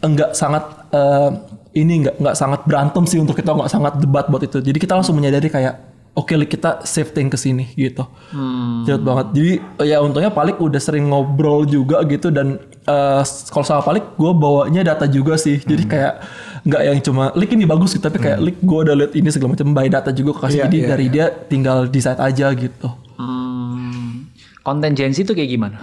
enggak 0.00 0.30
sangat 0.32 0.64
eh, 0.94 1.30
ini 1.72 2.04
enggak 2.04 2.16
enggak 2.20 2.36
sangat 2.36 2.60
berantem 2.68 3.04
sih 3.08 3.18
untuk 3.18 3.36
kita 3.36 3.52
enggak 3.52 3.70
sangat 3.72 3.96
debat 4.00 4.28
buat 4.28 4.42
itu 4.44 4.60
jadi 4.60 4.78
kita 4.78 4.92
langsung 4.96 5.16
menyadari 5.16 5.48
kayak 5.48 5.92
oke 6.12 6.32
Lik, 6.36 6.52
kita 6.52 6.84
shifting 6.84 7.32
ke 7.32 7.40
sini 7.40 7.72
gitu. 7.72 8.04
Hmm. 8.32 8.84
Banget. 8.84 9.26
Jadi 9.32 9.52
ya 9.88 10.04
untungnya 10.04 10.28
Palik 10.28 10.60
udah 10.60 10.76
sering 10.76 11.08
ngobrol 11.08 11.64
juga 11.64 12.04
gitu 12.04 12.28
dan 12.28 12.60
eh, 12.84 13.22
kalau 13.48 13.64
sama 13.64 13.80
Palik 13.80 14.04
gue 14.20 14.32
bawanya 14.36 14.84
data 14.84 15.08
juga 15.08 15.40
sih. 15.40 15.56
Jadi 15.60 15.88
Hmm. 15.88 15.92
kayak 15.92 16.14
nggak 16.62 16.82
yang 16.84 16.98
cuma 17.00 17.24
Lik 17.34 17.50
ini 17.56 17.64
bagus 17.64 17.96
gitu, 17.96 18.04
tapi 18.04 18.20
kayak 18.20 18.38
Lik 18.44 18.58
gue 18.60 18.78
udah 18.84 18.94
lihat 18.94 19.12
ini 19.16 19.28
segala 19.32 19.56
macam 19.56 19.68
by 19.72 19.88
data 19.88 20.10
juga 20.12 20.32
kasih. 20.46 20.60
Iya, 20.60 20.64
Jadi 20.68 20.76
iya, 20.78 20.88
dari 20.88 21.06
dia 21.08 21.26
tinggal 21.48 21.88
decide 21.88 22.20
aja 22.20 22.46
gitu. 22.52 22.88
Hmm, 23.16 24.28
konten 24.60 24.92
Gen 24.92 25.16
Z 25.16 25.24
itu 25.24 25.32
kayak 25.32 25.48
gimana? 25.48 25.80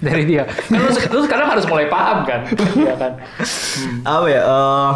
Dari 0.00 0.24
dia. 0.24 0.44
Kan 0.48 0.80
lu, 0.80 0.88
lu 0.90 1.20
sekarang 1.22 1.46
harus 1.48 1.64
mulai 1.64 1.86
paham 1.86 2.24
kan? 2.24 2.40
Iya 2.74 2.94
kan? 2.96 3.12
apa 4.02 4.26
ya 4.26 4.40
eh, 4.40 4.90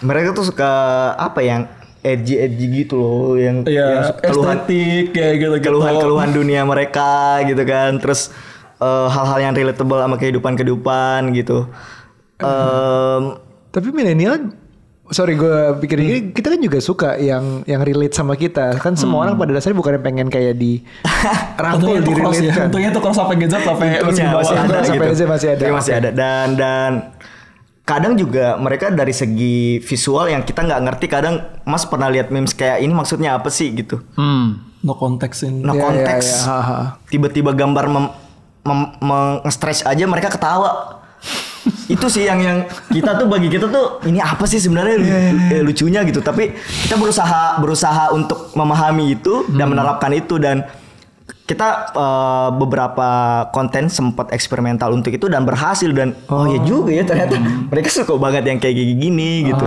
mereka 0.00 0.32
tuh 0.32 0.46
suka 0.46 0.72
apa 1.14 1.40
yang 1.40 1.68
edgy 2.00 2.36
edgy 2.36 2.66
gitu 2.80 2.96
loh 2.96 3.36
yang, 3.36 3.60
yang 3.62 4.00
Iya, 4.00 4.08
suka 4.08 4.22
keluhan 4.24 4.56
estetik 4.58 5.04
kayak 5.12 5.34
gitu 5.36 5.52
gitu. 5.52 5.64
keluhan-keluhan 5.68 6.30
dunia 6.32 6.62
mereka 6.64 7.10
gitu 7.44 7.60
kan 7.62 8.00
terus 8.00 8.32
eh, 8.78 9.08
hal-hal 9.08 9.38
yang 9.38 9.52
relatable 9.52 9.98
sama 9.98 10.16
kehidupan 10.16 10.52
kehidupan 10.54 11.20
gitu 11.34 11.68
Em, 12.40 13.36
Tapi 13.68 13.92
milenial 13.92 14.48
sorry 15.10 15.34
gue 15.34 15.50
pikir 15.76 15.96
gini, 15.96 16.18
kita 16.30 16.48
kan 16.48 16.60
juga 16.60 16.78
suka 16.78 17.10
yang 17.14 17.62
yang 17.64 17.80
relate 17.80 18.10
sama 18.12 18.34
kita 18.34 18.74
kan 18.76 18.94
semua 18.94 19.22
orang 19.22 19.34
pada 19.34 19.50
dasarnya 19.50 19.74
bukan 19.74 19.98
pengen 19.98 20.26
kayak 20.26 20.54
di 20.54 20.80
rangkul 21.62 21.98
di 21.98 22.06
ya. 22.06 22.16
relate 22.16 22.48
kan 22.48 22.66
Untungnya 22.66 22.88
itu 22.88 23.00
cross 23.00 23.16
sampai 23.16 23.34
Gen 23.36 23.48
Z 23.48 23.56
sampai 23.60 23.86
untungnya 23.98 24.02
masih 24.02 24.24
masih 24.32 24.54
ada 24.56 24.78
Sampai 24.80 24.96
gitu 24.96 25.10
aja 25.12 25.24
masih 25.26 25.48
ada, 25.48 25.60
Tapi 25.60 25.72
masih 25.72 25.92
ada 25.92 26.08
dan 26.10 26.46
dan 26.54 26.90
kadang 27.82 28.14
juga 28.14 28.54
mereka 28.56 28.86
dari 28.88 29.10
segi 29.10 29.58
visual 29.80 30.26
yang 30.28 30.40
kita 30.40 30.62
nggak 30.62 30.80
ngerti 30.80 31.06
kadang 31.06 31.34
mas 31.64 31.82
pernah 31.82 32.06
lihat 32.06 32.30
memes 32.30 32.54
kayak 32.54 32.78
ini 32.78 32.94
maksudnya 32.94 33.34
apa 33.34 33.50
sih 33.50 33.70
gitu 33.72 33.98
Hmm. 34.14 34.62
No 34.80 34.94
context 34.94 35.42
in. 35.42 35.60
no 35.60 35.70
Iya, 35.70 35.76
iya, 35.76 35.84
konteks 35.84 36.24
iya. 36.24 36.46
Ha, 36.46 36.58
ha. 36.62 36.78
tiba-tiba 37.04 37.50
gambar 37.50 37.84
mem, 37.86 38.06
mem- 38.62 38.92
meng-stretch 39.00 39.82
aja 39.82 40.04
mereka 40.04 40.30
ketawa 40.30 41.02
itu 41.86 42.06
sih 42.06 42.24
yang 42.24 42.38
yang 42.38 42.58
kita 42.88 43.14
tuh 43.14 43.26
bagi 43.26 43.46
kita 43.46 43.66
tuh 43.66 44.00
ini 44.04 44.18
apa 44.18 44.44
sih 44.44 44.56
sebenarnya 44.56 44.96
Iya, 44.96 45.18
eh, 45.52 45.62
lucunya 45.62 46.00
gitu 46.02 46.20
tapi 46.20 46.54
kita 46.56 46.94
berusaha 46.94 47.58
berusaha 47.58 48.10
untuk 48.10 48.54
memahami 48.54 49.12
itu 49.12 49.44
dan 49.50 49.66
Hmm. 49.66 49.76
menerapkan 49.76 50.10
itu 50.10 50.38
dan 50.38 50.64
kita 51.44 51.68
eh, 51.92 52.48
beberapa 52.54 53.08
konten 53.50 53.86
sempat 53.88 54.30
eksperimental 54.30 54.90
untuk 54.90 55.10
itu 55.10 55.26
dan 55.26 55.42
berhasil 55.42 55.90
dan 55.90 56.14
oh, 56.26 56.46
ya 56.46 56.62
juga 56.62 56.90
ya 56.90 57.02
ternyata 57.02 57.36
Hmm. 57.36 57.66
mereka 57.68 57.90
suka 57.90 58.14
banget 58.16 58.46
yang 58.46 58.56
kayak 58.56 58.74
gini 58.96 59.50
gitu. 59.50 59.66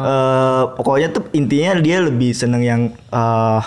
Eh, 0.00 0.62
pokoknya 0.74 1.08
tuh 1.10 1.24
intinya 1.30 1.78
dia 1.78 2.02
lebih 2.02 2.32
seneng 2.32 2.60
yang 2.60 2.80
eh, 2.90 3.60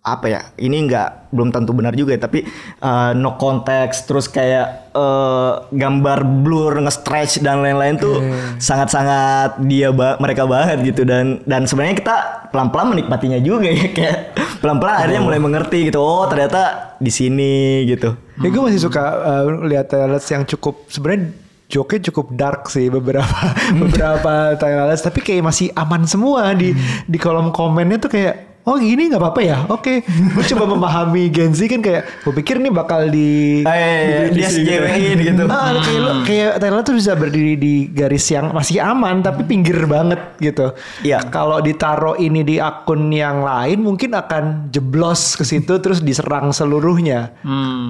apa 0.00 0.32
ya 0.32 0.40
ini 0.56 0.88
nggak 0.88 1.28
belum 1.28 1.52
tentu 1.52 1.76
benar 1.76 1.92
juga 1.92 2.16
ya, 2.16 2.20
tapi 2.24 2.48
eh, 2.80 3.10
no 3.12 3.36
konteks 3.36 4.08
terus 4.08 4.32
kayak 4.32 4.96
eh, 4.96 5.52
gambar 5.76 6.24
blur 6.40 6.80
nge-stretch 6.80 7.44
dan 7.44 7.60
lain-lain 7.60 8.00
tuh 8.00 8.16
sangat-sangat 8.56 9.60
dia 9.68 9.92
ba- 9.92 10.16
mereka 10.16 10.48
banget 10.48 10.80
gitu. 10.88 11.04
Dan 11.04 11.44
dan 11.44 11.68
sebenarnya 11.68 12.00
kita 12.00 12.16
pelan-pelan 12.48 12.96
menikmatinya 12.96 13.38
juga 13.44 13.68
ya 13.68 13.86
kayak 13.96 14.18
pelan-pelan 14.64 15.04
akhirnya 15.04 15.20
mulai 15.20 15.36
mengerti 15.38 15.92
gitu 15.92 16.00
oh 16.00 16.24
ternyata 16.24 16.96
di 16.96 17.12
sini 17.12 17.84
gitu. 17.84 18.16
Ya 18.40 18.48
gue 18.48 18.62
masih 18.64 18.80
suka 18.80 19.04
uh, 19.04 19.68
lihat 19.68 19.92
trailers 19.92 20.24
yang 20.32 20.48
cukup 20.48 20.88
sebenarnya 20.88 21.36
joke 21.70 22.00
cukup 22.02 22.34
dark 22.34 22.66
sih 22.66 22.88
beberapa 22.90 23.30
beberapa 23.84 24.58
trailers 24.58 25.04
tapi 25.04 25.22
kayak 25.22 25.44
masih 25.44 25.70
aman 25.76 26.02
semua 26.08 26.50
di 26.56 26.74
di 27.06 27.18
kolom 27.20 27.54
komennya 27.54 28.00
tuh 28.02 28.10
kayak 28.10 28.49
oh 28.70 28.78
gini 28.78 29.10
nggak 29.10 29.18
apa-apa 29.18 29.40
ya 29.40 29.56
oke 29.66 29.94
gue 30.06 30.44
coba 30.48 30.64
memahami 30.68 31.26
Gen 31.28 31.50
Z 31.50 31.66
kan 31.66 31.80
kayak 31.80 32.22
gue 32.22 32.32
pikir 32.32 32.56
ini 32.56 32.70
bakal 32.70 33.06
di 33.06 33.60
eh 33.60 34.30
dia 34.30 34.46
SJW-in 34.46 35.18
gitu 35.20 35.44
Ah, 35.46 35.74
kayak 35.76 36.00
lo- 36.00 36.22
kayak 36.22 36.52
Thailand 36.56 36.84
tuh 36.84 36.94
bisa 36.94 37.12
berdiri 37.12 37.54
di 37.54 37.74
garis 37.88 38.22
yang 38.28 38.52
masih 38.52 38.78
aman 38.78 39.18
tapi 39.18 39.42
pinggir 39.42 39.74
banget 39.84 40.20
gitu. 40.38 40.70
Iya. 41.00 41.26
Kalau 41.26 41.58
ditaruh 41.58 42.14
ini 42.16 42.40
di 42.40 42.56
akun 42.56 43.10
yang 43.10 43.42
lain 43.42 43.80
mungkin 43.80 44.12
akan 44.12 44.44
jeblos 44.70 45.34
ke 45.34 45.42
situ 45.42 45.74
terus 45.76 45.98
diserang 45.98 46.50
seluruhnya. 46.50 47.34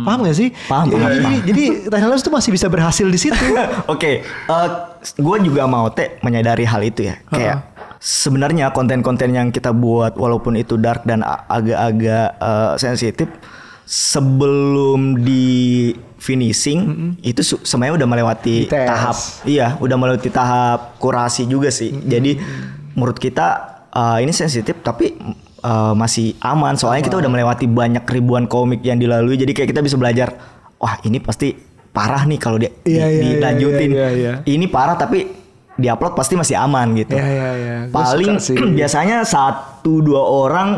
Paham 0.01 0.25
gak 0.25 0.33
sih? 0.35 0.49
Paham, 0.65 0.89
Jadi, 0.89 1.05
paham, 1.21 1.41
jadi, 1.45 1.63
Thailand 1.87 2.19
tuh 2.19 2.33
masih 2.33 2.51
bisa 2.51 2.67
berhasil 2.67 3.05
di 3.05 3.19
situ. 3.19 3.45
Oke, 3.93 4.25
gue 5.13 5.37
juga 5.43 5.67
mau 5.67 5.91
teh 5.91 6.17
menyadari 6.21 6.65
hal 6.65 6.81
itu 6.81 7.05
ya. 7.05 7.21
Kayak 7.27 7.57
sebenarnya 8.01 8.73
konten-konten 8.73 9.31
yang 9.31 9.49
kita 9.49 9.71
buat 9.71 10.17
walaupun 10.17 10.57
itu 10.57 10.75
dark 10.75 11.05
dan 11.05 11.21
agak-agak 11.23 12.27
eh, 12.35 12.73
sensitif 12.75 13.29
sebelum 13.85 15.21
di 15.21 15.91
finishing 16.17 16.81
itu 17.21 17.43
su- 17.43 17.61
semuanya 17.61 17.97
udah 17.97 18.09
melewati 18.09 18.65
Dites. 18.65 18.87
tahap 18.87 19.17
iya 19.45 19.77
udah 19.77 19.97
melewati 19.97 20.29
tahap 20.29 20.97
kurasi 20.97 21.45
juga 21.45 21.69
sih. 21.69 21.93
Jadi 21.93 22.41
menurut 22.93 23.17
kita 23.17 23.47
eh, 23.91 24.19
ini 24.23 24.33
sensitif 24.33 24.81
tapi 24.81 25.13
eh, 25.61 25.93
masih 25.93 26.41
aman 26.41 26.75
soalnya 26.75 27.05
kita 27.05 27.19
udah 27.19 27.29
melewati 27.29 27.67
banyak 27.67 28.03
ribuan 28.07 28.47
komik 28.47 28.81
yang 28.81 28.97
dilalui 28.97 29.35
jadi 29.35 29.53
kayak 29.53 29.69
kita 29.71 29.81
bisa 29.81 29.95
belajar 29.95 30.33
wah 30.77 30.97
ini 31.03 31.19
pasti 31.19 31.53
parah 31.91 32.23
nih 32.23 32.39
kalau 32.39 32.57
dia 32.57 32.71
di- 32.81 32.95
Iya, 32.95 33.07
iya, 33.07 33.21
dilanjutin 33.37 33.91
iya, 33.91 34.09
iya. 34.11 34.33
ini 34.47 34.65
parah 34.65 34.95
tapi 34.95 35.40
diupload 35.81 36.13
pasti 36.13 36.35
masih 36.35 36.55
aman 36.55 36.93
gitu. 36.95 37.13
Iya, 37.13 37.27
iya, 37.27 37.51
iya. 37.55 37.77
Gua 37.89 38.05
Paling 38.07 38.37
biasanya 38.79 39.25
satu 39.25 39.99
dua 39.99 40.21
orang 40.21 40.69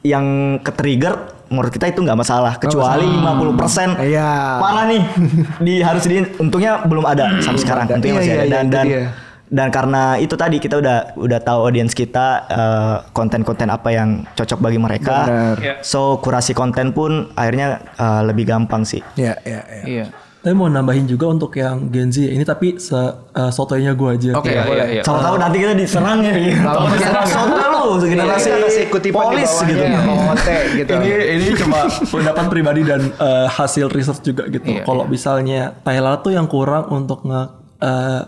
yang 0.00 0.24
ke 0.62 0.70
trigger 0.70 1.14
menurut 1.46 1.68
kita 1.68 1.86
itu 1.86 1.98
nggak 1.98 2.14
masalah 2.16 2.54
kecuali 2.56 3.06
50% 3.06 4.02
Iya. 4.02 4.30
parah 4.56 4.84
nih 4.84 5.02
di 5.66 5.74
harus 5.78 6.02
di 6.04 6.18
untungnya 6.36 6.82
belum 6.82 7.02
ada 7.02 7.38
sampai 7.38 7.60
sekarang 7.60 7.84
ada. 7.84 7.94
untungnya 7.94 8.14
Iya, 8.14 8.20
masih 8.20 8.30
iya, 8.30 8.36
ada 8.36 8.44
iya, 8.44 8.50
dan 8.52 8.64
itu 8.64 8.72
dan 8.72 8.86
dia. 8.86 9.04
dan 9.48 9.68
karena 9.70 10.02
itu 10.16 10.34
tadi 10.34 10.56
kita 10.58 10.74
udah 10.76 10.96
udah 11.16 11.38
tahu 11.40 11.58
audiens 11.64 11.90
kita 11.92 12.26
eh, 12.44 12.96
konten-konten 13.12 13.66
apa 13.68 13.88
yang 13.88 14.08
cocok 14.32 14.58
bagi 14.58 14.78
mereka 14.78 15.16
Benar. 15.24 15.56
Iya. 15.56 15.74
so 15.82 16.18
kurasi 16.18 16.50
konten 16.52 16.90
pun 16.90 17.30
akhirnya 17.32 17.78
eh, 17.94 18.22
lebih 18.24 18.42
gampang 18.44 18.82
sih 18.82 19.02
Iya, 19.14 19.38
iya, 19.40 19.60
iya. 19.84 20.06
Iya. 20.46 20.54
Tapi 20.54 20.62
mau 20.62 20.70
nambahin 20.70 21.10
juga 21.10 21.26
untuk 21.26 21.50
yang 21.58 21.90
Gen 21.90 22.14
Z 22.14 22.22
ya. 22.22 22.30
Ini 22.38 22.44
tapi 22.46 22.78
se 22.78 22.94
uh, 22.94 23.50
sotonya 23.50 23.98
gue 23.98 24.10
aja. 24.14 24.30
Oke, 24.38 24.54
Iya, 24.54 24.62
boleh. 24.62 24.86
iya, 24.86 24.94
iya. 24.94 25.02
Tahu-tahu 25.02 25.36
nanti 25.42 25.56
kita 25.58 25.74
diserang 25.74 26.22
ya. 26.22 26.34
Tahu 26.62 26.82
Tahu 26.86 27.26
soto 27.26 27.66
lu 27.66 27.82
generasi 28.06 28.46
Kita 28.46 28.58
kasih 28.62 28.84
kutipan 28.94 29.02
di 29.02 29.10
polis 29.42 29.52
gitu. 29.66 29.82
Mote 30.06 30.56
gitu. 30.78 30.90
ini 30.94 31.08
ini 31.34 31.46
cuma 31.58 31.78
pendapat 31.90 32.44
pribadi 32.46 32.80
dan 32.86 33.10
uh, 33.18 33.50
hasil 33.50 33.90
research 33.90 34.22
juga 34.22 34.46
gitu. 34.46 34.62
Iya, 34.70 34.86
Kalau 34.86 35.10
misalnya 35.10 35.74
Thailand 35.82 36.22
tuh 36.22 36.30
yang 36.30 36.46
kurang 36.46 36.86
untuk 36.94 37.26
nge 37.26 37.42
uh, 37.82 38.20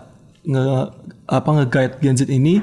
nge 0.43 0.65
apa 1.29 1.49
nge-guide 1.55 1.95
Gen 2.03 2.15
Z 2.19 2.27
ini 2.27 2.59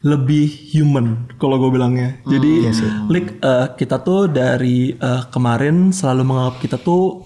lebih 0.00 0.48
human 0.72 1.28
kalau 1.36 1.60
gue 1.60 1.70
bilangnya. 1.76 2.16
Jadi, 2.24 2.72
Lik, 3.12 3.36
uh, 3.44 3.76
kita 3.76 4.00
tuh 4.00 4.32
dari 4.32 4.96
uh, 4.96 5.28
kemarin 5.28 5.92
selalu 5.92 6.24
menganggap 6.24 6.56
kita 6.64 6.80
tuh 6.80 7.20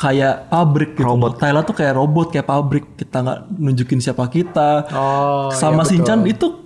kayak 0.00 0.48
pabrik 0.48 0.96
gitu. 0.96 1.04
Robot. 1.04 1.36
Thailand 1.36 1.64
tuh 1.68 1.76
kayak 1.76 1.92
robot, 1.92 2.32
kayak 2.32 2.48
pabrik. 2.48 2.84
Kita 2.96 3.20
nggak 3.20 3.38
nunjukin 3.60 4.00
siapa 4.00 4.24
kita. 4.32 4.88
Oh, 4.96 5.52
Sama 5.52 5.84
iya, 5.84 5.88
Shinchan 5.92 6.24
itu 6.24 6.56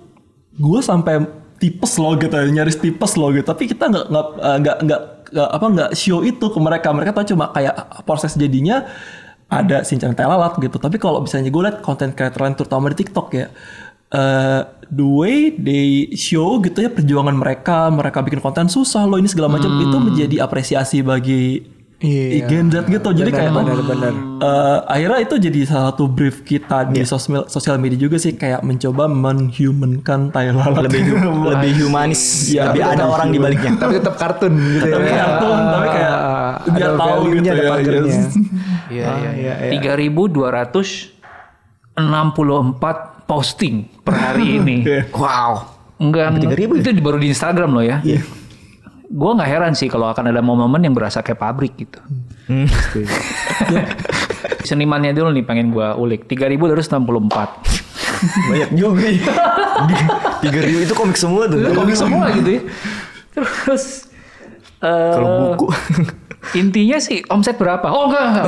gue 0.55 0.79
sampai 0.79 1.19
tipes 1.59 1.99
loh 1.99 2.15
gitu, 2.15 2.31
nyaris 2.31 2.79
tipes 2.79 3.19
loh 3.19 3.35
gitu. 3.35 3.43
Tapi 3.43 3.67
kita 3.67 3.91
nggak 3.91 4.05
nggak 4.07 4.25
eh, 4.39 4.57
nggak 4.63 4.77
nggak 4.87 5.01
apa 5.51 5.65
nggak 5.67 5.91
show 5.99 6.23
itu 6.23 6.45
ke 6.47 6.59
mereka. 6.63 6.95
Mereka 6.95 7.11
tahu 7.11 7.35
cuma 7.35 7.51
kayak 7.51 8.07
proses 8.07 8.39
jadinya 8.39 8.87
ada 9.51 9.83
Shinchan 9.83 10.15
Telalat 10.15 10.55
gitu. 10.63 10.79
Tapi 10.79 10.95
kalau 10.95 11.19
misalnya 11.19 11.51
gue 11.51 11.63
liat 11.67 11.83
konten 11.83 12.15
creator 12.15 12.39
lain 12.39 12.55
terutama 12.55 12.87
di 12.87 13.03
TikTok 13.03 13.27
ya. 13.35 13.51
eh 14.15 14.61
the 14.93 15.01
way 15.03 15.49
they 15.57 16.13
show 16.13 16.61
gitu 16.61 16.77
ya 16.77 16.93
perjuangan 16.93 17.35
mereka, 17.35 17.89
mereka 17.89 18.21
bikin 18.21 18.37
konten 18.37 18.69
susah 18.69 19.03
loh 19.09 19.17
ini 19.17 19.25
segala 19.25 19.57
macam 19.57 19.81
itu 19.81 19.97
menjadi 19.97 20.45
apresiasi 20.45 21.01
bagi 21.01 21.74
Iya. 21.97 22.45
Gen 22.45 22.67
Z 22.67 22.85
gitu. 22.85 23.09
Jadi 23.09 23.29
kayak 23.29 23.51
benar, 23.51 23.71
oh, 23.71 23.83
benar. 23.83 24.13
eh, 24.37 24.79
akhirnya 24.85 25.19
itu 25.21 25.35
jadi 25.37 25.59
salah 25.63 25.89
satu 25.89 26.05
brief 26.05 26.41
kita 26.41 26.85
di 26.85 27.01
sosial 27.01 27.47
sosial 27.47 27.75
media 27.75 27.95
juga 27.97 28.15
sih 28.15 28.33
kayak 28.33 28.61
mencoba 28.61 29.07
menhumankan 29.07 30.27
Thailand 30.27 30.75
Lebih 30.77 31.01
hu- 31.09 31.47
lebih 31.55 31.71
humanis, 31.81 32.51
Iya, 32.51 32.69
lebih 32.69 32.81
betul. 32.81 32.93
ada 32.93 33.05
orang 33.07 33.27
di 33.29 33.39
baliknya. 33.39 33.71
Tapi 33.81 33.93
tetap 33.95 34.15
kartun 34.15 34.53
gitu 34.53 34.83
Tetap 34.85 34.99
ya. 35.01 35.15
kartun, 35.17 35.59
tapi 35.65 35.87
kayak 35.89 36.13
Ah, 36.15 36.51
biar 36.67 36.75
ada 36.75 36.87
tahu 36.95 37.21
gitu 37.25 37.47
ada 37.47 37.63
ya. 37.63 37.71
Iya, 38.85 39.07
iya, 39.17 39.31
iya. 39.33 39.53
iya, 39.65 39.73
iya. 39.73 39.81
3264 41.95 41.97
posting 43.25 43.75
per 44.01 44.13
hari 44.13 44.59
ini. 44.59 44.77
Wow. 45.09 45.73
Enggak, 45.95 46.35
itu 46.37 46.91
di- 46.91 46.99
baru 46.99 47.17
di 47.17 47.27
Instagram 47.27 47.69
loh 47.71 47.81
ya. 47.81 47.97
Iya. 48.03 48.19
Gue 49.05 49.31
nggak 49.37 49.49
heran 49.49 49.73
sih 49.77 49.85
kalau 49.85 50.09
akan 50.09 50.33
ada 50.33 50.41
momen 50.41 50.81
yang 50.81 50.93
berasa 50.97 51.21
kayak 51.21 51.37
pabrik 51.37 51.73
gitu. 51.77 51.99
Hmm. 52.49 52.65
Senimannya 54.65 55.13
dulu 55.13 55.29
nih 55.29 55.45
pengen 55.45 55.69
gue 55.69 55.87
ulik. 55.97 56.25
3264. 56.25 56.89
Banyak 58.49 58.69
juga. 58.73 59.05
ya. 59.05 59.33
Tiga 60.41 60.59
ribu 60.65 60.79
itu 60.81 60.93
komik 60.97 61.17
semua 61.17 61.45
tuh. 61.45 61.59
komik 61.73 61.93
semua 61.97 62.31
gitu 62.33 62.49
ya. 62.49 62.61
Terus 63.35 64.09
eh, 64.81 65.13
Kalau 65.13 65.29
buku. 65.53 65.67
intinya 66.61 66.97
sih 67.01 67.21
omset 67.29 67.57
berapa? 67.57 67.85
Oh 67.89 68.09
enggak. 68.09 68.25
enggak. 68.31 68.45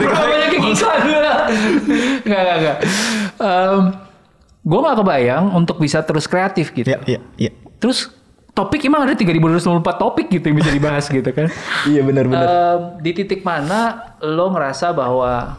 Berapa 0.00 0.24
banyak 0.24 0.50
yang 0.52 0.64
iklan 0.72 1.00
enggak. 1.02 1.38
Enggak, 2.24 2.40
enggak, 2.40 2.56
enggak. 2.60 2.78
gue 4.64 4.78
gak 4.80 4.96
kebayang 4.96 5.44
untuk 5.52 5.76
bisa 5.76 6.00
terus 6.00 6.24
kreatif 6.24 6.72
gitu. 6.72 6.88
Iya, 6.88 6.98
iya, 7.04 7.20
iya. 7.36 7.52
Terus 7.76 8.08
topik 8.54 8.86
emang 8.86 9.02
ada 9.02 9.18
3294 9.18 9.58
topik 9.98 10.26
gitu 10.30 10.44
yang 10.48 10.56
bisa 10.62 10.70
dibahas 10.70 11.04
gitu 11.10 11.26
kan. 11.34 11.50
Iya 11.90 12.00
benar-benar. 12.06 12.46
Em, 12.46 12.80
di 13.02 13.10
titik 13.12 13.42
mana 13.42 14.14
lo 14.22 14.54
ngerasa 14.54 14.94
bahwa 14.94 15.58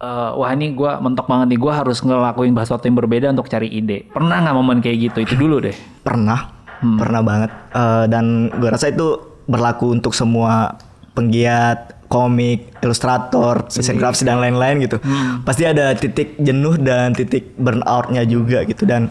eh, 0.00 0.30
wah 0.34 0.50
ini 0.50 0.72
gue 0.72 0.92
mentok 0.98 1.28
banget 1.28 1.54
nih 1.54 1.60
gue 1.60 1.72
harus 1.72 2.00
ngelakuin 2.00 2.56
sesuatu 2.56 2.88
yang 2.88 2.96
berbeda 2.96 3.26
untuk 3.30 3.46
cari 3.46 3.68
ide. 3.68 4.08
Pernah 4.10 4.42
nggak 4.42 4.56
momen 4.56 4.80
kayak 4.80 5.12
gitu? 5.12 5.18
Itu 5.22 5.34
dulu 5.36 5.60
deh. 5.60 5.76
Pernah, 6.02 6.40
Hmm. 6.82 6.98
pernah 6.98 7.22
banget. 7.22 7.50
Eh, 7.70 8.04
dan 8.10 8.50
gue 8.50 8.68
rasa 8.72 8.90
itu 8.90 9.38
berlaku 9.46 9.94
untuk 9.94 10.16
semua 10.16 10.74
penggiat 11.12 12.02
komik, 12.10 12.76
ilustrator, 12.84 13.64
desain 13.72 13.96
grafis 13.96 14.20
dan 14.20 14.36
lain-lain 14.36 14.84
gitu. 14.84 15.00
Hmm. 15.00 15.40
Pasti 15.46 15.64
ada 15.64 15.96
titik 15.96 16.36
jenuh 16.36 16.76
dan 16.76 17.16
titik 17.16 17.56
burnoutnya 17.56 18.26
juga 18.28 18.66
gitu. 18.68 18.84
Dan 18.84 19.08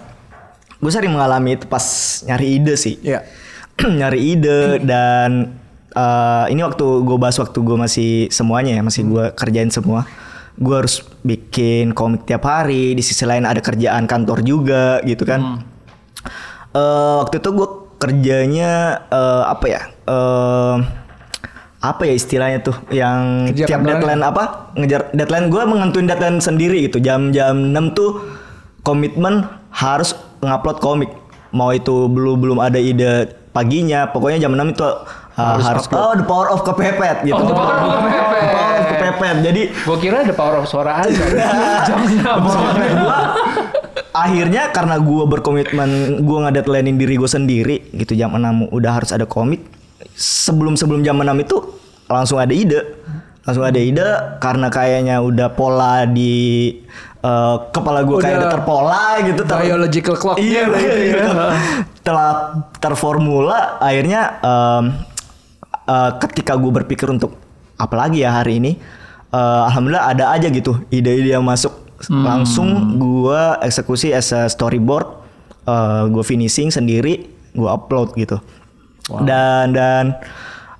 gue 0.81 0.91
sering 0.91 1.13
mengalami 1.13 1.55
itu 1.55 1.65
pas 1.69 1.85
nyari 2.25 2.47
ide 2.57 2.73
sih. 2.75 2.97
Iya. 2.99 3.23
nyari 4.01 4.19
ide 4.35 4.81
dan 4.81 5.55
eh, 5.93 6.45
ini 6.49 6.61
waktu 6.65 6.85
gue 7.05 7.17
bahas 7.21 7.37
waktu 7.37 7.61
gue 7.61 7.77
masih 7.77 8.11
semuanya 8.33 8.75
ya 8.75 8.81
masih 8.81 9.05
gue 9.07 9.25
kerjain 9.37 9.69
semua. 9.69 10.09
Gue 10.57 10.83
harus 10.83 11.05
bikin 11.23 11.95
komik 11.95 12.27
tiap 12.27 12.43
hari 12.43 12.97
di 12.97 13.01
sisi 13.05 13.23
lain 13.23 13.47
ada 13.47 13.63
kerjaan 13.63 14.09
kantor 14.09 14.43
juga 14.43 14.99
gitu 15.05 15.23
kan. 15.23 15.63
Eh, 16.73 17.15
waktu 17.23 17.39
itu 17.39 17.49
gue 17.53 17.69
kerjanya 18.01 19.05
eh, 19.13 19.43
apa 19.45 19.65
ya 19.69 19.81
Eh, 20.11 20.77
apa 21.81 22.01
ya 22.05 22.13
istilahnya 22.13 22.61
tuh 22.61 22.77
yang 22.93 23.49
Kerja 23.49 23.65
tiap 23.73 23.81
deadline 23.81 24.21
apa 24.21 24.69
ngejar 24.77 25.09
deadline 25.17 25.49
gue 25.49 25.63
mengentuin 25.65 26.05
deadline 26.05 26.37
sendiri 26.37 26.85
gitu. 26.85 27.01
Jam-jam 27.01 27.73
6 27.73 27.97
tuh 27.97 28.21
komitmen 28.85 29.49
harus 29.73 30.13
ngupload 30.41 30.77
komik. 30.81 31.11
Mau 31.51 31.71
itu 31.71 32.07
belum 32.07 32.41
belum 32.41 32.57
ada 32.59 32.79
ide 32.79 33.31
paginya. 33.55 34.09
Pokoknya 34.09 34.47
jam 34.47 34.55
6 34.55 34.75
itu 34.75 34.83
uh, 34.83 35.57
harus, 35.61 35.85
oh 35.91 36.13
the 36.15 36.25
power 36.25 36.47
of 36.51 36.63
kepepet 36.63 37.23
gitu. 37.27 37.37
Oh, 37.37 37.47
the 37.47 37.55
power 37.55 37.75
of 37.77 37.91
kepepet. 37.99 38.41
The 38.41 38.53
power 38.55 38.73
of 38.75 38.85
kepepet. 38.87 39.35
jadi 39.45 39.61
Gue 39.85 39.97
kira 39.99 40.15
ada 40.23 40.33
power 40.33 40.55
of 40.63 40.65
suara 40.67 41.03
aja. 41.03 41.23
Jam 41.87 41.99
gua 42.39 43.19
akhirnya 44.11 44.75
karena 44.75 44.99
gue 44.99 45.23
berkomitmen 45.23 46.19
gue 46.23 46.37
ngedeadlinein 46.43 46.99
diri 46.99 47.15
gue 47.15 47.29
sendiri 47.31 47.75
gitu 47.95 48.15
jam 48.15 48.35
6 48.35 48.71
udah 48.71 48.91
harus 48.91 49.11
ada 49.15 49.23
komik. 49.23 49.63
Sebelum 50.15 50.75
sebelum 50.75 51.01
jam 51.01 51.15
6 51.19 51.31
itu 51.43 51.57
langsung 52.11 52.37
ada 52.39 52.51
ide. 52.51 52.99
Langsung 53.41 53.65
ada 53.65 53.79
ide 53.79 54.37
karena 54.37 54.67
kayaknya 54.69 55.17
udah 55.23 55.49
pola 55.55 56.05
di 56.05 56.77
eh, 57.21 57.55
kepala 57.69 58.01
gue 58.01 58.17
kayak 58.17 58.37
Udah 58.37 58.51
terpola 58.51 59.03
gitu 59.21 59.41
ter- 59.45 59.61
Biological 59.61 60.15
clock. 60.17 60.37
iya 60.37 60.65
gitu 60.65 60.77
gitu, 60.77 60.97
ya. 60.97 61.05
gitu. 61.25 61.29
telah 62.01 62.31
terformula 62.77 63.77
akhirnya 63.77 64.21
em, 64.41 64.83
eh, 65.85 66.11
ketika 66.19 66.53
gue 66.55 66.71
berpikir 66.73 67.07
untuk 67.07 67.37
apalagi 67.75 68.21
ya 68.21 68.33
hari 68.33 68.57
ini 68.57 68.71
eh, 69.29 69.61
alhamdulillah 69.67 70.09
ada 70.09 70.31
aja 70.31 70.47
gitu 70.47 70.81
ide-ide 70.89 71.31
yang 71.31 71.45
masuk 71.45 71.73
langsung 72.09 72.97
gue 72.97 73.41
eksekusi 73.61 74.09
as 74.09 74.33
a 74.33 74.49
storyboard 74.49 75.05
gue 76.09 76.23
finishing 76.25 76.73
sendiri 76.73 77.29
gue 77.53 77.69
upload 77.69 78.17
gitu 78.17 78.41
dan 79.21 79.69
dan 79.69 80.17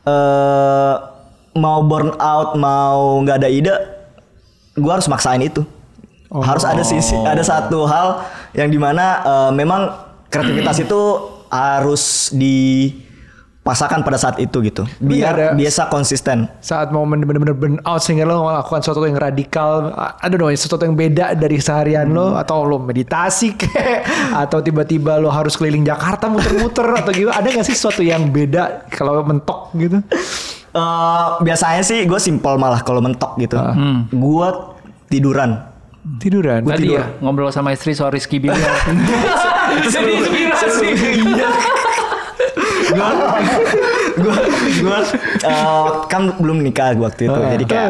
eh, 0.02 0.94
mau 1.54 1.86
burn 1.86 2.18
out 2.18 2.58
mau 2.58 3.22
nggak 3.22 3.38
ada 3.38 3.50
ide 3.52 3.76
gue 4.74 4.90
harus 4.90 5.06
maksain 5.06 5.46
itu 5.46 5.62
harus 6.34 6.64
ada 6.64 6.80
sisi 6.82 7.12
ada 7.18 7.40
satu 7.40 7.84
hal 7.84 8.24
yang 8.52 8.68
di 8.68 8.78
mana 8.78 9.06
eh, 9.20 9.52
memang 9.52 9.92
kreativitas 10.26 10.80
itu 10.80 11.00
harus 11.48 12.32
dipasangkan 12.32 14.00
pada 14.02 14.16
saat 14.16 14.40
itu 14.40 14.64
gitu. 14.64 14.88
Nggak 14.98 15.12
ada- 15.28 15.52
biar 15.52 15.60
biasa 15.60 15.82
konsisten. 15.86 16.48
Saat 16.60 16.90
momen 16.90 17.20
bener-bener 17.22 17.52
burn 17.52 17.78
out 17.84 18.00
sehingga 18.00 18.24
lo 18.24 18.48
melakukan 18.48 18.80
sesuatu 18.80 19.04
yang 19.04 19.20
radikal, 19.20 19.92
ada 19.94 20.32
dong 20.32 20.48
sesuatu 20.50 20.82
yang 20.82 20.96
beda 20.96 21.36
dari 21.36 21.60
seharian 21.60 22.08
lo 22.08 22.40
atau 22.40 22.64
lo 22.64 22.80
meditasi 22.80 23.52
kek 23.54 24.08
atau 24.48 24.64
tiba-tiba 24.64 25.20
lo 25.20 25.28
harus 25.28 25.54
keliling 25.54 25.84
Jakarta 25.84 26.32
muter-muter 26.32 26.88
atau 27.04 27.12
gitu. 27.12 27.28
Ada 27.28 27.52
gak 27.52 27.68
sih 27.68 27.76
sesuatu 27.76 28.00
yang 28.00 28.32
beda 28.32 28.88
kalau 28.88 29.20
mentok 29.22 29.76
gitu? 29.76 30.00
Eh, 30.72 31.28
biasanya 31.44 31.84
sih 31.84 32.08
gue 32.08 32.20
simpel 32.24 32.56
malah 32.56 32.80
kalau 32.80 33.04
mentok 33.04 33.36
gitu. 33.36 33.60
Gue 34.10 34.48
tiduran 35.12 35.68
Tiduran. 36.02 36.66
Tadi 36.66 36.98
ya 36.98 37.14
ngobrol 37.22 37.54
sama 37.54 37.78
istri 37.78 37.94
soal 37.94 38.10
Rizky 38.10 38.42
Biliar. 38.42 38.58
Jadi 39.94 40.12
inspirasi. 40.18 40.88
gue 42.92 44.36
gue 44.82 45.00
eh, 45.48 45.88
kan 46.10 46.22
belum 46.42 46.66
nikah 46.66 46.98
waktu 46.98 47.30
itu. 47.30 47.40
Jadi 47.40 47.64
kayak 47.70 47.90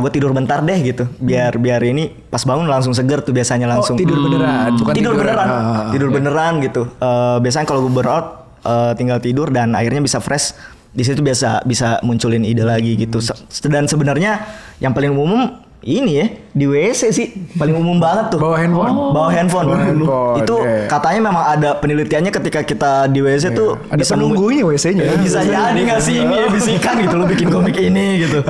gue 0.00 0.10
tidur 0.14 0.30
bentar 0.30 0.62
deh 0.62 0.78
gitu. 0.86 1.10
Biar 1.18 1.58
biar 1.58 1.82
ini 1.82 2.14
pas 2.30 2.40
bangun 2.46 2.70
langsung 2.70 2.94
seger 2.94 3.26
tuh 3.26 3.34
biasanya 3.34 3.66
langsung. 3.66 3.98
tidur 3.98 4.22
beneran, 4.22 4.78
bukan 4.78 4.94
tidur 4.94 5.14
beneran. 5.18 5.48
Ah, 5.50 5.90
tidur 5.90 6.08
beneran 6.14 6.52
gitu. 6.62 6.82
Eh, 7.02 7.36
biasanya 7.42 7.66
kalau 7.66 7.84
gue 7.84 7.92
burnout 7.92 8.26
eh, 8.62 8.92
tinggal 8.94 9.18
tidur 9.18 9.50
dan 9.50 9.74
akhirnya 9.74 10.00
bisa 10.00 10.22
fresh. 10.22 10.54
Di 10.88 11.04
situ 11.04 11.20
biasa 11.20 11.66
bisa 11.66 12.00
munculin 12.06 12.46
ide 12.46 12.62
lagi 12.62 12.94
gitu. 12.96 13.18
Dan 13.66 13.90
sebenarnya 13.90 14.46
yang 14.78 14.94
paling 14.94 15.12
umum 15.12 15.67
ini 15.78 16.12
ya 16.18 16.26
di 16.50 16.66
WC 16.66 17.14
sih 17.14 17.26
paling 17.54 17.78
umum 17.78 18.02
banget 18.02 18.34
tuh 18.34 18.42
Bawa 18.42 18.58
handphone? 18.58 19.14
bawa 19.14 19.28
handphone, 19.30 19.66
Bawa 19.70 19.78
handphone, 19.86 20.36
itu 20.42 20.56
iya. 20.66 20.90
katanya 20.90 21.20
memang 21.30 21.44
ada 21.54 21.70
penelitiannya 21.78 22.32
ketika 22.34 22.60
kita 22.66 23.06
di 23.06 23.22
WC 23.22 23.54
tuh 23.54 23.78
Ada 23.86 24.02
bisa 24.02 24.18
penunggunya 24.18 24.66
WC-nya. 24.66 25.06
Eh, 25.06 25.18
bisa 25.22 25.38
jadi 25.46 25.78
nggak 25.78 26.00
sih 26.02 26.18
ini 26.18 26.34
ya, 26.34 26.46
bisikan 26.58 26.98
gitu 26.98 27.14
lo 27.14 27.24
bikin 27.30 27.46
komik 27.46 27.78
ini 27.78 28.26
gitu 28.26 28.42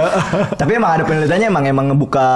tapi 0.56 0.80
emang 0.80 0.96
ada 0.96 1.04
penelitiannya 1.04 1.48
emang 1.52 1.64
emang 1.68 1.84
ngebuka 1.92 2.28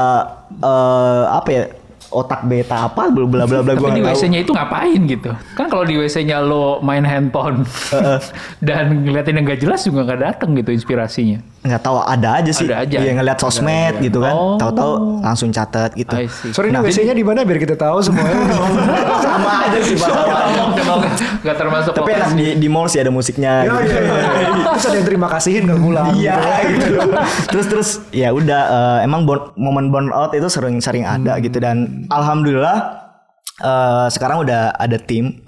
eh, 0.60 1.24
apa 1.32 1.48
ya 1.48 1.64
otak 2.12 2.44
beta 2.44 2.92
apa 2.92 3.08
bla 3.08 3.24
bla 3.24 3.48
bla 3.48 3.64
bla 3.64 3.72
Tapi 3.72 3.80
gua 3.80 3.90
di 3.96 4.04
tahu. 4.04 4.12
WC-nya 4.12 4.38
itu 4.44 4.52
ngapain 4.52 5.00
gitu? 5.08 5.32
Kan 5.56 5.72
kalau 5.72 5.88
di 5.88 5.96
WC-nya 5.96 6.44
lo 6.44 6.78
main 6.84 7.02
handphone 7.02 7.64
dan 8.66 9.08
ngeliatin 9.08 9.40
yang 9.40 9.48
gak 9.48 9.60
jelas 9.64 9.80
juga 9.88 10.04
gak 10.04 10.20
datang 10.20 10.52
gitu 10.52 10.76
inspirasinya. 10.76 11.40
Nggak 11.62 11.78
tahu 11.80 11.94
ada 11.96 12.28
aja 12.36 12.50
sih 12.50 12.66
Ada 12.66 12.82
aja. 12.82 12.96
Iya, 12.98 13.10
ngeliat 13.14 13.38
sosmed 13.38 13.94
gitu 14.00 14.18
kan 14.18 14.34
Oh. 14.34 14.58
tahu-tahu 14.58 14.92
langsung 15.20 15.48
catat 15.48 15.94
gitu. 15.94 16.10
Sorry 16.50 16.68
ini 16.68 16.78
WC-nya 16.80 17.12
di 17.12 17.22
mana 17.22 17.42
biar 17.42 17.56
kita 17.56 17.74
tahu 17.74 18.02
semuanya. 18.02 18.34
sama 19.22 19.50
aja 19.62 19.78
sih 19.78 19.94
Pak, 19.94 20.10
sama 20.10 20.34
aja. 20.98 21.24
Gak 21.40 21.56
termasuk 21.56 21.92
tapi 21.92 22.10
enak 22.12 22.30
di 22.32 22.46
di 22.56 22.66
mall 22.66 22.86
sih 22.86 22.98
ada 22.98 23.08
musiknya 23.08 23.62
Iya, 23.62 23.74
gitu. 23.78 23.94
iya, 23.94 24.10
iya. 24.36 24.48
Terus 24.68 24.84
ada 24.84 24.96
yang 24.96 25.06
terima 25.06 25.26
kasihin 25.28 25.62
kalau 25.64 25.80
pulang. 25.80 26.06
Iya 26.12 26.36
gitu. 26.68 26.94
terus 27.48 27.66
terus 27.68 27.88
ya 28.10 28.28
udah 28.30 28.62
eh, 28.64 29.06
emang 29.06 29.22
bon- 29.22 29.54
momen 29.54 29.88
burnout 29.88 30.32
itu 30.32 30.48
sering-sering 30.48 31.04
ada 31.04 31.38
gitu 31.38 31.56
dan 31.56 32.06
alhamdulillah 32.08 33.01
eh, 33.60 34.06
sekarang 34.08 34.48
udah 34.48 34.72
ada 34.78 34.96
tim. 34.96 35.44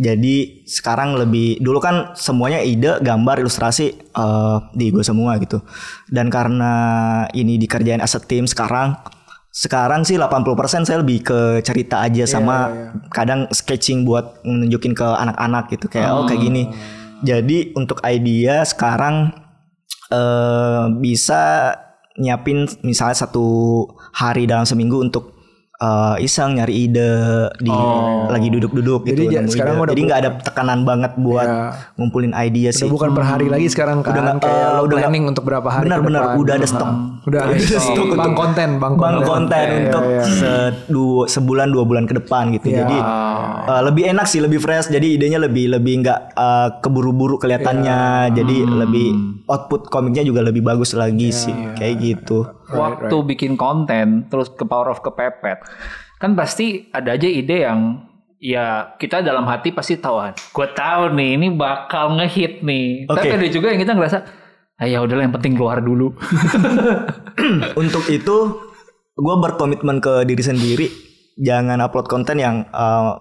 Jadi 0.00 0.64
sekarang 0.64 1.18
lebih 1.18 1.60
dulu 1.60 1.82
kan 1.82 2.16
semuanya 2.16 2.64
ide, 2.64 2.96
gambar, 3.04 3.44
ilustrasi 3.44 3.86
eh, 3.92 4.58
di 4.72 4.88
gue 4.88 5.04
semua 5.04 5.36
gitu. 5.36 5.60
Dan 6.08 6.32
karena 6.32 6.72
ini 7.36 7.60
dikerjain 7.60 8.00
as 8.00 8.16
a 8.16 8.20
team 8.22 8.48
sekarang 8.48 8.96
sekarang 9.52 10.00
sih 10.00 10.16
80% 10.16 10.88
saya 10.88 11.04
lebih 11.04 11.28
ke 11.28 11.60
cerita 11.60 12.00
aja 12.00 12.24
sama 12.24 12.72
kadang 13.12 13.44
sketching 13.52 14.08
buat 14.08 14.40
nunjukin 14.48 14.96
ke 14.96 15.04
anak-anak 15.04 15.68
gitu 15.76 15.92
kayak 15.92 16.08
oh 16.08 16.24
kayak 16.24 16.40
gini. 16.40 16.72
Jadi 17.20 17.76
untuk 17.76 18.00
idea 18.00 18.64
sekarang 18.64 19.28
eh 20.08 20.84
bisa 20.96 21.76
nyiapin 22.16 22.68
misalnya 22.84 23.16
satu 23.24 23.44
hari 24.12 24.44
dalam 24.44 24.68
seminggu 24.68 25.00
untuk 25.00 25.31
eh, 25.82 26.16
iseng 26.20 26.54
nyari 26.54 26.86
ide 26.86 27.10
di 27.58 27.74
lagi 28.28 28.48
duduk-duduk 28.48 29.02
gitu. 29.04 29.26
Jadi 29.26 29.50
sekarang 29.50 29.74
ide. 29.74 29.82
udah 29.82 29.92
Jadi 29.92 30.02
nggak 30.04 30.20
ada 30.20 30.30
tekanan 30.40 30.80
banget 30.82 31.12
buat 31.16 31.42
Iya. 31.44 31.66
ngumpulin 31.98 32.32
ide 32.32 32.70
sih. 32.70 32.86
Udah 32.86 32.94
bukan 32.94 33.10
per 33.12 33.24
hari 33.24 33.46
lagi 33.46 33.66
sekarang 33.66 34.00
kan 34.00 34.14
Udah 34.14 34.22
nggak- 34.24 34.40
kayak 34.40 34.54
eh, 34.54 34.62
udah 34.62 34.78
nggak- 34.86 35.02
planning 35.02 35.24
untuk 35.26 35.42
berapa 35.42 35.68
hari 35.68 35.84
Benar-benar 35.84 36.22
udah 36.36 36.54
ada 36.54 36.68
stok. 36.68 36.90
Udah 37.22 37.46
ada 37.46 37.54
stok. 37.54 38.12
Bang 38.12 38.34
konten, 38.34 38.68
bang 38.76 38.94
Bang 38.94 39.22
konten. 39.22 39.22
konten 39.24 39.62
Iya, 39.64 39.78
untuk 39.80 40.02
iya, 40.04 40.14
iya. 40.16 40.24
se- 40.26 40.74
dua- 40.86 41.26
sebulan 41.26 41.70
dua 41.70 41.84
bulan 41.84 42.04
ke 42.04 42.14
depan 42.14 42.50
gitu. 42.50 42.66
Iya. 42.68 42.82
Jadi 42.82 42.96
eh, 43.64 43.82
lebih 43.84 44.04
enak 44.10 44.26
sih, 44.26 44.42
lebih 44.42 44.58
fresh. 44.58 44.88
Jadi 44.88 45.14
idenya 45.14 45.38
lebih 45.38 45.70
lebih 45.70 46.02
nggak 46.02 46.18
eh, 46.32 46.68
keburu-buru 46.80 47.38
kelihatannya. 47.38 48.00
Iya. 48.26 48.34
Jadi 48.34 48.56
lebih 48.66 49.06
output 49.46 49.86
komiknya 49.86 50.22
juga 50.22 50.42
lebih 50.42 50.60
bagus 50.60 50.92
lagi 50.92 51.30
Iya, 51.30 51.38
sih, 51.38 51.54
kayak 51.74 51.94
gitu. 51.96 52.42
Waktu 52.68 53.14
bikin 53.28 53.54
konten 53.54 54.26
terus 54.26 54.50
ke 54.50 54.64
power 54.64 54.90
of 54.90 54.98
kepepet. 54.98 55.62
Kan 56.16 56.34
pasti 56.34 56.90
ada 56.90 57.12
aja 57.12 57.26
ide 57.26 57.62
yang 57.62 58.02
ya 58.38 58.90
kita 58.92 59.22
dalam 59.22 59.46
hati 59.46 59.70
pasti 59.70 59.94
tahu 59.94 60.18
kan. 60.18 60.34
Gue 60.50 60.66
tahu 60.68 61.14
nih 61.14 61.30
ini 61.36 61.54
bakal 61.54 62.18
ngehit 62.18 62.62
nih. 62.62 63.06
Tapi 63.06 63.18
Oke. 63.24 63.36
ada 63.36 63.46
juga 63.46 63.70
yang 63.70 63.78
kita 63.78 63.94
ngerasa 63.94 64.18
ah 64.82 64.86
ya 64.88 64.98
udahlah 64.98 65.30
yang 65.30 65.34
penting 65.38 65.54
keluar 65.54 65.78
dulu. 65.78 66.10
Untuk 67.82 68.04
itu 68.10 68.36
gue 69.12 69.34
berkomitmen 69.38 70.02
ke 70.02 70.26
diri 70.26 70.42
sendiri 70.42 70.86
jangan 71.38 71.78
upload 71.78 72.10
konten 72.10 72.42
yang 72.42 72.66
eh, 72.66 73.12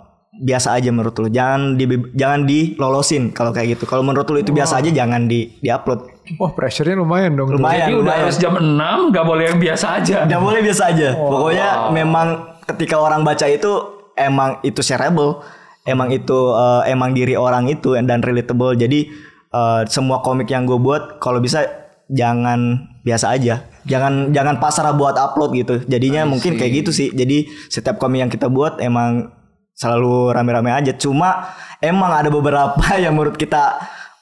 biasa 0.41 0.79
aja 0.79 0.89
menurut 0.89 1.13
lu. 1.19 1.27
Jangan 1.29 1.75
di 1.75 1.85
jangan 2.17 2.47
dilolosin 2.47 3.29
kalau 3.29 3.53
kayak 3.53 3.77
gitu. 3.77 3.85
Kalau 3.85 4.01
menurut 4.01 4.25
lu 4.31 4.39
itu 4.39 4.49
biasa 4.49 4.81
aja 4.81 4.89
jangan 4.89 5.29
di 5.29 5.61
diupload. 5.61 6.07
Wah 6.39 6.51
pressure-nya 6.55 6.97
lumayan 6.97 7.35
dong. 7.35 7.51
tuh. 7.51 7.59
Lumayan, 7.59 7.87
Jadi 7.87 7.93
udah 7.93 8.01
lumayan. 8.01 8.21
harus 8.25 8.37
jam 8.39 8.53
6 8.57 9.11
nggak 9.13 9.25
boleh 9.27 9.43
yang 9.51 9.59
biasa 9.59 9.85
aja. 10.01 10.17
Nggak 10.25 10.41
boleh 10.41 10.59
biasa 10.65 10.83
aja. 10.89 11.07
Pokoknya 11.13 11.69
memang 11.93 12.27
ketika 12.65 12.95
orang 12.97 13.21
baca 13.21 13.45
itu 13.45 13.71
emang 14.15 14.57
itu 14.63 14.79
shareable, 14.79 15.43
emang 15.83 16.09
itu 16.09 16.39
eh, 16.55 16.81
emang 16.89 17.11
diri 17.11 17.35
orang 17.35 17.67
itu 17.67 17.93
dan 17.99 18.23
relatable. 18.23 18.73
Jadi 18.73 19.11
eh, 19.51 19.81
semua 19.87 20.23
komik 20.23 20.49
yang 20.49 20.63
gue 20.65 20.79
buat 20.79 21.19
kalau 21.19 21.43
bisa 21.43 21.67
jangan 22.11 22.87
biasa 23.03 23.35
aja. 23.35 23.67
Jangan 23.87 24.35
jangan 24.35 24.59
pasrah 24.61 24.93
buat 24.93 25.15
upload 25.17 25.51
gitu. 25.57 25.75
Jadinya 25.87 26.27
mungkin 26.27 26.59
kayak 26.59 26.85
gitu 26.85 26.91
sih. 26.91 27.09
Jadi 27.11 27.49
setiap 27.71 27.97
komik 27.97 28.23
yang 28.23 28.31
kita 28.31 28.51
buat 28.51 28.79
emang 28.83 29.31
selalu 29.73 30.35
rame-rame 30.35 30.69
aja. 30.69 30.93
Cuma 30.93 31.55
emang 31.81 32.11
ada 32.13 32.29
beberapa 32.29 32.83
yang 33.03 33.17
menurut 33.17 33.39
kita 33.39 33.79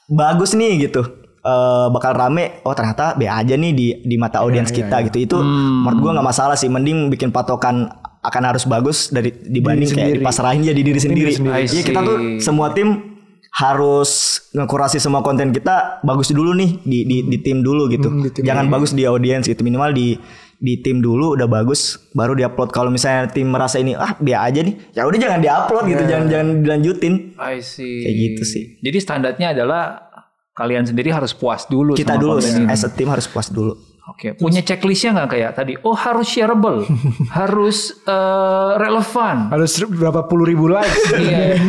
bagus 0.07 0.55
nih 0.55 0.89
gitu. 0.89 1.19
Eh, 1.39 1.87
bakal 1.95 2.19
rame 2.19 2.59
oh 2.67 2.75
ternyata 2.75 3.15
B 3.15 3.23
aja 3.23 3.55
nih 3.55 3.71
di 3.71 3.87
di 4.03 4.15
mata 4.19 4.43
audiens 4.43 4.75
kita 4.75 4.99
gitu 5.07 5.23
itu 5.23 5.37
menurut 5.39 5.99
gua 6.03 6.11
nggak 6.19 6.27
masalah 6.35 6.59
sih 6.59 6.67
mending 6.67 7.07
bikin 7.07 7.31
patokan 7.31 7.87
akan 8.19 8.43
harus 8.43 8.67
bagus 8.67 9.07
dari 9.07 9.31
dibanding 9.31 9.87
kayak 9.87 10.19
sendiri. 10.19 10.19
dipasrahin 10.19 10.61
jadi 10.67 10.81
diri 10.83 10.99
sendiri. 10.99 11.31
Iya 11.63 11.83
kita 11.87 11.99
tuh 12.03 12.43
semua 12.43 12.75
tim 12.75 13.08
harus 13.49 14.41
ngekurasi 14.53 15.01
semua 15.01 15.25
konten 15.25 15.49
kita 15.49 16.05
bagus 16.05 16.29
dulu 16.29 16.53
nih 16.53 16.79
di 16.85 16.99
di, 17.03 17.17
di 17.25 17.37
tim 17.41 17.65
dulu 17.65 17.89
gitu. 17.89 18.07
Hmm, 18.07 18.21
di 18.21 18.29
tim 18.29 18.43
Jangan 18.45 18.69
bagus 18.69 18.93
di 18.93 19.03
audiens 19.09 19.49
gitu 19.49 19.65
minimal 19.65 19.91
di 19.91 20.15
di 20.59 20.75
tim 20.83 20.99
dulu 20.99 21.39
udah 21.39 21.47
bagus 21.47 21.95
baru 22.11 22.35
diupload 22.35 22.75
kalau 22.75 22.91
misalnya 22.91 23.31
tim 23.31 23.47
merasa 23.47 23.79
ini 23.79 23.95
ah 23.95 24.11
biar 24.19 24.51
aja 24.51 24.59
nih 24.59 24.75
ya 24.91 25.07
udah 25.07 25.15
jangan 25.15 25.39
diupload 25.39 25.83
gitu 25.87 26.03
jangan 26.03 26.25
jangan 26.27 26.47
dilanjutin 26.67 27.13
I 27.39 27.63
see. 27.63 28.03
Kayak 28.03 28.15
gitu 28.19 28.43
sih. 28.43 28.63
Jadi 28.83 28.97
standarnya 28.99 29.55
adalah 29.55 30.11
kalian 30.51 30.83
sendiri 30.83 31.15
harus 31.15 31.31
puas 31.31 31.63
dulu 31.71 31.95
kita 31.95 32.19
sama 32.19 32.21
dulu 32.21 32.43
ini. 32.43 32.67
as 32.67 32.83
a 32.83 32.91
team 32.91 33.07
harus 33.07 33.31
puas 33.31 33.47
dulu 33.47 33.79
Oke, 34.09 34.33
punya 34.33 34.65
checklistnya 34.65 35.13
nggak 35.13 35.29
kayak 35.29 35.51
tadi? 35.53 35.73
Oh 35.85 35.93
harus 35.93 36.25
shareable, 36.25 36.83
harus 37.39 37.93
eh, 38.03 38.69
relevan. 38.75 39.53
Harus 39.53 39.71
berapa 39.85 40.25
puluh 40.25 40.49
ribu 40.49 40.65
likes. 40.67 40.97
Iya. 41.19 41.61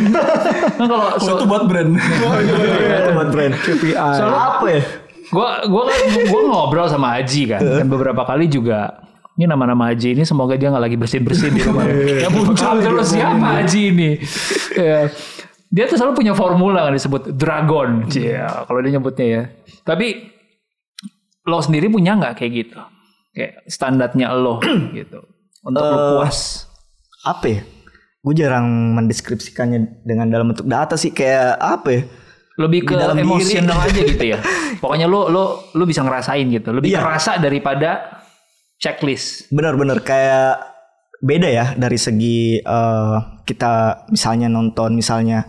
Kan 0.79 0.87
kalau 0.89 1.13
Oh, 1.13 1.19
so, 1.21 1.37
itu 1.37 1.45
buat 1.45 1.69
brand. 1.69 1.93
Itu 3.01 3.11
buat 3.13 3.29
brand 3.29 3.53
KPI. 3.53 3.93
apa 3.97 4.65
ya 4.67 4.81
gua 5.31 5.63
gua 5.69 5.87
kan 5.87 5.97
gua 6.27 6.41
ngobrol 6.43 6.87
sama 6.91 7.15
Aji 7.21 7.47
kan, 7.47 7.61
dan 7.63 7.87
beberapa 7.87 8.27
kali 8.27 8.51
juga 8.51 8.99
ini 9.39 9.47
nama-nama 9.47 9.95
Aji 9.95 10.11
ini 10.11 10.27
semoga 10.27 10.59
dia 10.59 10.67
nggak 10.67 10.83
lagi 10.91 10.97
bersin-bersin 10.99 11.55
di 11.55 11.63
rumah. 11.63 11.87
ya 11.87 12.27
muncul 12.27 12.77
terus 12.83 13.15
siapa 13.15 13.63
Aji 13.63 13.81
ini? 13.95 14.09
Ya. 14.75 15.07
Dia 15.71 15.87
tuh 15.87 15.95
selalu 15.95 16.19
punya 16.19 16.33
formula 16.35 16.83
kan 16.83 16.91
disebut 16.91 17.31
dragon, 17.31 18.03
Cia, 18.11 18.67
kalau 18.67 18.83
dia 18.83 18.91
nyebutnya 18.91 19.25
ya. 19.31 19.43
Tapi 19.87 20.27
lo 21.43 21.57
sendiri 21.57 21.87
punya 21.87 22.13
nggak 22.13 22.33
kayak 22.35 22.51
gitu? 22.55 22.79
Kayak 23.31 23.65
standarnya 23.65 24.27
lo 24.31 24.59
gitu. 24.93 25.19
Untuk 25.61 25.81
lo 25.81 26.19
puas. 26.19 26.65
apa 27.21 27.45
ya 27.47 27.61
gue 28.17 28.33
jarang 28.35 28.65
mendeskripsikannya 28.95 30.01
dengan 30.01 30.25
dalam 30.25 30.49
bentuk 30.49 30.65
data 30.65 30.93
sih 30.93 31.09
kayak 31.09 31.53
apa 31.55 31.89
ya 31.91 32.01
lebih 32.57 32.81
ke 32.83 32.93
Di 32.93 32.97
dalam 32.99 33.13
diri. 33.15 33.25
emosional 33.25 33.77
aja 33.87 33.99
gitu 33.99 34.25
ya. 34.27 34.37
Pokoknya 34.77 35.05
lo 35.05 35.25
lo 35.27 35.43
lo 35.71 35.83
bisa 35.83 36.01
ngerasain 36.01 36.45
gitu, 36.47 36.69
lebih 36.71 36.89
Iya. 36.89 36.99
kerasa 36.99 37.37
daripada 37.37 38.21
checklist. 38.75 39.49
bener-bener 39.49 40.01
kayak 40.01 40.61
beda 41.19 41.47
ya 41.47 41.65
dari 41.75 41.97
segi 41.97 42.57
eh, 42.57 43.15
kita 43.43 44.05
misalnya 44.09 44.47
nonton 44.47 44.93
misalnya 44.93 45.45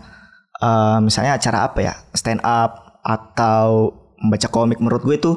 eh, 0.55 0.99
misalnya 1.01 1.36
acara 1.36 1.64
apa 1.66 1.80
ya 1.80 1.95
stand 2.12 2.40
up 2.40 3.01
atau 3.03 3.88
membaca 4.16 4.49
komik 4.49 4.78
menurut 4.78 5.03
gue 5.03 5.16
itu 5.16 5.32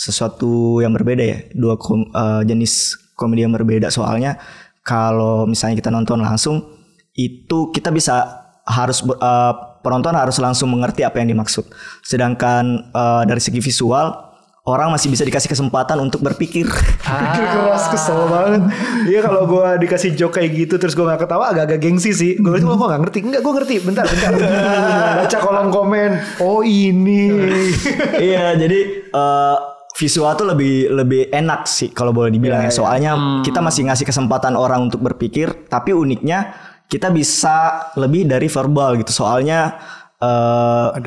sesuatu 0.00 0.80
yang 0.80 0.96
berbeda 0.96 1.20
ya 1.20 1.38
dua 1.52 1.76
kom- 1.76 2.08
eh, 2.08 2.42
jenis 2.48 2.96
komedi 3.12 3.44
yang 3.44 3.52
berbeda 3.52 3.92
soalnya 3.92 4.40
kalau 4.80 5.44
misalnya 5.44 5.76
kita 5.76 5.92
nonton 5.92 6.24
langsung 6.24 6.64
itu 7.12 7.68
kita 7.68 7.92
bisa 7.92 8.48
harus 8.64 9.04
eh, 9.04 9.52
penonton 9.84 10.16
harus 10.16 10.40
langsung 10.40 10.72
mengerti 10.72 11.04
apa 11.04 11.20
yang 11.20 11.36
dimaksud 11.36 11.68
sedangkan 12.00 12.88
eh, 12.96 13.22
dari 13.28 13.44
segi 13.44 13.60
visual 13.60 14.30
orang 14.64 14.92
masih 14.92 15.08
bisa 15.12 15.24
dikasih 15.24 15.52
kesempatan 15.52 16.00
untuk 16.00 16.20
berpikir 16.24 16.64
Pikir 17.10 17.46
keras 17.50 17.90
kesel 17.90 18.28
banget. 18.30 18.70
Iya 19.08 19.20
kalau 19.24 19.42
gue 19.50 19.68
dikasih 19.82 20.14
joke 20.14 20.38
kayak 20.38 20.52
gitu 20.54 20.78
terus 20.78 20.94
gue 20.94 21.02
gak 21.02 21.26
ketawa 21.26 21.50
agak-agak 21.50 21.80
gengsi 21.82 22.14
sih. 22.14 22.32
Gue 22.38 22.60
itu 22.60 22.68
gue 22.70 22.76
gak 22.76 23.02
ngerti. 23.02 23.18
Enggak 23.26 23.42
gue 23.42 23.52
ngerti. 23.56 23.74
Bentar 23.82 24.04
bentar. 24.06 24.30
Baca 25.26 25.38
kolom 25.42 25.68
komen. 25.74 26.10
Oh 26.38 26.62
ini. 26.62 27.34
iya 28.30 28.54
jadi 28.54 29.10
eh, 29.10 29.56
visual 30.00 30.32
tuh 30.32 30.48
lebih 30.56 30.88
lebih 30.88 31.28
enak 31.28 31.68
sih 31.68 31.92
kalau 31.92 32.16
boleh 32.16 32.32
dibilang 32.32 32.64
ya. 32.64 32.72
soalnya 32.72 33.44
kita 33.44 33.60
masih 33.60 33.84
ngasih 33.92 34.08
kesempatan 34.08 34.56
orang 34.56 34.88
untuk 34.88 35.04
berpikir 35.04 35.68
tapi 35.68 35.92
uniknya 35.92 36.56
kita 36.90 37.14
bisa 37.14 37.86
lebih 37.94 38.26
dari 38.26 38.50
verbal 38.50 38.98
gitu. 38.98 39.14
Soalnya 39.14 39.78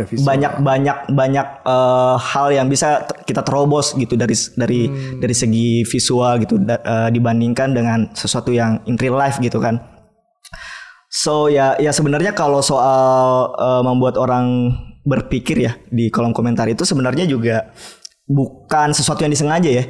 visual. 0.08 0.26
banyak 0.26 0.54
banyak 0.64 0.98
banyak 1.12 1.48
eh, 1.68 2.16
hal 2.18 2.48
yang 2.56 2.72
bisa 2.72 3.04
kita 3.28 3.44
terobos 3.44 3.92
gitu 4.00 4.16
dari 4.16 4.34
dari 4.56 4.82
dari 5.20 5.36
segi 5.36 5.84
visual 5.84 6.40
gitu 6.40 6.56
da- 6.64 6.82
eh, 6.82 7.10
dibandingkan 7.12 7.76
dengan 7.76 8.00
sesuatu 8.16 8.56
yang 8.56 8.80
in 8.88 8.96
real 8.96 9.20
life 9.20 9.44
gitu 9.44 9.60
kan. 9.60 9.84
So 11.14 11.52
ya 11.52 11.78
ya 11.78 11.92
sebenarnya 11.92 12.32
kalau 12.32 12.64
soal 12.64 13.52
eh, 13.54 13.82
membuat 13.84 14.16
orang 14.16 14.72
berpikir 15.04 15.60
ya 15.60 15.76
di 15.92 16.08
kolom 16.08 16.32
komentar 16.32 16.64
itu 16.72 16.88
sebenarnya 16.88 17.28
juga 17.28 17.76
bukan 18.28 18.96
sesuatu 18.96 19.24
yang 19.24 19.34
disengaja 19.34 19.70
ya. 19.70 19.84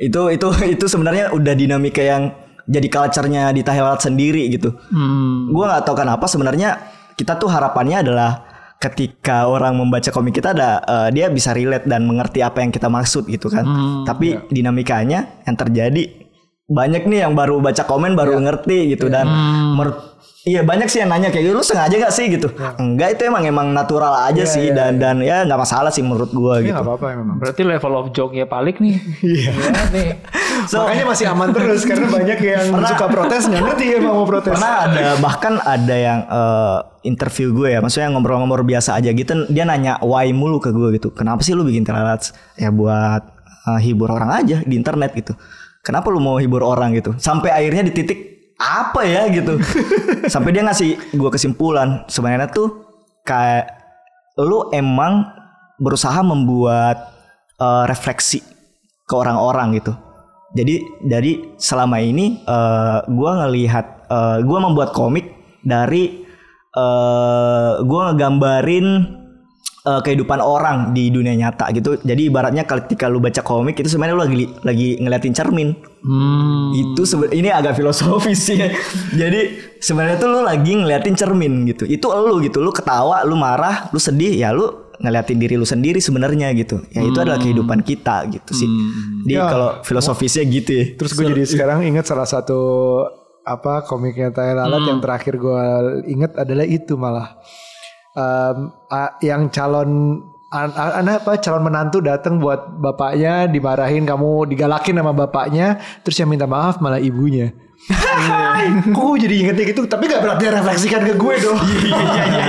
Itu 0.00 0.28
itu 0.28 0.48
itu 0.74 0.84
sebenarnya 0.88 1.32
udah 1.32 1.54
dinamika 1.56 2.02
yang 2.02 2.32
jadi 2.66 2.88
culture-nya 2.90 3.54
di 3.54 3.62
Thailand 3.62 4.02
sendiri 4.02 4.50
gitu. 4.50 4.74
Hmm. 4.90 5.54
Gua 5.54 5.70
nggak 5.76 5.84
tahu 5.86 5.96
kenapa 6.02 6.26
sebenarnya 6.26 6.82
kita 7.14 7.38
tuh 7.38 7.48
harapannya 7.48 8.02
adalah 8.02 8.30
ketika 8.76 9.48
orang 9.48 9.80
membaca 9.80 10.12
komik 10.12 10.36
kita 10.36 10.52
ada 10.52 10.84
eh, 10.84 11.08
dia 11.14 11.32
bisa 11.32 11.56
relate 11.56 11.88
dan 11.88 12.04
mengerti 12.04 12.44
apa 12.44 12.60
yang 12.60 12.74
kita 12.74 12.90
maksud 12.90 13.24
gitu 13.30 13.48
kan. 13.48 13.64
Tapi 14.04 14.50
dinamikanya 14.50 15.46
yang 15.46 15.56
terjadi 15.56 16.25
banyak 16.66 17.06
nih 17.06 17.22
yang 17.22 17.38
baru 17.38 17.62
baca 17.62 17.86
komen 17.86 18.18
baru 18.18 18.42
ngerti 18.42 18.98
gitu 18.98 19.06
dan 19.06 19.30
menurut 19.78 20.16
Iya 20.46 20.62
banyak 20.62 20.86
sih 20.86 21.02
yang 21.02 21.10
nanya 21.10 21.34
kayak 21.34 21.50
gitu 21.50 21.58
lu 21.58 21.66
sengaja 21.66 21.98
gak 21.98 22.14
sih 22.14 22.30
gitu 22.30 22.46
Enggak 22.78 23.18
itu 23.18 23.26
emang 23.26 23.42
emang 23.50 23.74
natural 23.74 24.30
aja 24.30 24.46
sih 24.46 24.70
dan 24.70 24.94
dan 24.94 25.18
ya 25.18 25.42
nggak 25.42 25.58
masalah 25.58 25.90
sih 25.90 26.06
menurut 26.06 26.30
gua 26.30 26.62
Ini 26.62 26.70
gitu 26.70 26.78
gak 26.78 26.86
apa-apa 26.86 27.06
memang. 27.18 27.36
Berarti 27.42 27.62
level 27.66 27.92
of 27.98 28.06
joke-nya 28.14 28.46
Palik 28.46 28.78
nih. 28.78 28.94
Iya. 29.26 29.50
nih. 29.90 30.10
So, 30.66 30.82
Makanya 30.82 31.04
masih 31.06 31.26
aman 31.30 31.52
terus 31.52 31.84
karena 31.84 32.08
banyak 32.10 32.38
yang 32.42 32.66
suka 32.74 33.06
protes 33.06 33.46
nggak 33.46 33.62
ngerti 33.70 33.84
emang 34.02 34.18
mau 34.18 34.26
protes. 34.26 34.50
Pernah 34.50 34.72
ada 34.88 35.04
bahkan 35.20 35.54
ada 35.62 35.94
yang 35.94 36.20
eh, 36.26 36.78
interview 37.06 37.54
gue 37.54 37.76
ya, 37.76 37.78
maksudnya 37.84 38.10
ngobrol-ngobrol 38.10 38.66
biasa 38.66 38.98
aja 38.98 39.12
gitu. 39.14 39.46
Dia 39.52 39.62
nanya 39.68 40.00
why 40.02 40.32
mulu 40.34 40.58
ke 40.58 40.74
gue 40.74 40.96
gitu. 40.96 41.12
Kenapa 41.14 41.44
sih 41.44 41.54
lu 41.54 41.62
bikin 41.62 41.86
telelats? 41.86 42.34
Ya 42.58 42.72
buat 42.74 43.22
eh, 43.68 43.80
hibur 43.84 44.10
orang 44.10 44.32
aja 44.42 44.64
di 44.64 44.74
internet 44.74 45.12
gitu. 45.14 45.36
Kenapa 45.86 46.10
lu 46.10 46.18
mau 46.18 46.42
hibur 46.42 46.66
orang 46.66 46.98
gitu? 46.98 47.14
Sampai 47.14 47.54
akhirnya 47.54 47.86
di 47.86 47.94
titik 47.94 48.18
apa 48.58 49.06
ya 49.06 49.30
gitu. 49.30 49.62
Sampai 50.34 50.50
dia 50.50 50.66
ngasih 50.66 51.14
gue 51.14 51.30
kesimpulan 51.30 52.02
sebenarnya 52.10 52.50
tuh 52.50 52.82
kayak 53.22 53.70
lu 54.42 54.66
emang 54.74 55.30
berusaha 55.78 56.26
membuat 56.26 57.14
eh, 57.62 57.84
refleksi 57.86 58.42
ke 59.06 59.14
orang-orang 59.14 59.78
gitu. 59.78 59.94
Jadi 60.56 60.82
dari 61.04 61.54
selama 61.60 62.00
ini 62.00 62.40
eh 62.42 62.98
gua 63.12 63.44
ngelihat 63.44 63.86
eh 64.08 64.38
gua 64.46 64.58
membuat 64.62 64.90
komik 64.96 65.36
dari 65.60 66.24
eh 66.74 67.72
gua 67.84 68.00
ngegambarin 68.10 68.86
eh, 69.86 70.00
kehidupan 70.02 70.38
orang 70.38 70.90
di 70.90 71.08
dunia 71.08 71.32
nyata 71.32 71.70
gitu. 71.70 71.94
Jadi 71.96 72.26
ibaratnya 72.26 72.62
ketika 72.62 73.06
lu 73.06 73.18
baca 73.18 73.38
komik 73.40 73.78
itu 73.78 73.86
sebenarnya 73.86 74.14
lu 74.14 74.22
lagi 74.22 74.36
lagi 74.60 74.88
ngeliatin 74.98 75.30
cermin. 75.32 75.68
Hmm. 76.02 76.70
Itu 76.72 77.02
seben- 77.02 77.30
ini 77.30 77.48
agak 77.48 77.74
filosofis 77.74 78.38
sih. 78.42 78.56
ya. 78.56 78.74
Jadi 79.22 79.40
sebenarnya 79.78 80.16
tuh 80.16 80.28
lu 80.28 80.40
lagi 80.40 80.72
ngeliatin 80.72 81.14
cermin 81.14 81.64
gitu. 81.64 81.82
Itu 81.84 82.10
lu 82.10 82.38
gitu. 82.40 82.58
Lu 82.58 82.70
ketawa, 82.70 83.22
lu 83.22 83.34
marah, 83.34 83.86
lu 83.88 83.98
sedih, 83.98 84.34
ya 84.34 84.50
lu 84.50 84.66
ngeliatin 84.96 85.36
diri 85.36 85.54
lu 85.54 85.64
sendiri 85.64 85.98
sebenarnya 85.98 86.50
gitu. 86.52 86.80
Ya 86.88 87.02
itu 87.02 87.16
adalah 87.16 87.36
kehidupan 87.36 87.80
kita 87.80 88.26
gitu 88.28 88.50
sih. 88.54 88.64
Jadi 89.22 89.34
Ya. 89.34 89.44
kalau 89.44 89.68
filosofisnya 89.82 90.42
gitu 90.46 90.70
ya. 90.72 90.84
Terus 90.94 91.12
gue 91.12 91.24
jadi 91.26 91.42
sekarang 91.44 91.84
ingat 91.84 92.06
salah 92.06 92.24
satu 92.24 92.56
apa 93.42 93.84
komiknya 93.84 94.32
Tai 94.32 94.50
Lalat 94.52 94.82
yang 94.84 94.98
terakhir 94.98 95.36
gue 95.36 95.62
inget 96.08 96.34
adalah 96.34 96.64
itu 96.64 96.96
malah 96.96 97.38
A- 98.16 99.14
yang 99.20 99.52
calon 99.52 100.22
an- 100.48 100.72
an- 100.72 100.94
an- 101.04 101.20
apa 101.20 101.36
calon 101.36 101.62
menantu 101.68 102.00
datang 102.00 102.40
buat 102.40 102.80
bapaknya 102.80 103.44
dimarahin 103.44 104.08
kamu 104.08 104.48
digalakin 104.48 104.96
sama 104.96 105.12
bapaknya 105.12 105.76
terus 106.00 106.16
yang 106.16 106.32
minta 106.32 106.48
maaf 106.48 106.80
malah 106.80 106.96
ibunya. 106.96 107.52
Kok 108.96 109.02
gue 109.12 109.18
jadi 109.28 109.34
ingetnya 109.46 109.64
gitu? 109.68 109.84
Tapi 109.84 110.08
gak 110.08 110.24
berarti 110.24 110.48
refleksikan 110.48 111.04
ke 111.04 111.14
gue 111.14 111.34
dong. 111.44 111.60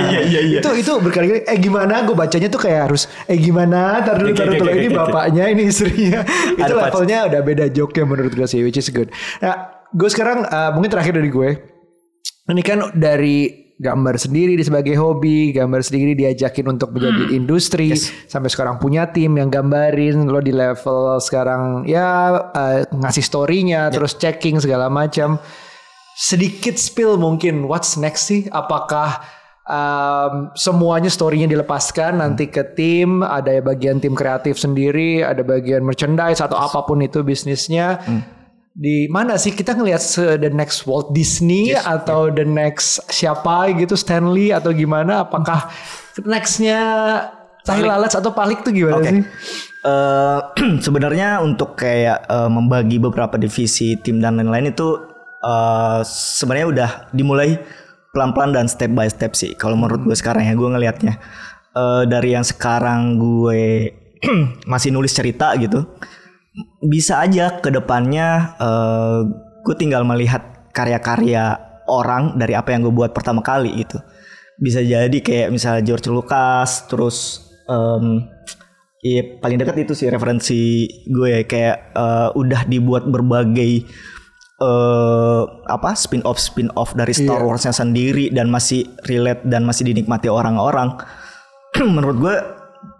Iya 0.08 0.20
iya 0.24 0.40
iya 0.40 0.58
Itu 0.64 0.72
itu 0.72 0.92
berkali-kali 0.98 1.44
Eh 1.44 1.58
gimana? 1.60 2.00
Gue 2.02 2.16
bacanya 2.16 2.48
tuh 2.48 2.58
kayak 2.64 2.90
harus 2.90 3.06
Eh 3.28 3.36
gimana? 3.36 4.00
Ntar 4.02 4.18
dulu 4.18 4.32
ntar 4.34 4.46
dulu 4.56 4.72
Ini 4.72 4.88
bapaknya 4.88 5.44
ini 5.52 5.68
istrinya. 5.68 6.24
Itu 6.56 6.74
levelnya 6.74 7.28
udah 7.28 7.40
beda 7.44 7.64
joke 7.70 8.00
menurut 8.02 8.32
gue 8.32 8.48
sih 8.48 8.64
Which 8.64 8.80
is 8.80 8.88
good. 8.88 9.12
Nah 9.44 9.84
gue 9.92 10.08
sekarang 10.08 10.48
eh, 10.48 10.70
Mungkin 10.74 10.90
terakhir 10.90 11.14
dari 11.20 11.30
gue. 11.30 11.50
Ini 12.48 12.62
kan 12.64 12.78
dari 12.96 13.67
gambar 13.78 14.18
sendiri 14.18 14.58
di 14.58 14.66
sebagai 14.66 14.98
hobi, 14.98 15.54
gambar 15.54 15.80
sendiri 15.86 16.18
diajakin 16.18 16.66
untuk 16.66 16.90
menjadi 16.90 17.30
industri, 17.30 17.94
sampai 18.26 18.50
sekarang 18.50 18.82
punya 18.82 19.06
tim 19.14 19.38
yang 19.38 19.48
gambarin, 19.48 20.26
lo 20.26 20.42
di 20.42 20.50
level 20.50 21.22
sekarang 21.22 21.86
ya 21.86 22.34
eh, 22.52 22.82
ngasih 22.90 23.22
story-nya, 23.22 23.88
terus 23.94 24.18
checking 24.18 24.58
segala 24.58 24.90
macam. 24.90 25.38
Sedikit 26.18 26.74
spill 26.74 27.14
mungkin, 27.14 27.70
what's 27.70 27.94
next 27.94 28.26
sih? 28.26 28.50
Apakah 28.50 29.22
um, 29.68 30.50
semuanya 30.58 31.06
story-nya 31.06 31.46
dilepaskan 31.46 32.18
nanti 32.18 32.50
ke 32.50 32.74
tim, 32.74 33.22
ada 33.22 33.54
bagian 33.62 34.02
tim 34.02 34.18
kreatif 34.18 34.58
sendiri, 34.58 35.22
ada 35.22 35.46
bagian 35.46 35.86
merchandise 35.86 36.42
atau 36.42 36.58
apa 36.58 36.82
pun 36.82 36.98
itu 36.98 37.22
bisnisnya 37.22 38.02
di 38.78 39.10
mana 39.10 39.34
sih 39.34 39.50
kita 39.50 39.74
ngelihat 39.74 40.02
the 40.38 40.50
next 40.54 40.86
Walt 40.86 41.10
Disney 41.10 41.74
atau 41.74 42.30
the 42.30 42.46
next 42.46 43.02
siapa 43.10 43.74
gitu 43.74 43.98
Stanley 43.98 44.54
atau 44.54 44.70
gimana 44.70 45.26
apakah 45.26 45.66
nextnya 46.22 46.78
Tahi 47.66 47.82
Lalat 47.82 48.14
atau 48.14 48.30
Palik 48.30 48.62
tuh 48.62 48.70
gimana 48.70 49.02
Oke. 49.02 49.10
sih? 49.10 49.20
Eh, 49.82 50.40
sebenarnya 50.86 51.42
untuk 51.42 51.74
kayak 51.74 52.30
eh, 52.30 52.50
membagi 52.50 53.02
beberapa 53.02 53.34
divisi 53.34 53.98
tim 53.98 54.22
dan 54.22 54.38
lain-lain 54.38 54.70
itu 54.70 54.94
eh, 55.42 56.00
sebenarnya 56.06 56.66
udah 56.70 56.90
dimulai 57.10 57.58
pelan-pelan 58.14 58.54
dan 58.54 58.70
step 58.70 58.94
by 58.94 59.10
step 59.10 59.34
sih. 59.34 59.58
Kalau 59.58 59.74
menurut 59.74 60.06
gue 60.06 60.16
sekarang 60.16 60.46
ya 60.46 60.54
gue 60.54 60.68
ngelihatnya 60.70 61.18
Eh, 61.78 62.04
dari 62.10 62.34
yang 62.34 62.42
sekarang 62.42 63.20
gue 63.20 63.92
masih 64.72 64.90
nulis 64.90 65.14
cerita 65.14 65.54
gitu, 65.60 65.84
bisa 66.82 67.22
aja 67.22 67.60
ke 67.60 67.70
depannya 67.70 68.58
eh, 68.58 69.18
gue 69.62 69.74
tinggal 69.76 70.02
melihat 70.02 70.70
karya-karya 70.72 71.58
orang 71.88 72.36
dari 72.36 72.52
apa 72.54 72.72
yang 72.72 72.84
gue 72.84 72.94
buat 72.94 73.12
pertama 73.16 73.40
kali 73.40 73.84
gitu. 73.84 73.98
Bisa 74.58 74.82
jadi 74.82 75.14
kayak 75.22 75.54
misalnya 75.54 75.82
George 75.86 76.10
Lucas, 76.10 76.90
terus 76.90 77.46
em, 77.70 78.26
Iya 78.98 79.38
paling 79.38 79.62
dekat 79.62 79.86
itu 79.86 79.94
sih 79.94 80.10
referensi 80.10 80.90
gue 81.06 81.46
kayak 81.46 81.94
eh, 81.94 82.28
udah 82.34 82.66
dibuat 82.66 83.06
berbagai 83.06 83.86
eh 84.58 85.42
apa 85.70 85.94
spin 85.94 86.18
off 86.26 86.42
spin 86.42 86.66
off 86.74 86.90
dari 86.98 87.14
Star 87.14 87.46
Warsnya 87.46 87.70
sendiri 87.70 88.34
dan 88.34 88.50
masih 88.50 88.90
relate 89.06 89.46
dan 89.46 89.62
masih 89.62 89.86
dinikmati 89.86 90.26
orang-orang. 90.26 90.98
Menurut 91.94 92.16
gue 92.18 92.34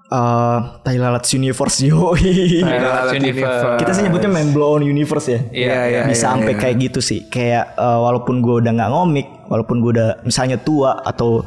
eh 0.09 0.59
Tai 0.81 0.97
Lalat 0.97 1.25
Universe. 1.29 1.85
Lalat 1.85 3.13
Universe. 3.21 3.77
Kita 3.77 3.91
sih 3.93 4.03
nyebutnya 4.03 4.31
mind 4.31 4.51
blown 4.51 4.81
universe 4.81 5.29
ya. 5.29 5.41
Iya, 5.53 5.79
iya, 5.87 6.01
Bisa 6.05 6.33
sampai 6.33 6.57
kayak 6.57 6.77
gitu 6.81 7.01
sih. 7.01 7.29
Kayak 7.29 7.77
eh, 7.77 7.99
walaupun 8.01 8.41
gue 8.41 8.65
udah 8.65 8.73
nggak 8.73 8.91
ngomik, 8.91 9.29
walaupun 9.47 9.81
gue 9.81 9.93
udah 9.95 10.11
misalnya 10.23 10.57
tua 10.57 11.01
atau 11.01 11.45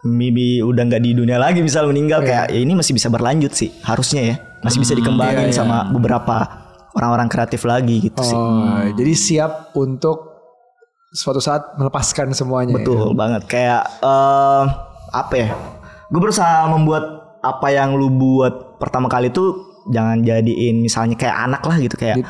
Mimi 0.00 0.64
udah 0.64 0.88
nggak 0.88 1.02
di 1.04 1.12
dunia 1.12 1.36
lagi 1.36 1.60
misal 1.60 1.84
meninggal 1.84 2.24
kayak 2.24 2.48
ya 2.48 2.56
ini 2.56 2.72
masih 2.72 2.96
bisa 2.96 3.12
berlanjut 3.12 3.52
sih 3.52 3.68
harusnya 3.84 4.32
ya 4.32 4.34
masih 4.64 4.80
bisa 4.80 4.96
dikembangin 4.96 5.52
sama 5.52 5.92
beberapa 5.92 6.40
orang-orang 6.96 7.28
kreatif 7.28 7.68
lagi 7.68 8.08
gitu 8.08 8.16
sih 8.24 8.32
Oh, 8.32 8.80
jadi 8.96 9.12
siap 9.12 9.76
untuk 9.76 10.24
suatu 11.12 11.36
saat 11.36 11.76
melepaskan 11.76 12.32
semuanya. 12.32 12.72
ya? 12.72 12.76
betul 12.80 13.12
banget 13.12 13.44
kayak 13.44 13.84
eh 14.00 14.64
apa 15.12 15.34
ya 15.36 15.52
gue 16.08 16.16
berusaha 16.16 16.64
membuat 16.64 17.19
apa 17.40 17.72
yang 17.72 17.96
lu 17.96 18.12
buat 18.12 18.76
pertama 18.76 19.08
kali 19.08 19.32
tuh 19.32 19.82
jangan 19.88 20.20
jadiin 20.20 20.84
misalnya 20.84 21.16
kayak 21.16 21.36
anak 21.50 21.62
lah 21.64 21.76
gitu 21.80 21.96
kayak 21.96 22.24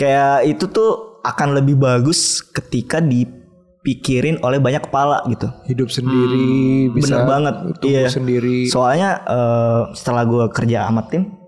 kayak 0.00 0.48
itu 0.48 0.64
tuh 0.68 1.20
akan 1.20 1.60
lebih 1.60 1.76
bagus 1.76 2.40
ketika 2.40 3.02
dipikirin 3.02 4.40
oleh 4.40 4.56
banyak 4.62 4.88
kepala 4.88 5.20
gitu. 5.28 5.50
Hidup 5.68 5.92
sendiri, 5.92 6.88
bisa 6.94 7.20
bener 7.20 7.28
banget 7.28 7.54
iya. 7.84 8.08
sendiri. 8.08 8.70
soalnya 8.70 9.20
eh, 9.26 9.80
setelah 9.92 10.24
gue 10.24 10.44
kerja 10.54 10.88
sama 10.88 11.04
tim 11.10 11.38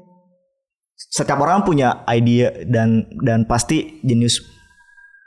setiap 1.00 1.40
orang 1.40 1.64
punya 1.64 2.04
ide 2.12 2.68
dan 2.68 3.08
dan 3.24 3.48
pasti 3.48 4.04
jenius 4.04 4.44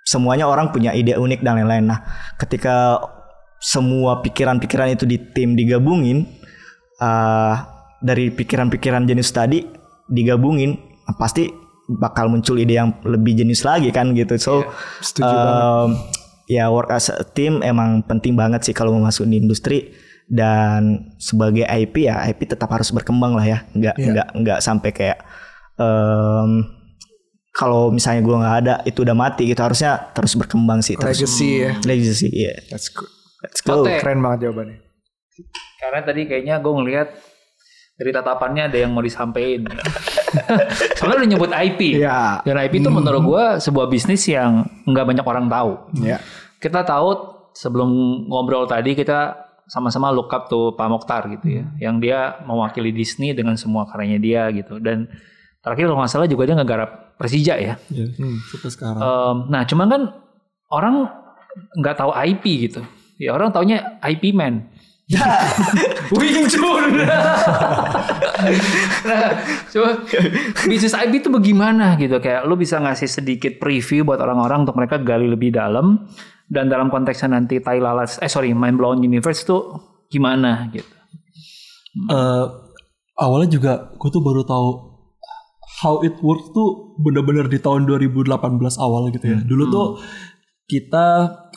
semuanya 0.06 0.46
orang 0.46 0.70
punya 0.70 0.94
ide 0.94 1.18
unik 1.18 1.42
dan 1.42 1.58
lain-lain. 1.64 1.90
Nah 1.90 2.00
ketika 2.38 3.02
semua 3.58 4.22
pikiran-pikiran 4.22 4.94
itu 4.94 5.08
di 5.08 5.18
tim 5.18 5.56
digabungin 5.58 6.28
eh, 7.04 7.54
dari 8.00 8.32
pikiran-pikiran 8.32 9.04
jenius 9.04 9.32
tadi 9.32 9.60
digabungin 10.06 10.76
pasti 11.16 11.52
bakal 11.86 12.28
muncul 12.28 12.56
ide 12.56 12.76
yang 12.76 12.96
lebih 13.04 13.36
jenius 13.36 13.64
lagi 13.64 13.92
kan 13.92 14.12
gitu 14.12 14.36
so 14.36 14.64
setuju 15.00 15.28
em, 15.28 15.90
ya 16.48 16.68
work 16.68 16.88
as 16.90 17.08
a 17.08 17.24
team 17.26 17.60
emang 17.60 18.00
penting 18.02 18.36
banget 18.36 18.64
sih 18.64 18.72
kalau 18.72 18.92
mau 18.92 19.04
masuk 19.04 19.24
di 19.26 19.36
industri 19.38 19.92
dan 20.26 21.12
sebagai 21.16 21.64
IP 21.64 22.08
ya 22.08 22.24
IP 22.26 22.48
tetap 22.48 22.72
harus 22.72 22.88
berkembang 22.90 23.36
lah 23.36 23.44
ya 23.44 23.68
nggak 23.70 23.96
Iya. 23.96 24.08
nggak 24.10 24.28
nggak 24.40 24.60
sampai 24.60 24.90
kayak 24.92 25.20
em, 25.76 26.64
kalau 27.54 27.88
misalnya 27.88 28.24
gua 28.24 28.38
nggak 28.42 28.58
ada 28.64 28.74
itu 28.84 29.04
udah 29.04 29.14
mati 29.14 29.46
gitu 29.46 29.62
harusnya 29.62 30.12
terus 30.12 30.34
berkembang 30.34 30.80
sih 30.80 30.96
terus 30.96 31.20
Legacy 31.20 31.50
ya. 31.62 31.72
legacy 31.84 32.28
iya 32.28 32.54
That's 32.68 32.90
good. 32.90 33.12
let's 33.44 33.60
go 33.60 33.84
Oke. 33.84 34.00
Keren 34.00 34.20
banget 34.20 34.50
jawabannya. 34.50 34.78
Karena 35.80 36.00
tadi 36.04 36.22
kayaknya 36.28 36.64
gue 36.64 36.74
ngelihat 36.74 37.08
dari 37.94 38.10
tatapannya 38.10 38.74
ada 38.74 38.78
yang 38.78 38.92
mau 38.96 39.04
disampaikan. 39.06 39.70
Soalnya 40.98 41.24
udah 41.24 41.30
nyebut 41.30 41.52
IP. 41.54 41.80
Iya. 42.02 42.42
Dan 42.42 42.58
IP 42.58 42.82
itu 42.82 42.90
menurut 42.90 43.22
gue 43.22 43.44
sebuah 43.62 43.86
bisnis 43.92 44.26
yang 44.26 44.66
nggak 44.90 45.06
banyak 45.06 45.26
orang 45.26 45.46
tahu. 45.46 45.72
Iya. 46.02 46.18
Kita 46.58 46.82
tahu 46.82 47.10
sebelum 47.54 47.90
ngobrol 48.28 48.66
tadi 48.66 48.98
kita 48.98 49.38
sama-sama 49.70 50.10
look 50.10 50.34
up 50.34 50.50
tuh 50.50 50.74
Pak 50.74 50.88
Mokhtar 50.90 51.30
gitu 51.38 51.62
ya. 51.62 51.66
Yang 51.80 51.96
dia 52.04 52.20
mewakili 52.44 52.90
Disney 52.92 53.32
dengan 53.38 53.56
semua 53.56 53.86
karyanya 53.86 54.20
dia 54.20 54.44
gitu. 54.52 54.82
Dan 54.82 55.08
terakhir 55.62 55.88
kalau 55.88 56.00
nggak 56.02 56.12
salah 56.12 56.28
juga 56.28 56.50
dia 56.50 56.58
ngegarap 56.58 57.16
Persija 57.16 57.56
ya. 57.62 57.78
Iya, 57.94 58.06
sampai 58.50 58.70
sekarang. 58.74 59.00
Em, 59.00 59.36
nah 59.54 59.62
cuman 59.64 59.88
kan 59.88 60.02
orang 60.74 60.96
nggak 61.78 61.96
tahu 61.96 62.12
IP 62.12 62.44
gitu. 62.70 62.82
Ya 63.22 63.32
orang 63.38 63.54
taunya 63.54 64.02
IP 64.02 64.34
man. 64.34 64.73
Wing 66.20 66.46
Chun. 66.50 67.04
nah, 69.08 69.30
coba 69.72 69.90
bisnis 70.68 70.96
IP 70.96 71.24
itu 71.24 71.30
bagaimana 71.32 71.96
gitu 71.98 72.18
kayak 72.20 72.46
lu 72.46 72.58
bisa 72.60 72.82
ngasih 72.82 73.10
sedikit 73.10 73.58
preview 73.58 74.04
buat 74.04 74.20
orang-orang 74.20 74.68
untuk 74.68 74.78
mereka 74.78 75.00
gali 75.02 75.30
lebih 75.30 75.54
dalam 75.56 76.08
dan 76.50 76.68
dalam 76.70 76.92
konteksnya 76.92 77.34
nanti 77.40 77.64
Tai 77.64 77.80
Lalat 77.80 78.20
eh 78.20 78.30
sorry 78.30 78.52
Mind 78.54 78.78
Blown 78.78 79.00
Universe 79.02 79.46
itu 79.46 79.58
gimana 80.12 80.70
gitu. 80.70 80.94
Eh, 81.94 82.46
awalnya 83.18 83.50
juga 83.50 83.72
gue 83.94 84.10
tuh 84.10 84.22
baru 84.22 84.42
tahu 84.46 84.70
how 85.82 86.00
it 86.06 86.16
works 86.22 86.54
tuh 86.54 86.96
bener-bener 87.02 87.50
di 87.50 87.58
tahun 87.60 87.90
2018 87.90 88.30
awal 88.78 89.10
gitu 89.12 89.26
ya. 89.26 89.40
Dulu 89.42 89.64
tuh 89.70 89.88
kita 90.64 91.08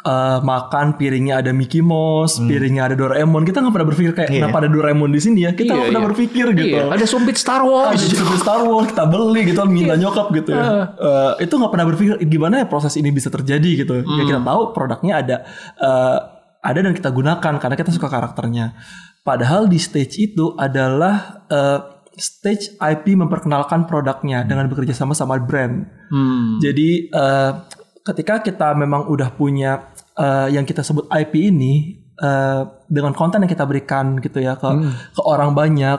eh, 0.03 0.39
makan 0.43 0.99
piringnya 0.99 1.39
ada 1.39 1.55
Mickey 1.55 1.79
Mouse, 1.79 2.43
piringnya 2.43 2.91
ada 2.91 2.95
Doraemon. 2.95 3.43
Kita 3.43 3.63
nggak 3.63 3.75
pernah 3.75 3.89
berpikir 3.89 4.13
kayak 4.13 4.31
kenapa 4.31 4.57
ada 4.63 4.71
Doraemon 4.71 5.11
di 5.11 5.21
sini 5.23 5.47
ya. 5.47 5.55
Kita 5.55 5.73
nggak 5.73 5.79
Iya, 5.79 5.89
pernah 5.91 6.03
iya. 6.03 6.09
berpikir 6.11 6.47
gitu. 6.53 6.77
Iya, 6.77 6.83
ada 6.91 7.07
sumpit 7.07 7.37
Star 7.39 7.63
Wars. 7.63 7.95
jadi 7.97 8.15
seperti 8.19 8.39
Star 8.39 8.63
Wars 8.63 8.87
kita 8.91 9.05
beli 9.07 9.41
gitu 9.47 9.63
minta 9.67 9.95
nyokap 9.95 10.27
gitu 10.35 10.51
ya. 10.53 10.65
Eh, 10.93 11.33
itu 11.47 11.55
nggak 11.55 11.73
pernah 11.73 11.87
berpikir 11.87 12.15
gimana 12.27 12.55
ya 12.63 12.67
proses 12.67 12.95
ini 12.99 13.11
bisa 13.11 13.31
terjadi 13.31 13.71
gitu. 13.87 14.03
Ya 14.03 14.23
kita 14.27 14.41
tahu 14.43 14.75
produknya 14.75 15.23
ada 15.23 15.37
eh, 15.79 16.19
ada 16.61 16.79
dan 16.83 16.93
kita 16.93 17.11
gunakan 17.15 17.55
karena 17.63 17.77
kita 17.79 17.91
suka 17.95 18.11
karakternya. 18.11 18.75
Padahal 19.23 19.67
di 19.67 19.79
stage 19.79 20.19
itu 20.19 20.55
adalah 20.55 21.47
eh, 21.47 21.79
stage 22.17 22.75
IP 22.79 23.13
memperkenalkan 23.13 23.85
produknya 23.85 24.43
dengan 24.43 24.67
bekerja 24.67 24.95
sama 24.95 25.13
sama 25.13 25.37
brand. 25.39 25.85
Hmm. 26.11 26.59
Jadi 26.59 27.07
eh, 27.07 27.51
ketika 28.07 28.39
kita 28.39 28.69
memang 28.79 29.11
udah 29.11 29.35
punya 29.35 29.91
eh, 30.15 30.55
yang 30.55 30.63
kita 30.63 30.87
sebut 30.87 31.11
IP 31.11 31.51
ini 31.51 31.99
eh, 32.23 32.63
dengan 32.87 33.13
konten 33.13 33.43
yang 33.43 33.51
kita 33.51 33.67
berikan 33.67 34.23
gitu 34.23 34.39
ya 34.39 34.55
ke 34.55 34.71
ke 35.11 35.23
orang 35.27 35.59
banyak 35.59 35.99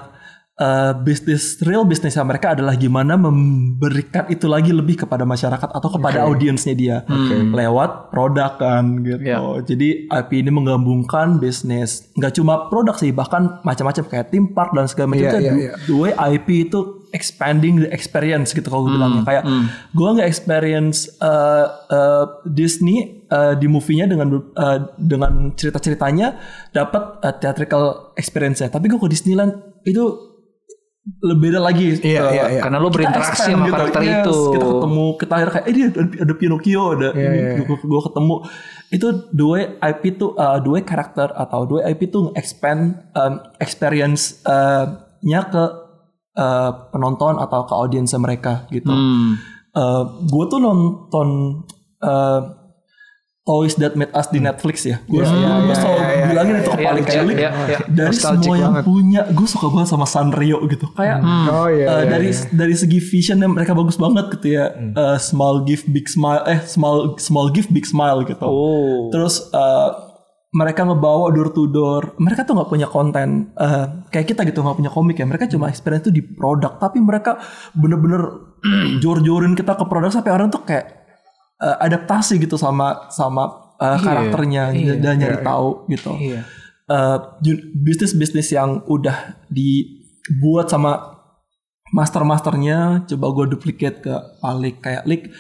eh, 0.56 0.94
bisnis 1.04 1.60
real 1.68 1.84
bisnisnya 1.84 2.24
mereka 2.24 2.56
adalah 2.56 2.80
gimana 2.80 3.20
memberikan 3.20 4.24
itu 4.32 4.48
lagi 4.48 4.72
lebih 4.72 5.04
kepada 5.04 5.28
masyarakat 5.28 5.68
atau 5.68 5.90
kepada 5.92 6.24
audiensnya 6.24 6.74
dia 6.74 6.98
lewat 7.52 8.16
produk 8.16 8.56
kan 8.56 9.04
gitu. 9.04 9.22
Ya. 9.28 9.44
Jadi 9.68 10.08
IP 10.08 10.32
ini 10.32 10.52
menggabungkan 10.56 11.44
bisnis 11.44 12.08
nggak 12.16 12.40
cuma 12.40 12.72
produk 12.72 12.96
sih 12.96 13.12
bahkan 13.12 13.60
macam-macam 13.68 14.04
kayak 14.08 14.32
theme 14.32 14.56
park 14.56 14.72
dan 14.72 14.88
segala 14.88 15.12
macam. 15.12 15.28
Iya, 15.28 15.44
iya, 15.44 15.54
iya. 15.54 15.74
the 15.84 15.94
way 15.94 16.16
IP 16.16 16.72
itu 16.72 16.97
expanding 17.16 17.84
the 17.84 17.90
experience 17.94 18.52
gitu 18.52 18.68
kalau 18.68 18.88
gue 18.88 18.96
bilangnya 18.96 19.24
kayak 19.24 19.44
gue 19.96 20.08
nggak 20.18 20.28
experience 20.28 21.08
uh, 21.20 21.66
uh, 21.88 22.26
Disney 22.48 23.28
uh, 23.32 23.56
di 23.56 23.68
movie-nya 23.72 24.08
dengan 24.08 24.42
uh, 24.56 24.80
dengan 25.00 25.54
cerita-ceritanya 25.56 26.38
dapat 26.72 27.04
uh, 27.24 27.34
theatrical 27.38 28.16
experience-nya 28.20 28.72
tapi 28.72 28.92
gue 28.92 29.00
ke 29.00 29.08
Disneyland 29.12 29.56
itu 29.88 30.28
lebih 31.24 31.56
beda 31.56 31.60
lagi 31.64 31.96
Iya, 32.04 32.20
Uh, 32.20 32.32
iya, 32.36 32.44
iya. 32.52 32.62
Karena 32.68 32.78
lu 32.84 32.92
kita 32.92 32.96
berinteraksi 33.00 33.48
sama 33.48 33.66
karakter 33.72 34.02
Yes, 34.04 34.28
itu. 34.28 34.38
kita 34.52 34.66
ketemu 34.68 35.06
kita 35.16 35.32
akhirnya 35.34 35.54
kayak 35.56 35.66
eh 35.68 35.74
dia 35.74 35.86
ada, 35.88 36.02
ada 36.28 36.34
Pinocchio 36.36 36.84
ada 37.00 37.10
iya. 37.16 37.64
gue, 37.64 37.78
gue 37.80 38.02
ketemu 38.12 38.36
itu 38.88 39.08
dua 39.32 39.58
IP 39.84 40.04
tuh 40.20 40.32
uh, 40.36 40.60
dua 40.60 40.84
karakter 40.84 41.28
atau 41.32 41.60
dua 41.64 41.88
IP 41.92 42.12
tuh 42.12 42.36
expand 42.36 43.08
um, 43.16 43.40
experience 43.64 44.44
uh, 44.44 45.08
nya 45.24 45.48
ke 45.48 45.87
uh, 46.38 46.94
penonton 46.94 47.42
atau 47.42 47.66
ke 47.66 47.74
audiensnya 47.74 48.22
mereka 48.22 48.70
gitu. 48.70 48.94
Hmm. 48.94 49.36
gue 50.26 50.46
tuh 50.50 50.58
nonton 50.58 51.28
uh, 52.02 52.42
Toys 53.48 53.80
That 53.80 53.96
Made 53.96 54.12
Us 54.12 54.28
di 54.28 54.44
Netflix 54.44 54.84
ya. 54.84 55.00
Gue 55.08 55.24
Iya, 55.24 55.32
iya, 55.32 55.52
iya, 55.64 55.76
selalu 55.80 55.96
iya, 56.04 56.12
iya, 56.12 56.26
bilangin 56.28 56.54
iya, 56.54 56.60
itu 56.60 56.68
ke 56.70 56.76
iya, 56.76 56.88
paling 56.92 57.06
iya, 57.08 57.14
cilik 57.16 57.38
iya, 57.40 57.50
iya. 57.56 57.80
dari 57.88 58.12
Nostalgic 58.12 58.44
semua 58.44 58.56
yang 58.60 58.74
banget. 58.76 58.84
punya. 58.84 59.22
Gue 59.32 59.48
suka 59.48 59.68
banget 59.72 59.88
sama 59.88 60.06
Sanrio 60.06 60.60
gitu. 60.68 60.86
Kayak 60.92 61.18
Oh 61.24 61.68
iya. 61.72 61.88
Uh, 61.88 62.02
iya, 62.04 62.12
dari 62.12 62.30
iya. 62.36 62.44
dari 62.52 62.76
segi 62.76 63.00
visionnya 63.00 63.48
mereka 63.48 63.72
bagus 63.72 63.96
banget 63.96 64.26
gitu 64.36 64.48
ya. 64.52 64.76
Uh, 64.92 65.16
small 65.16 65.64
gift 65.64 65.88
big 65.88 66.12
smile 66.12 66.44
eh 66.44 66.60
small 66.68 67.16
small 67.16 67.48
gift 67.56 67.72
big 67.72 67.88
smile 67.88 68.20
gitu. 68.28 68.44
Oh. 68.44 69.08
Terus 69.16 69.48
uh, 69.56 70.07
mereka 70.56 70.88
ngebawa 70.88 71.32
door 71.36 71.52
to 71.52 71.68
door. 71.68 72.16
Mereka 72.20 72.48
tuh 72.48 72.56
nggak 72.56 72.70
punya 72.72 72.88
konten 72.88 73.52
uh, 73.60 74.08
kayak 74.08 74.32
kita 74.32 74.48
gitu 74.48 74.64
nggak 74.64 74.78
punya 74.80 74.92
komik 74.92 75.20
ya. 75.20 75.28
Mereka 75.28 75.52
cuma 75.52 75.68
experience 75.68 76.08
itu 76.08 76.14
di 76.16 76.24
produk. 76.24 76.80
Tapi 76.80 77.04
mereka 77.04 77.36
bener-bener 77.76 78.22
jor-jorin 79.04 79.54
kita 79.54 79.76
ke 79.76 79.84
produk 79.86 80.12
sampai 80.12 80.32
orang 80.32 80.48
tuh 80.48 80.64
kayak 80.64 80.88
uh, 81.60 81.78
adaptasi 81.84 82.40
gitu 82.40 82.56
sama 82.56 83.12
sama 83.12 83.76
uh, 83.76 84.00
karakternya 84.00 84.72
dan 85.04 85.20
nyari 85.20 85.44
tahu 85.44 85.88
gitu. 85.92 86.12
Iya. 86.16 86.42
Uh, 86.88 87.18
ju- 87.44 87.68
bisnis-bisnis 87.76 88.48
yang 88.56 88.80
udah 88.88 89.36
dibuat 89.52 90.72
sama 90.72 91.20
master-masternya 91.92 93.08
coba 93.08 93.26
gue 93.32 93.46
duplicate 93.56 94.04
ke 94.04 94.14
Palik 94.44 94.84
kayak 94.84 95.04
Lik 95.08 95.32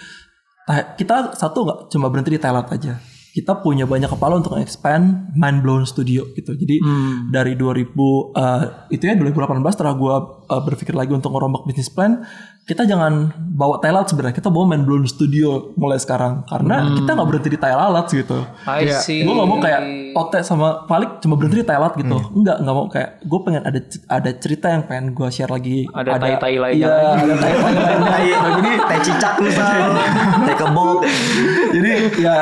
ta- 0.63 0.95
kita 0.95 1.35
satu 1.35 1.67
nggak 1.67 1.79
cuma 1.91 2.07
berhenti 2.07 2.35
di 2.35 2.39
Thailand 2.39 2.67
aja 2.71 2.99
kita 3.37 3.61
punya 3.61 3.85
banyak 3.85 4.09
kepala 4.09 4.41
untuk 4.41 4.57
expand 4.57 5.29
mind 5.37 5.61
blown 5.61 5.85
studio 5.85 6.25
gitu. 6.33 6.57
Jadi 6.57 6.81
dari 7.29 7.53
2000 7.53 7.93
uh, 7.93 8.89
itu 8.89 9.05
ya 9.05 9.13
2018 9.13 9.61
setelah 9.69 9.93
gue 9.93 10.15
uh, 10.49 10.61
berpikir 10.65 10.97
lagi 10.97 11.13
untuk 11.13 11.29
ngerombak 11.37 11.69
bisnis 11.69 11.93
plan 11.93 12.25
kita 12.67 12.83
jangan 12.83 13.31
bawa 13.55 13.79
Thailand 13.79 14.11
sebenarnya. 14.11 14.35
Kita 14.35 14.51
bawa 14.51 14.75
mind 14.75 14.83
blown 14.83 15.07
studio 15.07 15.71
mulai 15.79 15.95
sekarang. 16.03 16.43
Karena 16.43 16.83
kita 16.99 17.15
nggak 17.15 17.27
berhenti 17.31 17.49
di 17.55 17.59
Thailand 17.63 18.05
gitu. 18.11 18.43
I 18.67 18.91
see. 18.91 19.23
gue 19.23 19.31
gak 19.31 19.47
mau 19.47 19.59
kayak 19.63 19.81
Ote 20.11 20.43
sama 20.43 20.83
Palik 20.83 21.23
cuma 21.23 21.39
berhenti 21.39 21.63
di 21.63 21.67
Thailand 21.67 21.95
gitu. 21.95 22.17
Enggak 22.35 22.59
nggak 22.59 22.75
mau 22.75 22.91
kayak 22.91 23.23
gue 23.23 23.39
pengen 23.47 23.61
ada 23.63 23.79
ada 24.11 24.29
cerita 24.35 24.67
yang 24.67 24.83
pengen 24.83 25.15
gue 25.15 25.27
share 25.31 25.47
lagi. 25.47 25.87
Ada 25.95 26.19
tai-tai 26.19 26.59
lainnya 26.59 26.89
iya, 26.91 26.91
lagi. 26.91 27.23
ada 27.23 27.35
tai-tai 27.39 27.71
lainnya. 27.71 28.07
Tai, 28.11 28.27
jadi 28.59 28.71
tai 28.83 28.99
cicak 28.99 29.33
misal, 29.39 29.87
tai 30.51 30.55
kebok. 30.59 30.99
jadi 31.79 31.91
ya 32.19 32.35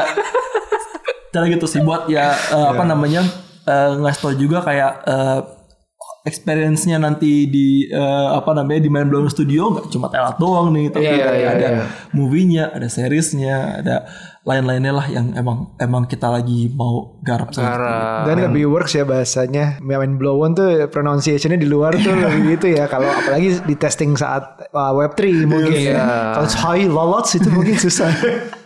cara 1.35 1.45
gitu 1.51 1.67
sih 1.67 1.83
buat 1.83 2.07
ya 2.07 2.31
eh, 2.31 2.67
apa 2.71 2.87
namanya 2.87 3.27
eh, 3.67 3.91
ngasih 3.99 4.21
tau 4.23 4.33
juga 4.33 4.63
kayak 4.63 4.91
eh, 5.03 5.39
experience-nya 6.25 6.97
nanti 6.97 7.45
di 7.45 7.85
eh, 7.85 8.27
apa 8.33 8.55
namanya 8.57 8.81
di 8.81 8.89
Mind 8.89 9.09
Blown 9.11 9.29
Studio 9.29 9.69
nggak 9.75 9.93
cuma 9.93 10.07
telat 10.09 10.39
doang 10.39 10.73
nih 10.73 10.89
tapi 10.89 11.05
Iya, 11.05 11.13
kayak 11.21 11.35
iya, 11.37 11.49
ada 11.53 11.67
iya. 11.69 11.83
movie-nya 12.15 12.63
ada 12.73 12.87
seriesnya 12.89 13.83
ada 13.83 13.95
lain-lainnya 14.45 14.93
lah 14.93 15.09
yang 15.09 15.33
emang 15.33 15.73
emang 15.81 16.05
kita 16.05 16.29
lagi 16.29 16.69
mau 16.69 17.17
garap. 17.25 17.49
Cara 17.49 18.21
Dan 18.29 18.45
lebih 18.45 18.69
works 18.69 18.93
ya 18.93 19.01
bahasanya. 19.01 19.81
Mind 19.81 20.21
blown 20.21 20.53
tuh 20.53 20.85
pronunciation-nya 20.93 21.57
di 21.57 21.65
luar 21.65 21.97
tuh 21.97 22.13
lebih 22.13 22.53
gitu 22.53 22.77
ya. 22.77 22.85
Kalau 22.85 23.09
apalagi 23.09 23.57
di 23.65 23.73
testing 23.73 24.13
saat 24.13 24.69
uh, 24.69 24.93
Web3 24.93 25.49
mungkin 25.49 25.73
Iya. 25.73 25.97
ya. 25.97 26.05
Kalau 26.37 26.47
high 26.61 26.85
lolots 26.85 27.33
itu 27.33 27.49
mungkin 27.49 27.73
susah. 27.73 28.13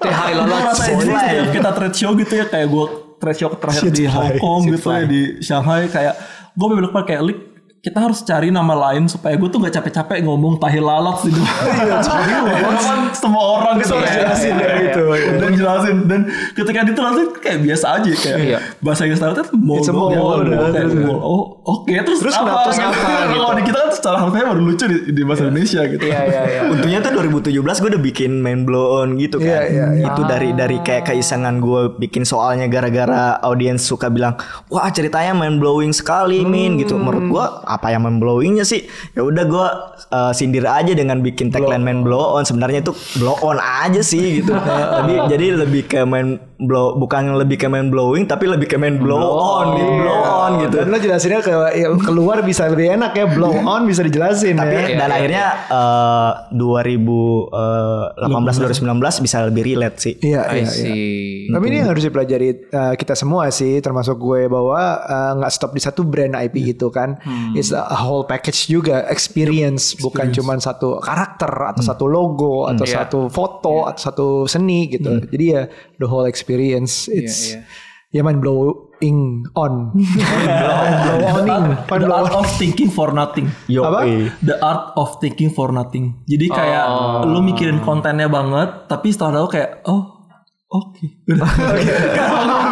ngerasain 0.04 0.96
jadi 1.00 1.16
setiap 1.16 1.48
kita 1.56 1.70
trade 1.72 1.96
show 1.96 2.12
gitu 2.20 2.34
ya 2.36 2.46
kayak 2.52 2.68
gue 2.68 2.86
trade 3.20 3.38
show 3.40 3.50
terakhir 3.56 3.92
di 3.96 4.06
Hong 4.08 4.36
Kong 4.36 4.62
gitu 4.68 4.88
ya 4.92 5.04
di 5.08 5.22
Shanghai 5.40 5.88
kayak 5.88 6.16
gue 6.56 6.68
bener 6.76 6.92
kayak 6.92 7.22
Lik 7.24 7.40
kita 7.80 7.96
harus 7.98 8.20
cari 8.22 8.50
nama 8.50 8.92
lain 8.92 9.08
supaya 9.08 9.34
gue 9.34 9.48
tuh 9.48 9.56
gak 9.58 9.72
capek-capek 9.74 10.20
ngomong 10.22 10.60
tahi 10.60 10.78
lalat 10.78 11.16
sih 11.18 11.32
Iya, 11.32 12.04
Karena 12.04 12.76
kan 12.76 13.00
semua 13.10 13.44
orang 13.56 13.80
gitu 13.80 13.96
harus 13.96 14.04
Iya, 14.06 14.20
jelasin 14.20 14.52
iya, 14.52 14.60
ya 14.60 14.68
iya. 14.68 14.84
gitu 14.84 15.04
dan 15.34 15.50
jelasin 15.54 15.96
dan 16.06 16.20
ketika 16.54 16.80
ditranslate 16.84 17.34
kayak 17.40 17.60
biasa 17.64 17.86
aja 17.96 18.12
kayak 18.12 18.38
Iya. 18.42 18.60
bahasa 18.80 19.02
Inggris 19.04 19.22
itu 19.22 19.44
mall 19.56 19.80
It's 19.80 19.88
a 19.88 19.94
mall, 19.94 20.10
mall, 20.10 20.44
udah, 20.44 20.52
mall, 20.52 20.70
kayak 20.70 20.92
terus- 20.92 21.00
mall. 21.00 21.20
oh 21.22 21.42
oke 21.64 21.96
terus, 21.96 22.20
Terus 22.20 22.36
apa, 22.36 22.52
terus 22.68 22.78
gitu. 22.84 22.90
apa, 22.90 23.00
gitu. 23.00 23.32
kalau 23.32 23.50
di 23.56 23.64
kita 23.64 23.78
kan 23.80 23.90
secara 23.90 24.18
harfiah 24.20 24.46
baru 24.46 24.62
lucu 24.62 24.86
di, 24.86 24.98
di 25.10 25.22
bahasa 25.24 25.42
Indonesia 25.46 25.82
gitu 25.86 26.04
Iya 26.04 26.20
iya 26.26 26.42
iya. 26.46 26.62
Untungnya 26.68 27.00
tuh 27.00 27.12
2017 27.16 27.56
gue 27.80 27.90
udah 27.96 28.04
bikin 28.04 28.32
main 28.40 28.62
blow 28.62 29.00
on 29.00 29.16
gitu 29.16 29.40
kan. 29.40 29.48
Iya, 29.48 29.62
iya, 29.66 29.86
iya. 29.96 30.06
Itu 30.06 30.22
dari 30.24 30.52
dari 30.52 30.78
kayak 30.80 31.08
keisengan 31.08 31.60
gue 31.60 31.96
bikin 31.98 32.24
soalnya 32.24 32.68
gara-gara 32.68 33.40
audiens 33.40 33.82
suka 33.82 34.12
bilang, 34.12 34.36
"Wah, 34.68 34.92
ceritanya 34.92 35.32
main 35.32 35.56
blowing 35.58 35.92
sekali, 35.92 36.44
Min." 36.44 36.76
gitu. 36.76 36.96
Menurut 36.96 37.24
gue 37.26 37.46
apa 37.70 37.94
yang 37.94 38.02
main 38.02 38.18
blowingnya 38.18 38.66
sih? 38.66 38.90
Ya 39.14 39.22
udah 39.22 39.44
gue 39.46 39.68
uh, 40.10 40.34
sindir 40.34 40.66
aja 40.66 40.98
dengan 40.98 41.22
bikin 41.22 41.54
tagline 41.54 41.86
main 41.86 42.02
blow 42.02 42.34
on. 42.36 42.44
Sebenarnya 42.44 42.82
itu 42.82 42.98
blow 43.22 43.38
on 43.46 43.62
aja 43.62 44.02
sih 44.02 44.42
gitu. 44.42 44.58
Tapi 44.98 45.30
jadi 45.30 45.54
lebih 45.62 45.86
ke 45.86 46.02
main 46.02 46.42
blow 46.58 46.98
bukan 46.98 47.38
lebih 47.40 47.56
ke 47.56 47.72
main 47.72 47.88
blowing 47.88 48.28
tapi 48.28 48.44
lebih 48.44 48.68
ke 48.68 48.76
main 48.76 49.00
blow 49.00 49.22
on 49.22 49.80
gitu. 49.80 49.94
Blow 50.04 50.20
on 50.20 50.52
gitu. 50.66 50.76
Dan 50.82 50.92
lo 50.92 50.98
jelasinnya 51.00 51.40
ke 51.40 51.54
ya, 51.78 51.88
keluar 52.04 52.42
bisa 52.44 52.68
lebih 52.68 53.00
enak 53.00 53.16
ya. 53.16 53.26
Blow 53.30 53.54
on 53.54 53.88
bisa 53.88 54.04
dijelasin 54.04 54.60
Tapi 54.60 54.76
ya. 54.76 55.00
dan 55.00 55.10
akhirnya 55.14 55.46
eh, 55.72 56.32
2018 56.52 58.20
2019 58.20 59.24
bisa 59.24 59.38
lebih 59.46 59.64
relate 59.64 59.98
sih. 60.02 60.16
Iya, 60.20 60.42
iya, 60.58 60.68
iya. 60.68 61.54
Tapi 61.54 61.66
ini 61.70 61.76
yang 61.84 61.90
harus 61.92 62.04
dipelajari 62.06 62.50
uh, 62.74 62.94
kita 62.96 63.14
semua 63.16 63.50
sih, 63.54 63.80
termasuk 63.80 64.18
gue 64.18 64.48
bahwa 64.48 64.80
uh, 65.02 65.32
nggak 65.40 65.52
stop 65.54 65.72
di 65.76 65.82
satu 65.82 66.06
brand 66.06 66.36
IP 66.38 66.78
itu 66.78 66.88
kan, 66.90 67.20
it's 67.60 67.70
a 67.70 67.84
whole 67.94 68.24
package 68.24 68.66
juga, 68.66 69.04
experience, 69.08 69.94
bukan 69.94 70.32
cuma 70.32 70.56
satu 70.58 70.98
karakter 70.98 71.52
atau 71.52 71.84
satu 71.84 72.08
logo 72.08 72.66
atau 72.66 72.88
Iya. 72.88 73.04
satu 73.04 73.28
foto 73.28 73.86
atau 73.86 74.00
satu 74.00 74.28
seni 74.48 74.88
gitu. 74.88 75.20
Jadi 75.28 75.46
ya 75.46 75.68
the 76.00 76.08
whole 76.08 76.24
experience, 76.24 77.06
it's 77.06 77.54
iya. 77.54 77.68
ya 78.10 78.22
main 78.24 78.40
blowing 78.40 79.44
on, 79.54 79.94
blow 80.66 81.38
oning, 81.38 81.66
the 81.76 82.00
Mind 82.00 82.10
art 82.10 82.34
of 82.34 82.48
thinking 82.56 82.90
for 82.90 83.14
nothing 83.14 83.46
Yo, 83.68 83.86
Apa? 83.86 84.08
eh. 84.08 84.34
The 84.42 84.58
art 84.58 84.96
of 84.96 85.20
thinking 85.20 85.52
for 85.52 85.70
nothing. 85.70 86.24
Jadi 86.26 86.50
kayak 86.50 86.86
lu 87.28 87.44
mikirin 87.44 87.84
kontennya 87.84 88.26
banget, 88.26 88.88
tapi 88.88 89.14
setelah 89.14 89.44
itu 89.46 89.60
kayak 89.60 89.84
oh 89.86 90.26
oke. 90.72 91.06
Mikir 91.70 92.69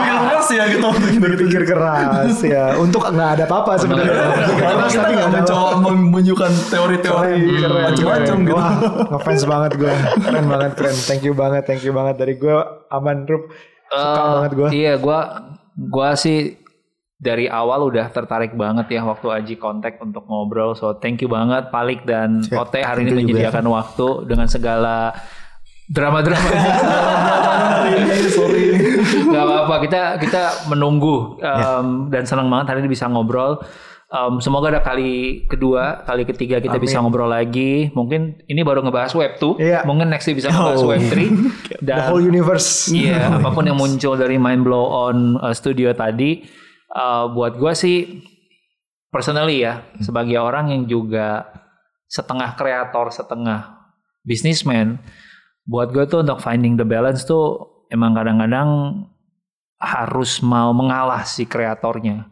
keras 0.48 0.56
ya 0.56 0.64
gitu. 0.72 0.88
berpikir 1.20 1.62
keras 1.64 2.36
ya 2.40 2.64
untuk 2.78 3.04
nggak 3.04 3.30
ada 3.36 3.44
apa-apa 3.46 3.72
sebenarnya 3.76 4.14
Karena 4.14 4.74
keras 4.74 4.92
tapi 4.94 5.12
nggak 5.14 5.32
mencoba 5.34 5.68
menunjukkan 5.84 6.52
teori-teori 6.72 7.36
macam-macam 7.68 8.38
gitu. 8.42 8.56
Wah, 8.56 8.72
ngefans 9.12 9.44
banget 9.44 9.72
gue. 9.76 9.94
Keren 10.18 10.46
banget, 10.48 10.72
keren. 10.74 10.96
Thank 11.04 11.24
you 11.24 11.34
banget, 11.34 11.64
thank 11.64 11.84
you 11.84 11.92
banget 11.92 12.16
dari 12.16 12.34
gue. 12.36 12.56
Aman, 12.88 13.28
Rup. 13.28 13.52
Suka 13.88 14.20
Eh, 14.20 14.32
banget 14.34 14.52
gue. 14.54 14.70
Iya, 14.74 14.94
gua 14.98 15.20
gua 15.74 16.10
sih 16.14 16.60
dari 17.18 17.48
awal 17.48 17.82
udah 17.84 18.08
tertarik 18.08 18.54
banget 18.54 18.94
ya 18.94 19.02
waktu 19.02 19.28
Aji 19.28 19.56
kontak 19.58 19.98
untuk 19.98 20.24
ngobrol. 20.26 20.74
So 20.74 20.96
thank 20.96 21.20
you 21.20 21.28
banget 21.28 21.68
Palik 21.70 22.04
dan 22.04 22.44
Ote 22.46 22.80
hari 22.80 23.04
ini 23.04 23.10
you 23.10 23.18
juga. 23.26 23.48
menyediakan 23.48 23.66
waktu 23.68 24.08
dengan 24.26 24.48
segala 24.48 25.16
drama-drama. 25.88 26.52
Sorry. 28.30 28.66
Gak 29.28 29.44
apa-apa, 29.44 29.76
kita 29.84 30.02
kita 30.18 30.42
menunggu 30.72 31.38
um, 31.42 32.08
dan 32.08 32.24
senang 32.24 32.48
banget 32.48 32.72
hari 32.76 32.80
ini 32.86 32.92
bisa 32.92 33.06
ngobrol. 33.08 33.60
Um, 34.08 34.40
semoga 34.40 34.72
ada 34.72 34.80
kali 34.80 35.44
kedua, 35.52 36.08
kali 36.08 36.24
ketiga 36.24 36.64
kita 36.64 36.80
bisa 36.80 37.04
ngobrol 37.04 37.28
lagi. 37.28 37.92
Mungkin 37.92 38.40
ini 38.48 38.64
baru 38.64 38.80
ngebahas 38.80 39.12
web 39.12 39.36
2. 39.36 39.60
Iya. 39.60 39.80
Mungkin 39.84 40.08
next 40.08 40.32
bisa 40.32 40.48
ngebahas 40.48 40.80
Oh. 40.80 40.88
web 40.96 41.04
3. 41.04 41.28
The 41.84 41.92
Dan 41.92 42.08
whole 42.08 42.24
universe. 42.24 42.88
Iya, 42.88 43.28
apa 43.44 43.52
pun 43.52 43.68
yang 43.68 43.76
muncul 43.76 44.16
dari 44.16 44.40
Mind 44.40 44.64
Blow 44.64 44.88
on 44.88 45.36
uh, 45.44 45.52
Studio 45.52 45.92
tadi, 45.92 46.40
uh, 46.96 47.28
buat 47.36 47.60
gua 47.60 47.76
sih 47.76 48.24
personally 49.12 49.68
ya, 49.68 49.84
sebagai 50.00 50.40
orang 50.40 50.72
yang 50.72 50.84
juga 50.88 51.44
setengah 52.08 52.56
kreator, 52.56 53.12
setengah 53.12 53.76
businessman, 54.24 55.00
buat 55.68 55.92
gue 55.92 56.08
tuh 56.08 56.24
untuk 56.24 56.40
finding 56.40 56.80
the 56.80 56.88
balance 56.88 57.28
tuh 57.28 57.60
emang 57.92 58.16
kadang-kadang 58.16 59.04
harus 59.78 60.42
mau 60.42 60.74
mengalah 60.74 61.26
si 61.26 61.46
kreatornya. 61.46 62.30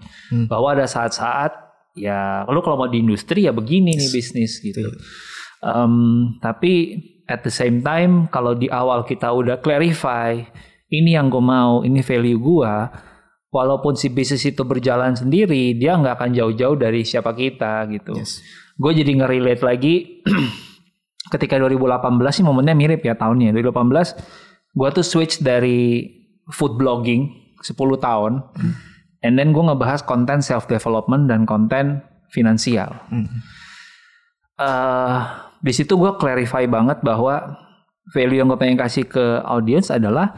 Bahwa 0.50 0.74
ada 0.74 0.90
saat-saat 0.90 1.54
ya 1.96 2.44
lu 2.52 2.60
kalau 2.60 2.76
mau 2.76 2.90
di 2.92 3.00
industri 3.00 3.48
ya 3.48 3.54
begini 3.56 3.96
nih 3.96 4.10
bisnis 4.12 4.60
gitu. 4.60 4.92
Em, 5.64 5.94
tapi 6.42 7.00
at 7.26 7.42
the 7.42 7.54
same 7.54 7.82
time 7.82 8.28
kalau 8.30 8.54
di 8.54 8.70
awal 8.70 9.06
kita 9.08 9.32
udah 9.32 9.62
clarify 9.62 10.38
ini 10.94 11.18
yang 11.18 11.34
gue 11.34 11.42
mau, 11.42 11.82
ini 11.82 12.06
value 12.06 12.38
gua, 12.38 12.88
walaupun 13.50 13.98
si 13.98 14.14
bisnis 14.14 14.46
itu 14.46 14.62
berjalan 14.62 15.18
sendiri, 15.18 15.74
dia 15.74 15.98
nggak 15.98 16.22
akan 16.22 16.32
jauh-jauh 16.36 16.78
dari 16.78 17.02
siapa 17.02 17.34
kita 17.34 17.90
gitu. 17.90 18.14
Gue 18.76 18.92
jadi 18.94 19.12
nge-relate 19.16 19.64
lagi 19.64 19.96
ketika 21.34 21.56
2018 21.58 22.22
sih 22.36 22.46
momennya 22.46 22.76
mirip 22.78 23.02
ya 23.02 23.16
tahunnya. 23.18 23.56
2018 23.56 24.76
gue 24.76 24.90
tuh 24.92 25.06
switch 25.06 25.40
dari 25.42 26.06
food 26.52 26.78
blogging 26.78 27.34
10 27.62 27.74
tahun, 27.98 28.46
and 29.26 29.34
then 29.40 29.50
gue 29.50 29.64
ngebahas 29.64 30.06
konten 30.06 30.46
self 30.46 30.70
development 30.70 31.26
dan 31.26 31.50
konten 31.50 32.06
finansial. 32.30 32.94
Eh, 34.56 35.20
di 35.60 35.74
situ 35.74 35.98
gue 35.98 36.16
clarify 36.16 36.64
banget 36.70 37.02
bahwa 37.02 37.60
value 38.14 38.40
yang 38.40 38.48
gue 38.48 38.60
pengen 38.60 38.78
kasih 38.78 39.04
ke 39.10 39.42
audience 39.44 39.90
adalah 39.90 40.32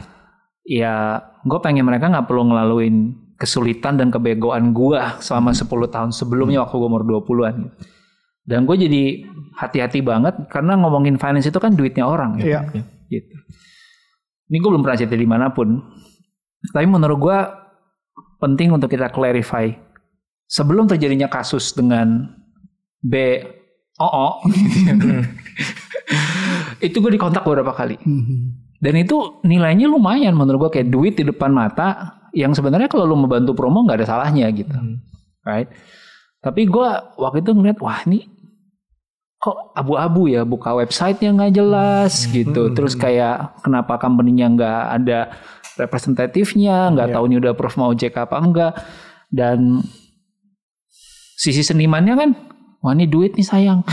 ya 0.64 1.20
gue 1.44 1.58
pengen 1.60 1.84
mereka 1.84 2.08
nggak 2.08 2.26
perlu 2.26 2.48
ngelaluin 2.50 3.14
kesulitan 3.38 3.94
dan 3.94 4.10
kebegoan 4.10 4.74
gue 4.74 4.98
selama 5.22 5.54
10 5.54 5.68
tahun 5.68 6.10
sebelumnya 6.10 6.66
waktu 6.66 6.74
gue 6.74 6.88
umur 6.88 7.04
20-an 7.06 7.54
gitu. 7.70 7.78
Dan 8.48 8.64
gue 8.64 8.76
jadi 8.80 9.28
hati-hati 9.60 10.00
banget 10.00 10.48
karena 10.48 10.80
ngomongin 10.80 11.20
finance 11.20 11.52
itu 11.52 11.60
kan 11.60 11.76
duitnya 11.76 12.08
orang 12.08 12.40
ya. 12.40 12.64
Iya. 12.66 12.82
Gitu. 13.12 13.36
Ini 14.48 14.56
gue 14.58 14.70
belum 14.72 14.82
pernah 14.84 14.98
cerita 14.98 15.16
di 15.16 15.28
mana 15.28 15.52
pun. 15.52 15.76
Tapi 16.72 16.86
menurut 16.88 17.18
gue 17.20 17.38
penting 18.40 18.72
untuk 18.74 18.90
kita 18.90 19.12
clarify 19.12 19.68
sebelum 20.48 20.88
terjadinya 20.88 21.28
kasus 21.28 21.76
dengan 21.76 22.24
B 23.04 23.14
OO 23.98 24.28
itu 26.86 26.96
gue 26.98 27.12
dikontak 27.14 27.44
beberapa 27.44 27.74
kali. 27.74 27.98
Dan 28.78 28.94
itu 28.94 29.42
nilainya 29.42 29.90
lumayan 29.90 30.38
menurut 30.38 30.70
gue 30.70 30.80
kayak 30.80 30.88
duit 30.88 31.14
di 31.18 31.26
depan 31.26 31.50
mata 31.50 32.18
yang 32.30 32.54
sebenarnya 32.54 32.86
kalau 32.86 33.10
lu 33.10 33.18
membantu 33.18 33.52
promo 33.58 33.82
nggak 33.82 34.02
ada 34.02 34.06
salahnya 34.06 34.46
gitu, 34.54 34.74
right? 35.42 35.66
Tapi 36.38 36.70
gue 36.70 36.88
waktu 37.18 37.42
itu 37.42 37.50
ngeliat 37.50 37.82
wah 37.82 37.98
ini 38.06 38.22
kok 39.38 39.70
abu-abu 39.78 40.26
ya 40.26 40.42
buka 40.42 40.74
websitenya 40.74 41.30
nggak 41.34 41.54
jelas 41.54 42.26
gitu, 42.26 42.74
terus 42.74 42.98
kayak 42.98 43.62
kenapa 43.62 43.94
company-nya 44.02 44.50
nggak 44.50 44.82
ada 44.98 45.30
representatifnya, 45.78 46.90
nggak 46.90 47.14
tahu 47.14 47.24
ini 47.30 47.38
udah 47.38 47.54
proof 47.54 47.78
mau 47.78 47.94
cek 47.94 48.18
apa 48.18 48.36
enggak, 48.42 48.72
dan 49.30 49.78
sisi 51.38 51.62
senimannya 51.62 52.14
kan 52.18 52.30
wah 52.82 52.94
ini 52.94 53.06
duit 53.06 53.38
nih 53.38 53.46
sayang. 53.46 53.86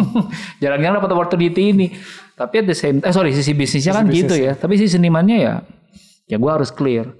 Jarang-jarang 0.62 1.00
dapat 1.00 1.12
opportunity 1.16 1.72
ini. 1.72 1.88
Tapi 2.32 2.64
at 2.64 2.66
the 2.68 2.76
same 2.76 3.00
eh 3.00 3.12
sorry 3.12 3.32
sisi 3.32 3.52
bisnisnya 3.56 3.96
kan 3.96 4.08
gitu 4.12 4.36
ya. 4.36 4.52
Tapi 4.56 4.76
sisi 4.76 5.00
senimannya 5.00 5.36
ya 5.40 5.54
ya 6.32 6.36
gue 6.40 6.50
harus 6.50 6.72
clear 6.72 7.12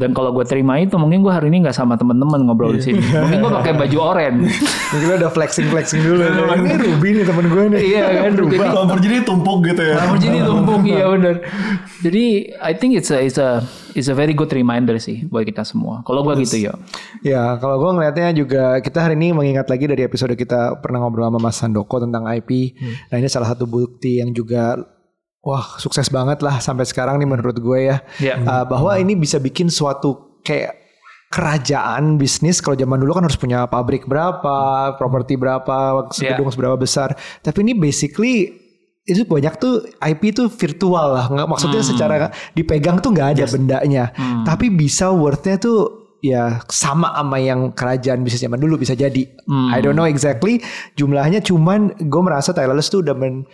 dan 0.00 0.16
kalau 0.16 0.32
gue 0.32 0.44
terima 0.48 0.80
itu 0.80 0.96
mungkin 0.96 1.20
gue 1.20 1.28
hari 1.28 1.52
ini 1.52 1.68
nggak 1.68 1.76
sama 1.76 2.00
teman-teman 2.00 2.48
ngobrol 2.48 2.72
di 2.72 2.80
sini. 2.80 3.04
Mungkin 3.04 3.38
gue 3.44 3.52
pakai 3.52 3.72
baju 3.76 3.98
oranye. 4.00 4.48
Mungkin 4.96 5.06
lo 5.06 5.14
udah 5.20 5.30
flexing-flexing 5.30 6.00
dulu. 6.00 6.24
Ini 6.24 6.76
Ruby 6.80 7.08
nih 7.20 7.24
temen 7.28 7.44
gue 7.52 7.62
nih. 7.76 7.80
iya 7.84 8.04
kan 8.24 8.32
jadi 8.32 8.68
Lamborghini 8.72 9.18
tumpuk 9.20 9.58
gitu 9.68 9.82
ya. 9.84 9.94
Lamborghini 10.00 10.40
tumpuk 10.40 10.80
iya 10.88 11.04
benar 11.12 11.36
jadi 12.00 12.56
I 12.64 12.72
think 12.72 12.96
it's 12.96 13.12
a 13.12 13.20
it's 13.20 13.36
a 13.36 13.60
it's 13.92 14.08
a 14.08 14.16
very 14.16 14.32
good 14.32 14.48
reminder 14.56 14.96
sih 14.96 15.28
buat 15.28 15.44
kita 15.44 15.68
semua. 15.68 16.00
Kalau 16.08 16.24
gue 16.24 16.40
gitu 16.44 16.70
ya 16.70 16.74
Ya, 17.20 17.60
kalau 17.60 17.76
gue 17.76 17.90
ngelihatnya 18.00 18.32
juga 18.32 18.80
kita 18.80 19.04
hari 19.04 19.20
ini 19.20 19.36
mengingat 19.36 19.68
lagi 19.68 19.84
dari 19.84 20.00
episode 20.08 20.32
kita 20.32 20.80
pernah 20.80 21.04
ngobrol 21.04 21.28
sama 21.28 21.40
Mas 21.40 21.60
Sandoko 21.60 22.00
tentang 22.00 22.24
IP. 22.24 22.72
Nah 23.12 23.16
ini 23.20 23.28
salah 23.28 23.52
satu 23.52 23.68
bukti 23.68 24.24
yang 24.24 24.32
juga 24.32 24.80
wah 25.40 25.80
sukses 25.80 26.12
banget 26.12 26.44
lah 26.44 26.60
sampai 26.60 26.84
sekarang 26.84 27.16
nih 27.20 27.28
menurut 27.28 27.56
gue 27.56 27.78
ya. 27.88 27.96
Iya. 28.20 28.34
Uh, 28.40 28.64
bahwa 28.68 28.96
ini 29.00 29.16
bisa 29.16 29.40
bikin 29.40 29.72
suatu 29.72 30.40
kayak 30.44 30.76
kerajaan 31.30 32.18
bisnis. 32.18 32.58
Kalau 32.58 32.76
zaman 32.76 33.00
dulu 33.00 33.16
kan 33.16 33.24
harus 33.24 33.38
punya 33.38 33.64
pabrik 33.70 34.04
berapa, 34.04 34.92
properti 34.98 35.38
berapa, 35.38 36.10
gedung 36.10 36.50
seberapa 36.50 36.76
besar. 36.76 37.14
Tapi 37.40 37.58
ini 37.64 37.72
basically 37.78 38.60
itu 39.08 39.24
banyak 39.24 39.56
tuh 39.56 39.86
IP 39.96 40.36
tuh 40.36 40.46
virtual 40.52 41.16
lah, 41.16 41.26
nggak 41.32 41.48
maksudnya 41.48 41.82
secara 41.82 42.30
dipegang 42.54 43.00
tuh 43.00 43.10
nggak 43.10 43.28
ada 43.34 43.44
bendanya, 43.48 44.04
tapi 44.46 44.70
bisa 44.70 45.10
worthnya 45.10 45.56
tuh 45.56 45.98
ya 46.20 46.60
sama 46.68 47.08
sama 47.16 47.40
yang 47.40 47.72
kerajaan 47.72 48.22
bisnis 48.22 48.44
zaman 48.44 48.60
dulu 48.60 48.76
bisa 48.78 48.92
jadi. 48.94 49.24
I 49.72 49.80
don't 49.80 49.96
know 49.96 50.06
exactly. 50.06 50.62
Jumlahnya, 50.94 51.42
cuman 51.42 51.96
gue 51.96 52.22
merasa 52.22 52.52
Taylorless 52.54 52.92
tuh 52.92 53.02
udah 53.02 53.16
men 53.16 53.48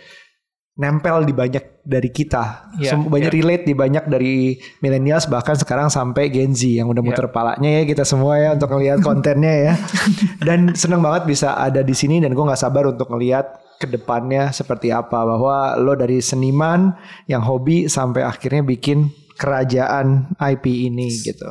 nempel 0.77 1.25
di 1.25 1.33
banyak 1.33 1.81
dari 1.81 2.07
kita, 2.07 2.69
Iya, 2.77 2.93
Sem- 2.93 3.09
banyak 3.09 3.31
relate 3.31 3.63
di 3.65 3.73
banyak 3.73 4.05
dari 4.05 4.53
millennials 4.77 5.25
bahkan 5.25 5.55
sekarang 5.55 5.89
sampai 5.89 6.29
Gen 6.29 6.53
Z 6.53 6.69
yang 6.69 6.85
udah 6.85 7.01
muter 7.01 7.25
palanya 7.27 7.65
ya 7.65 7.83
kita 7.83 8.05
semua 8.05 8.37
ya 8.37 8.53
untuk 8.53 8.69
ngelihat 8.71 9.01
kontennya 9.01 9.53
ya. 9.57 9.73
Dan 10.47 10.73
seneng 10.73 11.01
banget 11.01 11.25
bisa 11.25 11.57
ada 11.57 11.81
di 11.81 11.97
sini 11.97 12.19
dan 12.19 12.31
gue 12.31 12.43
nggak 12.43 12.59
sabar 12.59 12.85
untuk 12.85 13.09
ngelihat 13.09 13.57
ke 13.77 13.85
depannya 13.85 14.49
seperti 14.49 14.89
apa 14.89 15.21
bahwa 15.21 15.77
lo 15.77 15.93
dari 15.93 16.17
seniman 16.17 16.93
yang 17.25 17.41
hobi 17.41 17.85
sampai 17.87 18.21
akhirnya 18.21 18.61
bikin 18.61 19.09
kerajaan 19.37 20.33
IP 20.35 20.65
ini 20.89 21.07
gitu. 21.15 21.45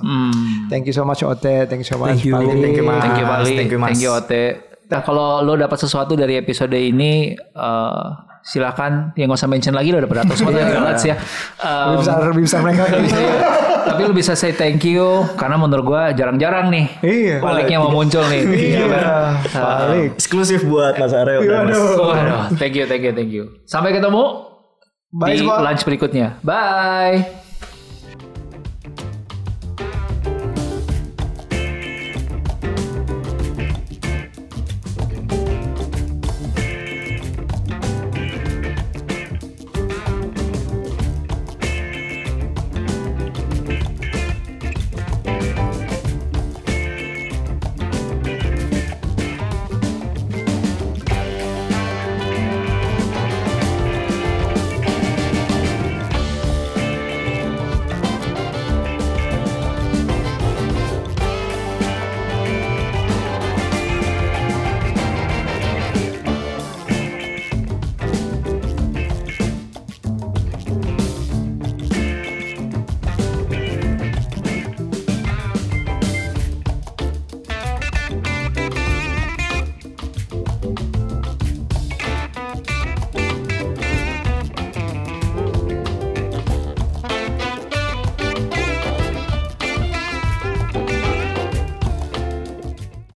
Thank 0.67 0.87
you 0.87 0.95
so 0.95 1.03
much 1.03 1.23
Ote, 1.23 1.67
thank 1.67 1.81
you 1.81 1.89
so 1.89 1.97
much. 1.97 2.19
Thank 2.19 2.27
you. 2.27 2.35
Pali. 2.35 2.51
Thank 2.61 2.77
you, 2.77 2.85
Mas. 2.85 3.01
Thank 3.01 3.17
you 3.17 3.27
Bali, 3.27 3.53
Thank 3.55 3.71
you, 3.71 3.79
Mas. 3.79 3.89
thank 3.91 4.03
you 4.03 4.13
Ote. 4.13 4.45
Nah 4.87 5.01
kalau 5.03 5.43
lo 5.43 5.55
dapat 5.55 5.79
sesuatu 5.81 6.15
dari 6.15 6.35
episode 6.35 6.75
ini, 6.75 7.35
eh, 7.35 8.07
silakan 8.47 9.11
yang 9.15 9.27
gak 9.27 9.43
usah 9.43 9.51
mention 9.51 9.75
lagi 9.75 9.91
lo 9.91 9.99
dapat 9.99 10.23
atau 10.23 10.39
semua 10.39 10.55
dari 10.55 10.71
Galats 10.71 11.03
ya. 11.03 11.19
Lebih 11.19 11.67
Um, 11.67 11.99
besar, 11.99 12.17
lebih 12.25 12.45
besar 12.47 12.61
mereka. 12.63 12.83
bisa. 13.03 13.19
Tapi 13.87 14.01
lo 14.03 14.13
bisa 14.13 14.33
say 14.33 14.51
thank 14.51 14.83
you 14.83 15.03
karena 15.35 15.55
menurut 15.55 15.85
gua 15.85 16.03
jarang-jarang 16.11 16.71
nih. 16.71 16.87
Iya. 17.03 17.37
Baliknya 17.39 17.79
mau 17.79 17.91
muncul 17.93 18.23
nih. 18.25 18.43
Iya, 18.47 18.85
balik. 19.53 20.15
Eksklusif 20.15 20.63
buat 20.63 20.95
Mas 20.95 21.11
Aryo. 21.11 21.43
Waduh, 21.43 22.55
thank 22.55 22.73
you, 22.73 22.87
thank 22.87 23.03
you, 23.03 23.11
thank 23.11 23.31
you. 23.31 23.51
Sampai 23.65 23.91
ketemu 23.91 24.47
Bye 25.11 25.35
di 25.35 25.43
semua. 25.43 25.63
lunch 25.63 25.83
berikutnya. 25.83 26.39
Bye. 26.41 27.36